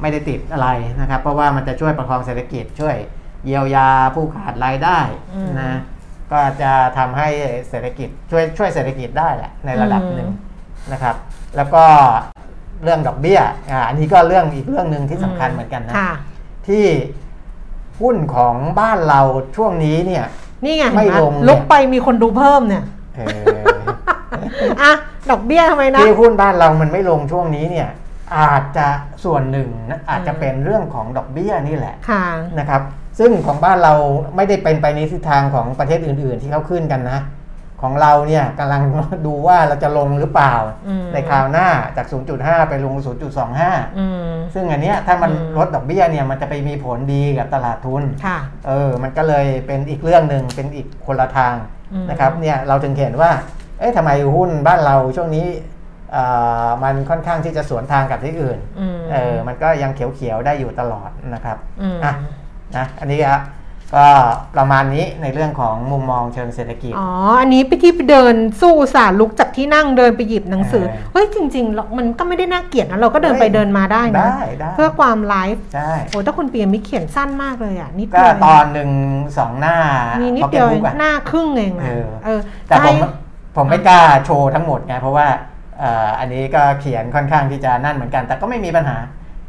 [0.00, 0.68] ไม่ได้ติดอะไร
[1.00, 2.96] นะครับ เพราะว่ามันจะช่วยประคองเศรษฐกิจช่วย
[3.46, 4.98] เยียวยาผู้ขาดรายได้
[5.34, 5.72] อืมนะ
[6.32, 7.28] ก็จะทำให้
[7.68, 10.34] เศรษฐกิจช่วยช่วยเศรษฐกิจได้แหละในระดับหนึ่งอื
[10.88, 11.16] มนะครับ
[11.56, 11.84] แล้วก็
[12.82, 16.12] เรื่องดอกเบี้ยอ่าอันนี้ก็เรื่องอีกเรื่องหนึ่งที่สำคัญเหมือนกันนะค่ะ
[16.68, 16.84] ที่
[18.02, 19.20] หุ้นของบ้านเรา
[19.56, 20.24] ช่วงนี้เนี่ย
[20.64, 22.84] นี่ไงไม่เห็นหลงเนี่ยลุกไปมีคนดูเพิ่มเนี่ย
[23.16, 23.56] เออ
[24.82, 24.92] อะ
[25.30, 27.88] ดอกเบี้ยทำไมนะที่หุ้นบ้านเรามันไม่ลงช่วงนี้เนี่ย
[28.36, 28.86] อาจจะ
[29.24, 32.24] ส่วนหนึ่งนะอาจจะเป็นเรื่องของดอกเบี้ยนี่แหละค่ะ
[32.58, 32.82] นะครับ
[33.18, 33.94] ซึ่งของบ้านเรา
[34.36, 37.20] ไม่ได้เป็นไปในทิศทางของประเทศอื่น ๆ ที่เขาขึ้นกันนะ
[37.82, 38.82] ของเราเนี่ยกำลัง
[39.26, 40.54] ดูว่าเราจะลงหรือเปล่า
[40.88, 42.06] อืมในคราวหน้าจาก
[42.38, 42.94] 0.5 ไปลง
[43.46, 51.54] 0.25อืมซึ่งอันเนี้ยถ้ามันอืมลดดอกเบี้ยเนี่ยมันจะไปมีผลดีกับตลาดทุนค่ะเออมันก็เลยเป็นอีกเรื่องหนึ่งเป็นอีกคนละทาง
[51.92, 53.30] อืมนะครับเนี่ยเราถึงเห็นว่า
[53.78, 55.46] เอ๊ะทำไมหุ้นบ้านเราช่วงนี้
[56.12, 56.24] เอ่
[56.66, 62.14] อมันค่อนข้างที่จะสวนทางกับที่อื่นอืมเออ มันก็ยังเขียวๆ ได้อยู่ตลอดนะครับอืมอะ
[62.76, 63.40] นะอันนี้อะ
[63.96, 64.06] ก็
[64.56, 67.08] ประมาณนี้ในเรื่องของมุมมองเชิงเศรษฐกิจ อ๋อ
[67.40, 78.90] อันนี้ไปที่ไปเดินสู้สารลุกจากที่นั่งเดินไปหยิบหนังสือเออเฮ้ย จริงๆเรามันก็ไม่ได้น่าเกลียดนะ เราก็เดินไปเฮ้ยเดินมาได้นะได้ได้เพื่อความไลฟ์ใช่โอ้ถ้าคุณเปียมิเขียนสั้นมากเลยอะนิดก็เดียวตอนหนึ่ง
[79.38, 79.76] สองหน้า
[80.20, 82.90] มีนิด Pocket เดียว Book อะหน้าครึ่งเองเอนะอเออแต่ผมใช่
[83.56, 85.26] ผมไม่กล้าโชว์ทั้งหมดไงเพราะว่า
[85.78, 88.98] เอ่ออันนี้ก็เขียนค่อนข้างที่จะนั่นเหมือนกัน แต่ก็ไม่มีปัญหา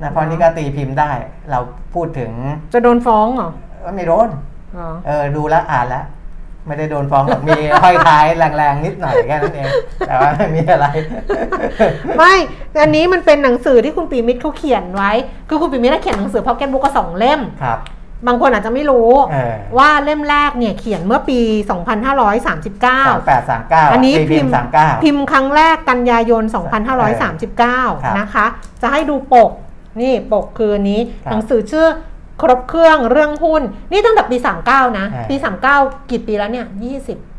[0.01, 1.11] นะเพราะนี่ก็ตีพิมพ์ได้
[1.51, 1.59] เรา
[1.93, 2.31] พูดถึง
[2.73, 3.49] จะโดนฟ้องเหรอ
[3.81, 4.29] เอ้ยไม่โดน
[4.77, 6.05] อ๋อเออดูแล้วอ่านแล้ว
[6.67, 8.25] ไม่ได้โดนฟ้องหรอกมีห้อยท้าย
[8.57, 9.69] แรงๆนิดหน่อยแค่นั้นเอง
[10.07, 10.87] แต่ว่าไม่มีอะไร
[12.17, 12.33] ไม่
[12.81, 15.11] อันนี้มันเป็นหนังสือที่คุณปิยมิตรเขาเขียนไว้
[15.49, 17.79] คือคุณปิยมิตรเขียนหนังสือพ็อกเก็ตบุ๊กก็สองเล่มครับ
[18.27, 21.39] บางคนอาจจะไม่รู้เออว่าเล่มแรกเนี่ยเขียนเมื่อปี
[21.69, 27.31] สอง2539แปดสามเก้าอันนี้พิมพ์พ์สามเก้าพิมพ์ครั้งแรกกันยายนครับ
[28.11, 28.45] 2539 นะคะ
[28.81, 29.51] จะให้ดูปก
[30.01, 31.85] นี่ปกคืออันนี้ครับหนังสือชื่อ
[32.41, 34.37] ครบเครื่องเรื่องหุ้น นี่ตั้งแต่ปี
[34.67, 35.35] 39 นะอ่าปี
[35.73, 36.65] 39 กี่ปีแล้วเนี่ย
[37.05, 37.36] 20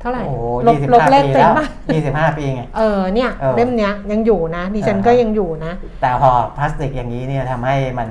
[0.00, 8.08] เท่าไหร่โอ้โหลบยี่สิบลบห้าเลขปีเต็มแล้วป่ะยี่สิบห้าปีไง เออเนี่ยเออเล่มเนี้ยยังอยู่นะดิฉันอ่าก็ยังอยู่นะ แต่ห่อพลาสติกอย่างนี้เนี่ยทำให้มัน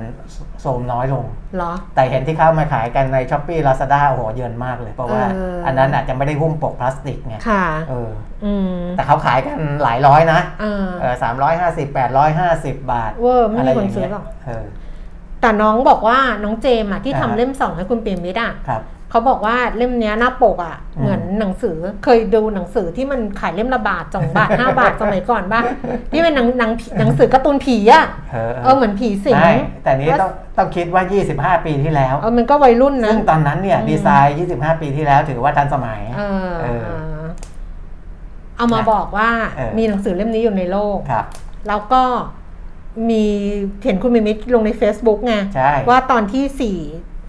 [0.60, 1.24] โทรมน้อยลง
[1.56, 8.10] เหรอ แต่เห็นที่เข้ามาขายกันใน Shopee Lazada โอ้โหเยินมากเลย เพราะว่าเอออัอันนั้นอาจจะไม่ได้หุ้มปกพลาสติกไงค่ะเออ
[8.44, 14.64] อืมแต่เขาขายกันหลายร้อยนะอ่าเออสามร้อยห้าสิบแปดร้อยห้าสิบบาท เวอร์ไม่อะไรมีอคนย่างซื้เงี้อยหรอกเออ
[15.40, 25.60] แต่น้องบอกว่าน้องเจมส์อะที่อ่าทำเล่มสองให้คุณเปียมิตรอะครับ เขาบอกว่าเล่มเนี้ยหน้าปกอะอืมเหมือนหนังสือเคยดูหนังสือที่มันขายเล่มละบาทสองบาทห้าบาทสมัยก่อนป่ะ
[26.12, 29.52] ที่เป็นหนังหนังผีหนังสือการ์ตูนผีอะเออเออเหมือนผีสิงใช่
[29.82, 31.02] แต่นี้ต้องต้องคิดว่า
[31.58, 36.90] 25 ปีที่แล้วเออมันก็วัยรุ่นนะซึ่งตอนนั้นเนี่ยอืมดีไซน์ 25 ปีที่แล้วถือว่าทันสมัยเออเออเอ
[37.20, 37.22] อ
[38.56, 41.24] เอามานะบอกว่าเออมีหนังสือเล่มนี้อยู่ในโลกครับ
[41.68, 42.02] แล้วก็
[43.10, 43.24] มี
[43.84, 46.78] เห็นคุณปิยมิตรลงใน Facebook ไงใช่ว่าตอนที่สี่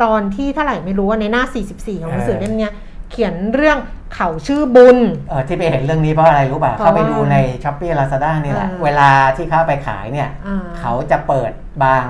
[0.03, 1.43] ตอนที่เท่าไหร่ไม่รู้ว่าในหน้า
[1.75, 2.73] 44 ของหนังสือเออเล่มเนี้ย
[3.11, 3.77] เขียนเรื่อง
[4.15, 4.97] เขาชื่อบุญ
[5.29, 11.51] เออที่ไปเห็นเรื่องนี้เพราะอะไรรู้ป่ะเพราะเข้าไปดูว่าใน Shopee Lazada นี่แหละเออเวลาที่เข้าไปขายเนี่ยอ่าเขาจะเปิด
[11.83, 12.05] บาง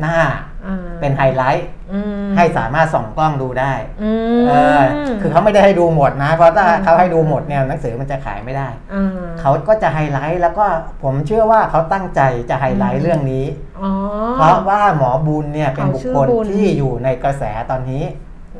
[0.00, 0.18] หน้า
[0.66, 3.72] อ่าเป็นไฮไลท์อืมให้สามารถส่องกล้องดูได้
[4.02, 4.10] อื
[4.40, 4.82] มเออ
[5.20, 9.08] คือเขาไม่ได้ให้ดูหมดนะ เพราะถ้าอืมเขาให้ดูหมดเนี่ยหนังสือมันจะขายไม่ได้อ่า
[9.40, 10.66] เขาก็จะไฮไลท์แล้วก็
[11.02, 12.20] ผมเชื่อว่าเขาตั้งใจ
[12.50, 13.46] จะไฮไลท์เรื่องนี้
[13.82, 13.90] อ๋อ
[14.36, 18.04] เพราะว่าหมอบุญเนี่ยเป็นเขาบุคคลชื่อบุญที่อยู่ในกระแสตอนนี้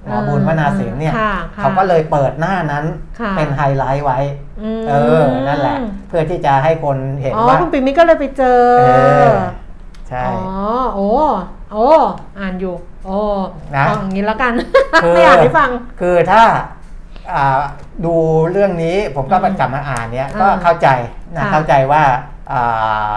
[0.07, 2.85] หมอบุญวนาสินเนี่ยค่ะค่ะเขาก็เลยเปิดหน้านั้น
[3.21, 4.19] ค่ะเป็นไฮไลท์ไว้
[4.81, 5.77] มเออ นั่นแหละ
[6.09, 8.85] เพื่อที่จะให้คนเห็นอ๋อว่าคุณปิยมิตรก็เลยไปเจอเอ
[9.27, 9.31] อ
[10.11, 10.37] ใช่ อ๋อ
[10.95, 11.09] โอ้
[11.73, 11.87] โอ้
[12.39, 12.75] อ่านอยู่
[13.07, 13.19] โอ้
[13.77, 14.53] นะเอาอย่างนี้แล้วกัน
[15.03, 16.43] คือ ไม่อ่านให้ฟัง คือถ้า
[17.33, 17.61] อ่า
[18.05, 18.15] ดู
[18.53, 20.89] เรื่องนี้ผมก็อืมกลับมาอ่านเนี่ยอ่าก็เข้าใจ
[21.37, 22.03] นะค่ะ เข้าใจว่า
[22.53, 22.63] อ่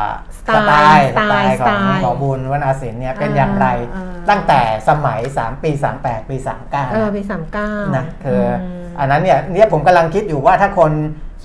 [0.01, 0.05] า
[0.37, 5.71] สไตล์สไตล์สขไตองล์หมอบุญวนาสินเนี่ยเป็นอ่าอย่างไรอ่าตั้งแต่สมัย 3 ปี
[6.01, 6.35] 38 ปี
[6.65, 10.91] 39 เออปีสามเก้านะคืออมอันนั้นเนี่ยเนี่ยผมกำลังคิดอยู่ว่าถ้าคน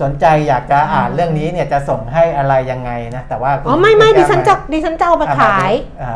[0.01, 5.71] สนใจอยากจะอ่านเรื่องนี้เนี่ยจะส่งให้อะไรยังไงนะแต่ว่าคุณอ๋อไม่ไม่คุณดิแก้วฉันจะดิฉันจะเอาไปเอขาย
[6.03, 6.15] อ๋อ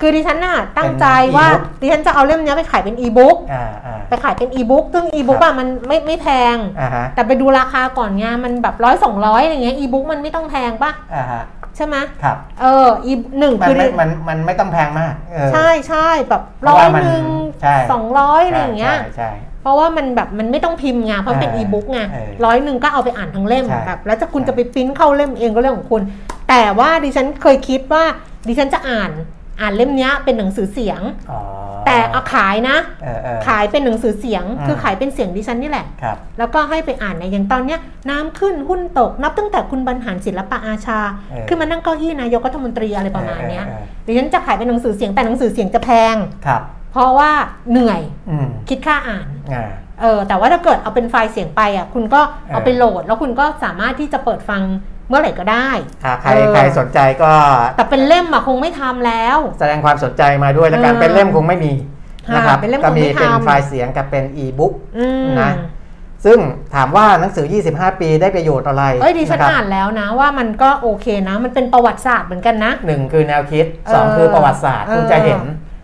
[0.00, 11.42] คือดิฉันน่ะตั้งใจเป็นว่า e-book ดิฉันจะเอาเล่มเนี้ยไปขายเป็นอีบุ๊กอ่าอ่าไปขายเป็นอีบุ๊กซึ่งอีบุ๊กครับอะมันไม่ไม่แพงอ่าฮะแต่ไปดูราคาก่อนไงมันแบบร้อยสองร้อยอะไรเงี้ยอีบุ๊กมันไม่ต้องแพงปะอ่าฮะ
[11.76, 17.26] ใช่ไหมครับเอออีหนึ่งมันคือไม่มันมันไม่ต้องแพงมากเออใช่ใช่แบบเพร้ราะอยว่ามันหนึ่ง
[17.62, 19.30] ใช่สองร้อยอะไรอย่างเงี้ยใช่ใช่
[19.62, 26.02] เพราะว่ามันแบบมันไม่ต้องพิมพ์ไงเพราะเป็นเอออีบุ๊กไงเออร้อยหนึ่งก็เอาไปอ่านทั้งเล่มใช่แบบแล้วจะคุณใช่จะไปปริ้นเข้าเล่มเองก็เรื่องของคุณ
[26.48, 28.04] แต่ว่าดิฉันเคยคิดว่า
[28.48, 29.10] ดิฉันจะอ่าน
[29.60, 31.00] อ่านเล่มเนี้ยเป็นหนังสือเสียง
[31.30, 31.40] อ๋อ
[31.86, 37.80] แต่เอาขายนะเออเออขายเป็นหนังสือเสียงอืมคือขายเป็นเสียงดิฉันนี่แหละครับแล้วก็ให้ไปอ่านในยอย่างตอนเนี้ย
[38.10, 41.00] น้ำขึ้นหุ้นตกนับตั้งแต่คุณบรรหารศิลปะอาชา
[41.30, 47.30] เออขึ้นมานั่งเก้าอี้นายกรัฐมนตรีอะไรประมาณเนี้ยเออเออเออดิฉันจะขายเป็นหนังสือเสียงแต่หนังสือเสียงจะแพงครับ เพราะว่า
[47.70, 49.70] เหนื่อยอืมคิดค่าอ่านอ่า
[50.00, 52.20] เออแต่ว่าถ้าเกิดเอาเป็นไฟล์เสียงไปอะคุณก็
[52.50, 54.62] เอาเออไปโหลด แล้วคุณก็สามารถที่จะเปิดฟัง
[55.08, 55.68] เมื่อไหร่ก็ได้
[56.04, 57.32] ถ้าใครเออใครสนใจก็
[57.76, 61.72] แต่เป็นเล่มอะคงไม่ทำแล้ว แสดงความสนใจมาด้วยแล้วกันเออเป็นเล่มคงไม่มี
[62.28, 65.52] ค่ะนะครับเป็นเล่มก็คงมีไม่เป็นทำไฟล์เสียงกับเป็นอีบุ๊กอืมนะ
[66.24, 66.38] ซึ่ง
[66.74, 75.40] ถามว่าหนังสือ 25 ปีได้ประโยชน์อะไร เอ้ยดิฉันนะครับอ่านแล้วนะว่ามันก็โอเคนะ มันเป็นประวัติศาสตร์เหมือนกันนะหนึ่งคือแนวคิดเออสองคือประวัติศาสตร์เออคุณจะเห็น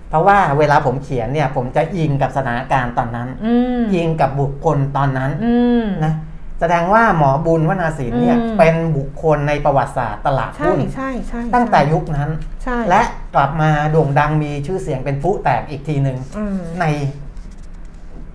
[0.08, 6.14] เพราะว่าเวลาผมเขียนเนี่ย ผมจะอิงกับสถานการณ์ตอนนั้นอืมอิงกับบุคคลตอนนั้นอืมนะ
[6.60, 12.30] แสดงว่าหมอบุญวนาศิลป์เนี่ยอืมเป็นบุคคลในประวัติศาสตร์ตลาดใช่หุ้นใช่ใช่ตั้งแต่ยุคนั้น
[12.62, 13.02] ใช่และ
[13.34, 16.84] กลับมาโด่งดังมีชื่อเสียงเป็นผู้แตกอีกทีหนึ่งอืมใน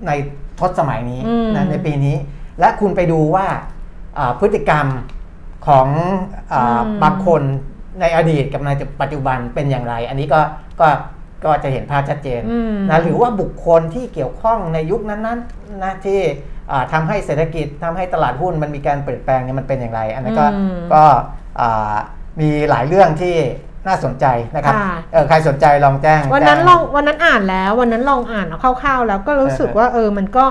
[0.07, 0.11] ใน
[0.59, 2.15] ทศสมัยนี้อืมนะในปีนี้
[2.59, 3.47] และคุณไปดูว่า
[4.17, 4.87] อ่าพฤติกรรม
[5.67, 5.87] ของ
[6.53, 7.41] อาบางคน
[8.01, 8.69] ในอดีตกับใน
[9.01, 10.41] ปัจจุบันเป็นอย่างไร อันนี้ก็
[10.81, 10.87] ก็
[11.43, 16.19] ก็จะเห็นภาพชัดเจนอืมนะหรือว่าบุคคลที่เกี่ยวข้องในยุคนั้นๆนะที่
[16.71, 21.03] อ่าทำให้เศรษฐกิจทำให้ตลาดหุ้นมันมีการเปลี่ยนแปลงเนี่ยมันเป็นอย่างไร อันนั้นก็อืมก็
[21.61, 21.95] อ่า
[22.41, 23.35] มีหลายเรื่องที่
[23.87, 24.25] น่าสนใจ
[24.55, 30.45] นะครับค่ะเออใครสนใจลองแจ้ง วันนั้นแจ้ลองวันนั้นอ่านแล้ว วันนั้นลองอ่านเอาคร่าวๆ แล้วก็รู้สึกเออว่าเออมันก็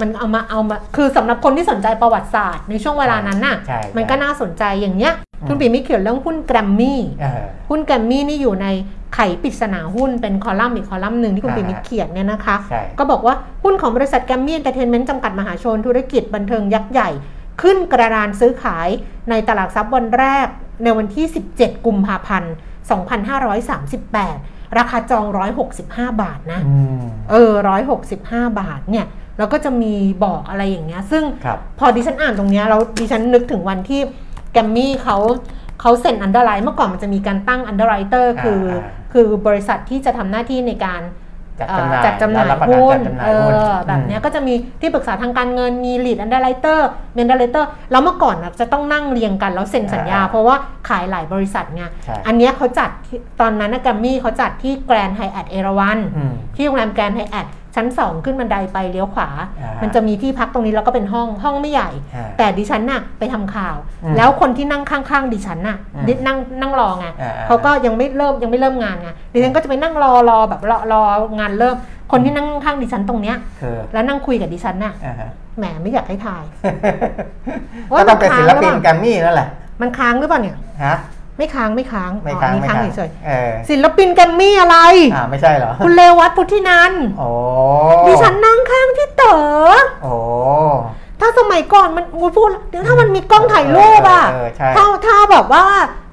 [0.00, 8.66] มันเอามาเอามาคือสำหรับคนที่สนใจประวัติศาสตร์ในช่วงเวลานั้นน่ะใช่มันก็น่าสนใจอย่างเนี้ยอืม คุณปีมิเขียนเรื่องหุ้นแกรมมี่เออหุ้นแกรมมี่นี่อยู่ใน
[9.14, 13.34] ไขปริศนาหุ้นเป็นคอลัมน์อีกคอลัมน์หนึ่งที่คุณอ่าปิยมิตรเขียนเนี่ยนะคะใช่ก็บอกว่า
[13.64, 17.10] หุ้นของบริษัทแกรมมี่เอนเตอร์เทนเมนต์จำกัดมหาชนธุรกิจบันเทิงยักษ์ใหญ่
[17.62, 18.88] ขึ้นกระดานซื้อขาย
[19.30, 20.46] ในตลาดทรัพย์วันแรก
[20.82, 21.26] ในวันที่
[21.56, 22.52] 17 กุมภาพันธ์
[23.84, 25.24] 2538 ราคาจอง
[25.74, 27.52] 165 บาทนะอืมเออ
[28.06, 29.06] 165 บาทเนี่ย
[29.38, 34.00] แล้วก็จะมีบอกอะไรอย่างเงี้ย ซึ่งครับพอดิฉันอ่านตรงเนี้ยแล้วดิฉันนึกถึงวันที่
[34.52, 35.16] แกรมมี่เขา
[35.80, 41.02] เขาเซ็น underwrite เมื่อก่อนมันจะมีการตั้ง underwriter คืออาคือบริษัทที่จะทำหน้าที่ในการ
[41.60, 50.56] เอ่อจัดจำหน่ายจัดจำหน่ายและรับประกันหุ้นจัดจำหน่าเอยหุ้นเออแบบเนี้ยก็จะมีที่ปรึกษาทางการเงินมี lead underwriter main underwriter แล้วเมื่อก่อนน่ะจะต้องนั่งเรียงกันแล้วเซ็นสัญญาอ่าเพราะว่า
[50.88, 59.28] ขายหลายบริษัทไงใช่อันเนี้ยเขาจัดที่ตอนนั้นนะแกรมมี่เขาจัดที่แกรนด์ไฮแอทเอราวันอืมที่โรงแรมแกรนด์ไฮแอท ชั้น2ขึ้นบันไดไปเลี้ยวขวา
[59.60, 71.02] อ่าฮะมันจะมีที่พักตรงนี้แล้วก็เป็นห้องห้องไม่ใหญ่อ่าแต่ดิฉันน่ะไปทำข่าวอืมแล้วคนที่นั่งข้างๆดิฉันน่ะอืมดินั่งนั่งรอไงอ่าๆเขาก็ยังไม่เริ่มยังไม่เริ่มงานไงดิฉันก็จะไปนั่งรอรอแบบรอรอ
[71.40, 71.76] งานเริ่ม
[72.12, 76.44] คนที่นั่งข้างดิฉันตรงเนี้ยคือแล้วนั่งคุยกับดิฉันน่ะอ่าฮะแหมไม่อยากให้ทาย
[77.98, 79.48] ก็ต้องเป็นศิลปินมันค้างหรือเปล่าแกรมมี่นั่นแหละ
[79.80, 80.96] มันค้างหรือเปล่าเนี่ยฮะ
[81.38, 84.78] ไม่ค้างไม่ค้างไม่อ๋อค้างอันนี้ไม่ค้างค้างเฉยเออๆศิลปินแกรมมี่อะไร
[85.14, 87.28] อ่าไม่ใช่เหรอ คุณเรวัตพุทธินันท์โอ้
[88.06, 89.38] ดิฉันนั่งข้างพี่เต๋อ
[90.02, 90.14] โอ้
[91.20, 95.64] ถ้าสมัยก่อนมันมูพูดเดี๋ยวถ้ามันมีกล้องถ่ายรูปอะเออใช่ถ้าถ้าแบบว่า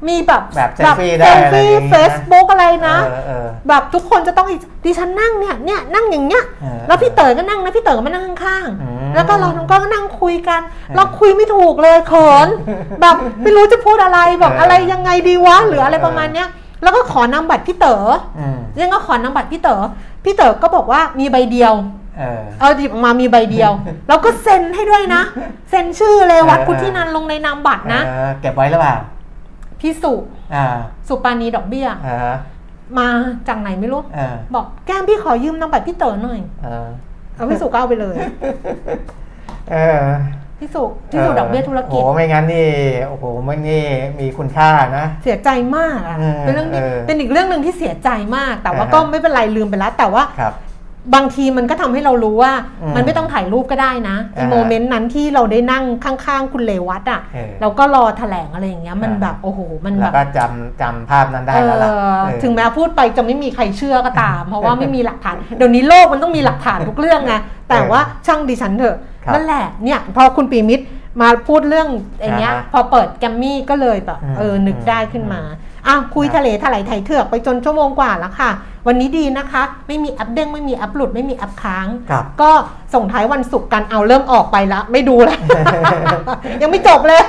[0.08, 10.62] มีแบบแบบเซลฟี่เซได้เซลฟี่อะไรอย่างงี้นะเฟซบุ๊กอะไรนะเออเออแบบทุกคนจะต้องอีดิฉันนั่งเนี่ยเนี่ยนั่งอย่างเงี้ยเออแล้วพี่เต๋อก็นั่งนะพี่เต๋อก็มานั่งข้างอืมๆแล้วก็เราทั้งก็นั่งคุยกัน
[10.96, 12.48] เราคุยไม่ถูกเลยเขิน
[13.02, 16.48] แบบไม่รู้จะพูดอะไรแบบอะไรยังไงดีวะหรืออะไรประมาณเนี้ย
[16.84, 18.02] แล้วก็ขอนำบัตรพี่เต๋อ
[18.40, 19.80] อืมยังก็ขอนำบัตรพี่เต๋อ
[20.24, 21.74] พี่เต๋อก็บอกว่ามีใบเดียว
[22.18, 23.72] เออเอาหยิบออกมามีใบเดียว
[24.08, 25.22] แล้วก็เซ็นให้ด้วยนะ
[25.70, 28.96] เซ็นชื่อเลยวัดพุทธินันท์ลงในนามบัตรนะเออเก็บไว้หรือเปล่า
[29.82, 30.14] พี่สุ
[30.56, 30.66] อ่า
[31.08, 32.34] สุปานีดอกเบี้ย อ่า
[33.00, 33.08] มา
[33.48, 36.88] จากไหนไม่รู้เออบอกแก้มพี่ขอยืมนามบัตรพี่เต๋อหน่อยเออ
[37.36, 38.16] เอาพี่สุก็เอาไปเลย
[39.72, 40.04] เออ
[40.60, 42.70] พี่สุพี่สุดอกเบี้ยธุรกิจ โอ้ไม่งั้นนี่
[43.08, 43.84] โอ้โหไม่นี่
[44.20, 50.54] มีคุณค่านะ เสียใจมากอะเออเป็นเรื่องที่เออเป็นอีกเรื่องหนึ่งที่เสียใจมาก แต่ว่าอ่าฮะก็ไม่เป็นไรลืมไปแล้ว แต่ว่าครับ
[51.16, 52.52] บางทีมันก็ทำให้เรารู้ว่า
[52.82, 67.36] อืมมันไม่ต้องถ่ายรูปก็ได้นะไอีอ่าฮะโมเมนต์นั้นที่เราได้นั่งข้างๆ คุณเลวัตอะเออเราก็รอแถลงอะไรอย่างเงี้ยมันอ่าแบบโอ้โหมันแล้แบวบก็จำจำภาพนั้นได้แล้วล่ะเออเออถึงแม้พูดไปจะไม่มีใครเชื่อก็ตาม เพราะว่าไม่มีหลักฐานเดี๋ยวนี้โลกมันต้องมีหลักฐานทุกเรื่องไง
[67.70, 70.86] แต่ว่าช่างดิฉันเถอะครับนั่นแหละเนี่ยพอคุณปีมิตร
[71.22, 71.88] มาพูดเรื่อง
[72.20, 75.42] ไอ้เนี้ยอ่าฮะพอเปิดแกรมมี่ก็เลยแบบอืมเออนึกได้ขึ้นมา
[75.88, 78.52] อ้าวคุยครับทะเลถลายไถเถือกไปจนชั่วโมงกว่าแล้วค่ะ
[78.88, 82.52] วันนี้ดีนะคะ ไม่มีแอปเด้งไม่มีแอปหลุดไม่มีแอปค้างครับก็
[82.94, 85.38] ส่งท้ายวันศุกร์กันเอาเริ่มออกไปละไม่ดูละ
[86.62, 87.22] ยังไม่จบเลย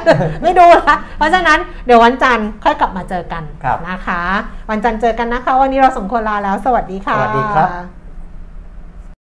[0.43, 4.22] ไม่ดูละเพราะฉะนั้นเดี๋ยววันจันทร์ค่อยกลับมาเจอกันครับนะคะ
[4.70, 7.99] วันจันทร์เจอกันนะคะ วันนี้เราสองคนลาแล้ว สวัสดีค่ะสวัสดีครับ